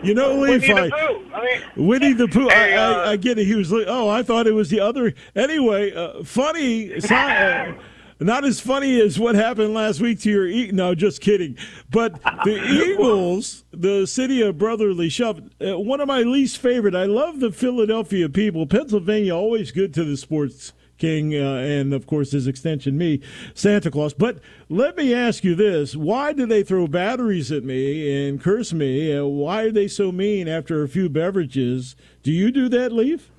you 0.04 0.14
know 0.14 0.36
leaf 0.40 0.62
Winnie 0.62 0.74
I, 0.74 0.86
the 0.86 0.92
Pooh. 0.92 1.34
I 1.34 1.44
mean, 1.76 1.88
Winnie 1.88 2.14
the 2.14 2.28
Pooh. 2.28 2.48
Hey, 2.50 2.76
I, 2.76 2.84
uh, 2.86 2.94
I, 2.94 3.12
I 3.12 3.16
get 3.18 3.38
it. 3.38 3.46
He 3.46 3.56
was 3.56 3.72
like, 3.72 3.86
oh, 3.88 4.08
I 4.10 4.24
thought 4.24 4.48
it 4.48 4.54
was 4.54 4.70
the 4.70 4.80
other. 4.80 5.14
Anyway, 5.36 5.94
uh, 5.94 6.24
funny. 6.24 7.00
si- 7.02 7.14
uh, 7.14 7.74
not 8.22 8.44
as 8.44 8.60
funny 8.60 9.00
as 9.00 9.18
what 9.18 9.36
happened 9.36 9.74
last 9.74 10.02
week 10.02 10.20
to 10.22 10.30
your 10.30 10.48
e- 10.48 10.72
no, 10.72 10.94
just 10.94 11.22
kidding. 11.22 11.58
But 11.90 12.22
the 12.44 12.62
Eagles, 12.94 13.64
the 13.72 14.06
city 14.06 14.42
of 14.42 14.58
brotherly 14.58 15.10
shove, 15.10 15.42
uh, 15.66 15.80
one 15.80 16.02
of 16.02 16.08
my 16.08 16.22
least 16.22 16.58
favorite. 16.58 16.96
I 16.96 17.06
love 17.06 17.40
the 17.40 17.52
Philadelphia 17.52 18.28
people. 18.30 18.66
Pennsylvania 18.66 19.36
always 19.36 19.72
good 19.72 19.94
to 19.96 20.04
the 20.04 20.18
sports 20.18 20.74
king, 21.00 21.34
uh, 21.34 21.56
and 21.56 21.94
of 21.94 22.06
course 22.06 22.32
his 22.32 22.46
extension, 22.46 22.98
me, 22.98 23.22
Santa 23.56 23.90
Claus. 23.90 24.14
But 24.14 24.40
let 24.70 24.96
me 24.96 25.14
ask 25.14 25.44
you 25.44 25.56
this: 25.56 25.96
Why 25.96 26.34
do 26.34 26.46
they 26.46 26.62
throw 26.62 26.88
batteries 26.88 27.52
at 27.52 27.64
me 27.64 28.28
and 28.28 28.40
curse 28.40 28.72
me? 28.74 29.16
Uh, 29.18 29.26
why 29.26 29.64
are 29.64 29.72
they 29.72 29.88
so 29.88 30.12
mean 30.12 30.48
after 30.48 30.84
a 30.84 30.88
few 30.88 31.10
beverages? 31.10 31.96
Do 32.22 32.32
you 32.32 32.52
do 32.52 32.70
that, 32.70 32.92
Leaf? 32.92 33.32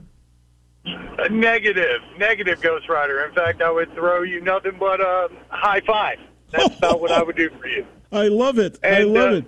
a 0.85 1.29
negative, 1.29 2.01
negative 2.19 2.61
Ghost 2.61 2.89
Rider. 2.89 3.25
In 3.25 3.35
fact, 3.35 3.63
I 3.63 3.71
would 3.71 3.93
throw 3.95 4.23
you 4.23 4.41
nothing 4.41 4.77
but 4.79 5.01
a 5.01 5.29
high 5.49 5.81
five. 5.81 6.19
That's 6.51 6.77
about 6.79 7.01
what 7.01 7.13
I 7.13 7.23
would 7.23 7.37
do 7.37 7.51
for 7.51 7.67
you. 7.67 7.87
I 8.13 8.29
love 8.29 8.59
it. 8.59 8.79
I 8.83 9.03
love 9.03 9.33
uh, 9.33 9.37
it. 9.37 9.45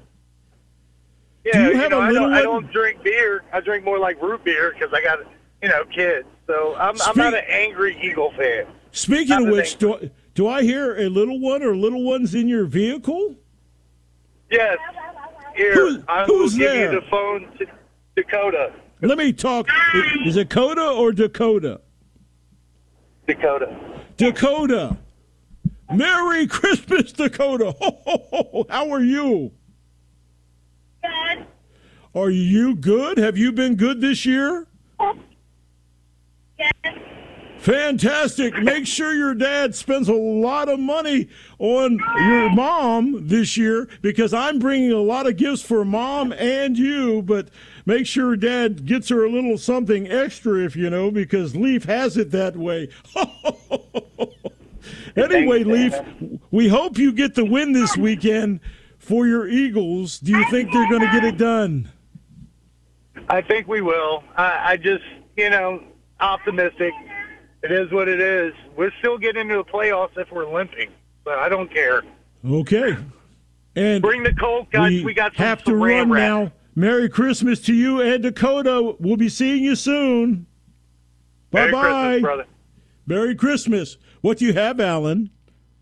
Yeah, 1.44 1.68
you 1.68 1.76
have 1.76 1.90
know, 1.90 1.98
a 1.98 2.02
I, 2.02 2.10
little 2.10 2.28
don't, 2.28 2.38
I 2.38 2.42
don't 2.42 2.72
drink 2.72 3.02
beer. 3.02 3.42
I 3.52 3.60
drink 3.60 3.84
more 3.84 3.98
like 3.98 4.22
root 4.22 4.44
beer 4.44 4.72
because 4.72 4.94
I 4.94 5.02
got, 5.02 5.18
you 5.60 5.68
know, 5.68 5.84
kids. 5.86 6.28
So 6.46 6.74
I'm, 6.76 6.94
I'm 7.02 7.16
not 7.16 7.34
an 7.34 7.44
angry 7.48 7.98
Eagle 8.02 8.32
fan. 8.36 8.66
Speaking 8.90 9.28
not 9.28 9.42
of 9.44 9.48
which, 9.48 9.76
do, 9.78 10.10
do 10.34 10.48
I 10.48 10.62
hear 10.62 10.96
a 10.98 11.08
little 11.08 11.40
one 11.40 11.62
or 11.62 11.74
little 11.76 12.02
ones 12.04 12.34
in 12.34 12.48
your 12.48 12.64
vehicle? 12.66 13.36
Yes. 14.50 14.78
Here, 15.56 15.74
Who- 15.74 16.02
I 16.08 16.20
will 16.26 16.38
who's 16.38 16.54
give 16.54 16.70
there? 16.70 16.92
you 16.92 17.00
the 17.00 17.06
phone 17.08 17.48
to 17.58 17.66
Dakota. 18.16 18.72
Let 19.00 19.18
me 19.18 19.32
talk. 19.32 19.68
Is 20.24 20.36
it 20.36 20.48
Coda 20.50 20.82
or 20.90 21.12
Dakota? 21.12 21.80
Dakota. 23.26 23.76
Dakota. 24.16 24.96
Merry 25.92 26.46
Christmas, 26.46 27.12
Dakota. 27.12 27.72
Ho, 27.80 27.98
ho, 28.04 28.26
ho. 28.30 28.66
How 28.70 28.90
are 28.92 29.02
you? 29.02 29.50
Good. 31.02 31.46
Are 32.14 32.30
you 32.30 32.76
good? 32.76 33.18
Have 33.18 33.36
you 33.36 33.52
been 33.52 33.74
good 33.74 34.00
this 34.00 34.24
year? 34.24 34.66
Fantastic. 37.62 38.60
Make 38.60 38.88
sure 38.88 39.14
your 39.14 39.34
dad 39.34 39.76
spends 39.76 40.08
a 40.08 40.14
lot 40.14 40.68
of 40.68 40.80
money 40.80 41.28
on 41.60 41.96
your 42.26 42.50
mom 42.50 43.28
this 43.28 43.56
year 43.56 43.88
because 44.00 44.34
I'm 44.34 44.58
bringing 44.58 44.90
a 44.90 44.98
lot 44.98 45.28
of 45.28 45.36
gifts 45.36 45.62
for 45.62 45.84
mom 45.84 46.32
and 46.32 46.76
you, 46.76 47.22
but 47.22 47.50
make 47.86 48.08
sure 48.08 48.34
dad 48.34 48.84
gets 48.84 49.10
her 49.10 49.24
a 49.24 49.30
little 49.30 49.56
something 49.58 50.10
extra 50.10 50.64
if 50.64 50.74
you 50.74 50.90
know 50.90 51.12
because 51.12 51.54
Leaf 51.54 51.84
has 51.84 52.16
it 52.16 52.32
that 52.32 52.56
way. 52.56 52.88
anyway, 55.16 55.62
Leaf, 55.62 55.94
we 56.50 56.66
hope 56.66 56.98
you 56.98 57.12
get 57.12 57.36
the 57.36 57.44
win 57.44 57.70
this 57.70 57.96
weekend 57.96 58.58
for 58.98 59.28
your 59.28 59.46
Eagles. 59.46 60.18
Do 60.18 60.32
you 60.32 60.44
think 60.50 60.72
they're 60.72 60.90
going 60.90 61.02
to 61.02 61.12
get 61.12 61.22
it 61.22 61.38
done? 61.38 61.92
I 63.28 63.40
think 63.40 63.68
we 63.68 63.82
will. 63.82 64.24
I, 64.36 64.72
I 64.72 64.76
just, 64.78 65.04
you 65.36 65.48
know, 65.48 65.80
optimistic. 66.22 66.92
It 67.62 67.70
is 67.70 67.92
what 67.92 68.08
it 68.08 68.20
is. 68.20 68.52
We'll 68.76 68.90
still 68.98 69.18
get 69.18 69.36
into 69.36 69.54
the 69.56 69.64
playoffs 69.64 70.16
if 70.16 70.30
we're 70.32 70.52
limping, 70.52 70.90
but 71.24 71.38
I 71.38 71.48
don't 71.48 71.72
care. 71.72 72.02
Okay. 72.44 72.96
And 73.76 74.02
Bring 74.02 74.22
the 74.22 74.34
Colt, 74.34 74.70
guys. 74.70 74.90
we, 74.90 75.04
We, 75.04 75.14
got 75.14 75.34
some 75.34 75.44
have 75.46 75.62
to 75.64 75.74
run 75.76 76.10
wrap. 76.10 76.22
now. 76.44 76.52
Merry 76.74 77.08
Christmas 77.08 77.60
to 77.62 77.74
you 77.74 78.00
and 78.00 78.22
Dakota. 78.22 78.96
We'll 78.98 79.16
be 79.16 79.28
seeing 79.28 79.62
you 79.62 79.76
soon. 79.76 80.46
Bye 81.50 81.70
bye, 81.70 82.20
brother. 82.20 82.46
Merry 83.06 83.34
Christmas. 83.34 83.98
What 84.22 84.38
do 84.38 84.46
you 84.46 84.54
have, 84.54 84.80
Alan? 84.80 85.30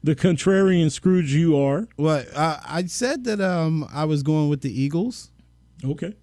The 0.02 0.16
contrarian 0.16 0.90
Scrooge 0.90 1.32
you 1.32 1.56
are. 1.58 1.86
Well, 1.96 2.24
I, 2.36 2.58
I 2.66 2.84
said 2.86 3.24
that 3.24 3.40
um 3.40 3.86
I 3.92 4.04
was 4.04 4.22
going 4.22 4.48
with 4.48 4.62
the 4.62 4.80
Eagles. 4.80 5.30
Okay. 5.84 6.14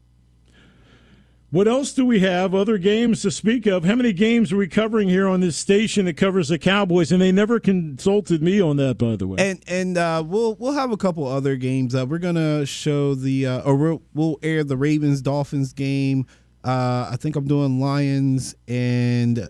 What 1.58 1.68
else 1.68 1.92
do 1.92 2.06
we 2.06 2.20
have? 2.20 2.54
Other 2.54 2.78
games 2.78 3.24
to 3.24 3.32
speak 3.32 3.66
of? 3.66 3.84
How 3.84 3.96
many 3.96 4.14
games 4.14 4.54
are 4.54 4.58
we 4.58 4.68
covering 4.68 5.10
here 5.10 5.28
on 5.28 5.40
this 5.40 5.58
station 5.58 6.06
that 6.06 6.16
covers 6.16 6.50
the 6.50 6.60
Cowboys? 6.60 7.12
And 7.12 7.20
they 7.20 7.32
never 7.32 7.60
consulted 7.60 8.44
me 8.44 8.62
on 8.62 8.78
that, 8.78 9.00
by 9.00 9.16
the 9.16 9.26
way. 9.26 9.38
And 9.40 9.64
and 9.66 9.98
uh, 9.98 10.24
we'll 10.24 10.54
we'll 10.54 10.74
have 10.74 10.92
a 10.92 10.98
couple 10.98 11.26
other 11.26 11.56
games. 11.56 11.96
Uh, 11.96 12.06
we're 12.06 12.20
gonna 12.20 12.64
show 12.68 13.16
the 13.16 13.48
uh, 13.48 13.62
or 13.62 13.76
we'll, 13.76 14.02
we'll 14.14 14.40
air 14.44 14.64
the 14.64 14.78
Ravens 14.78 15.20
Dolphins 15.20 15.74
game. 15.74 16.28
Uh, 16.64 17.10
I 17.12 17.18
think 17.20 17.36
I'm 17.36 17.48
doing 17.48 17.80
Lions 17.80 18.54
and 18.68 19.50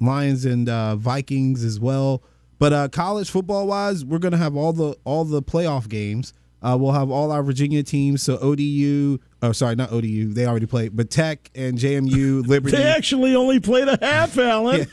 Lions 0.00 0.46
and 0.46 0.68
uh, 0.68 0.96
Vikings 0.96 1.62
as 1.62 1.78
well. 1.78 2.24
But 2.58 2.72
uh, 2.72 2.88
college 2.88 3.30
football 3.30 3.68
wise, 3.68 4.04
we're 4.04 4.18
gonna 4.18 4.36
have 4.36 4.56
all 4.56 4.72
the 4.72 4.96
all 5.04 5.24
the 5.24 5.42
playoff 5.42 5.88
games. 5.88 6.32
Uh, 6.60 6.76
we'll 6.76 6.90
have 6.90 7.08
all 7.08 7.30
our 7.30 7.44
Virginia 7.44 7.84
teams. 7.84 8.20
So 8.20 8.36
ODU, 8.38 9.20
oh 9.46 9.52
sorry, 9.52 9.76
not 9.76 9.92
ODU. 9.92 10.32
They 10.32 10.46
already 10.46 10.66
played, 10.66 10.96
but 10.96 11.10
Tech 11.10 11.50
and 11.54 11.78
JMU, 11.78 12.46
Liberty. 12.48 12.76
they 12.76 12.84
actually 12.84 13.34
only 13.34 13.60
played 13.60 13.88
a 13.88 13.98
half, 14.00 14.36
Alan. 14.38 14.86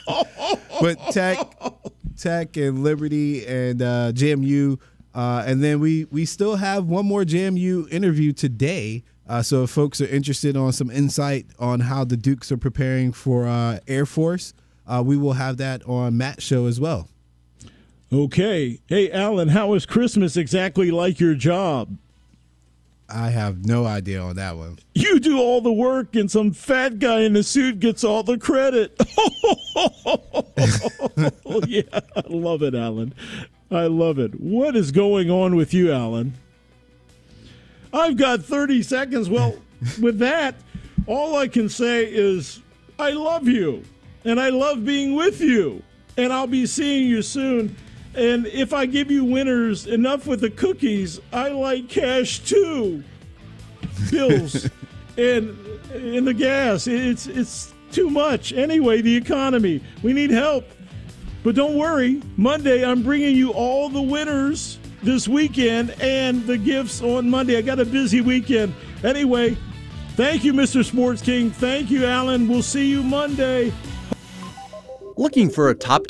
but 0.80 0.98
Tech, 1.12 1.38
Tech 2.18 2.56
and 2.58 2.84
Liberty 2.84 3.46
and 3.46 3.82
uh, 3.82 4.12
JMU, 4.14 4.80
uh, 5.14 5.44
and 5.46 5.64
then 5.64 5.80
we 5.80 6.06
we 6.06 6.26
still 6.26 6.56
have 6.58 6.86
one 6.86 7.06
more 7.06 7.24
JMU 7.24 7.92
interview 7.92 8.32
today. 8.32 9.04
Uh, 9.28 9.42
so 9.42 9.64
if 9.64 9.70
folks 9.70 10.02
are 10.02 10.08
interested 10.08 10.58
on 10.58 10.74
some 10.74 10.92
insight 10.92 11.46
on 11.58 11.80
how 11.80 12.04
the 12.04 12.18
Dukes 12.18 12.52
are 12.52 12.58
preparing 12.58 13.14
for 13.14 13.48
uh, 13.48 13.80
Air 13.88 14.06
Force, 14.06 14.54
uh, 14.86 15.02
we 15.06 15.16
will 15.16 15.34
have 15.34 15.58
that 15.58 15.82
on 15.88 16.18
Matt's 16.18 16.44
show 16.44 16.66
as 16.66 16.80
well. 16.80 17.08
Okay. 18.12 18.80
Hey, 18.86 19.10
Alan, 19.12 19.48
how 19.48 19.74
is 19.74 19.86
Christmas 19.86 20.38
exactly 20.38 20.92
like 20.92 21.20
your 21.20 21.36
job? 21.36 21.98
I 23.14 23.30
have 23.30 23.66
no 23.66 23.86
idea 23.86 24.20
on 24.22 24.36
that 24.38 24.58
one. 24.58 24.80
You 24.96 25.20
do 25.20 25.38
all 25.38 25.62
the 25.62 25.72
work, 25.72 26.16
and 26.16 26.30
some 26.32 26.52
fat 26.52 26.98
guy 27.00 27.20
in 27.22 27.36
a 27.36 27.44
suit 27.44 27.80
gets 27.80 28.04
all 28.04 28.24
the 28.24 28.38
credit. 28.38 29.00
Oh, 31.46 31.62
yeah, 31.68 31.82
I 32.16 32.24
love 32.30 32.64
it, 32.64 32.74
Alan. 32.74 33.14
I 33.70 33.86
love 33.88 34.18
it. 34.18 34.40
What 34.40 34.76
is 34.76 34.92
going 34.92 35.30
on 35.30 35.56
with 35.56 35.74
you, 35.74 35.92
Alan? 35.92 36.34
I've 37.94 38.18
got 38.18 38.44
30 38.44 38.82
seconds. 38.84 39.30
Well, 39.30 39.56
with 40.02 40.20
that, 40.20 40.56
all 41.06 41.36
I 41.36 41.48
can 41.48 41.70
say 41.70 42.06
is 42.06 42.62
I 42.98 43.12
love 43.12 43.48
you, 43.48 43.84
and 44.26 44.40
I 44.40 44.50
love 44.50 44.84
being 44.86 45.16
with 45.16 45.42
you, 45.42 45.84
and 46.18 46.34
I'll 46.34 46.48
be 46.48 46.66
seeing 46.66 47.08
you 47.08 47.22
soon. 47.22 47.76
And 48.16 48.46
if 48.48 48.74
I 48.74 48.86
give 48.86 49.10
you 49.10 49.26
winners 49.26 49.88
enough 49.88 50.28
with 50.28 50.42
the 50.42 50.50
cookies, 50.50 51.20
I 51.32 51.50
like 51.50 51.90
cash 51.90 52.40
too 52.40 53.04
bills 54.12 54.70
and 55.18 55.58
in 55.94 56.26
the 56.26 56.34
gas. 56.34 56.88
It's 56.88 57.28
it's 57.28 57.74
too 57.92 58.10
much. 58.10 58.54
Anyway, 58.54 59.02
the 59.02 59.16
economy. 59.16 59.82
We 60.02 60.14
need 60.14 60.32
help. 60.32 60.66
But 61.44 61.56
don't 61.56 61.76
worry. 61.76 62.22
Monday, 62.38 62.86
I'm 62.86 63.04
bringing 63.04 63.36
you 63.36 63.52
all 63.52 63.90
the 63.90 64.02
winners 64.02 64.80
this 65.02 65.28
weekend 65.28 65.92
and 66.02 66.46
the 66.48 66.58
gifts 66.58 67.02
on 67.02 67.30
Monday. 67.30 67.58
I 67.58 67.62
got 67.62 67.80
a 67.80 67.86
busy 67.86 68.22
weekend. 68.22 68.74
Anyway, 69.04 69.58
thank 70.16 70.44
you, 70.46 70.54
Mr. 70.54 70.86
Sports 70.86 71.22
King. 71.22 71.52
Thank 71.52 71.92
you, 71.92 72.06
Alan. 72.06 72.48
We'll 72.48 72.64
see 72.64 72.90
you 72.90 73.04
Monday. 73.04 73.74
Looking 75.18 75.50
for 75.50 75.70
a 75.70 75.76
top 75.76 76.02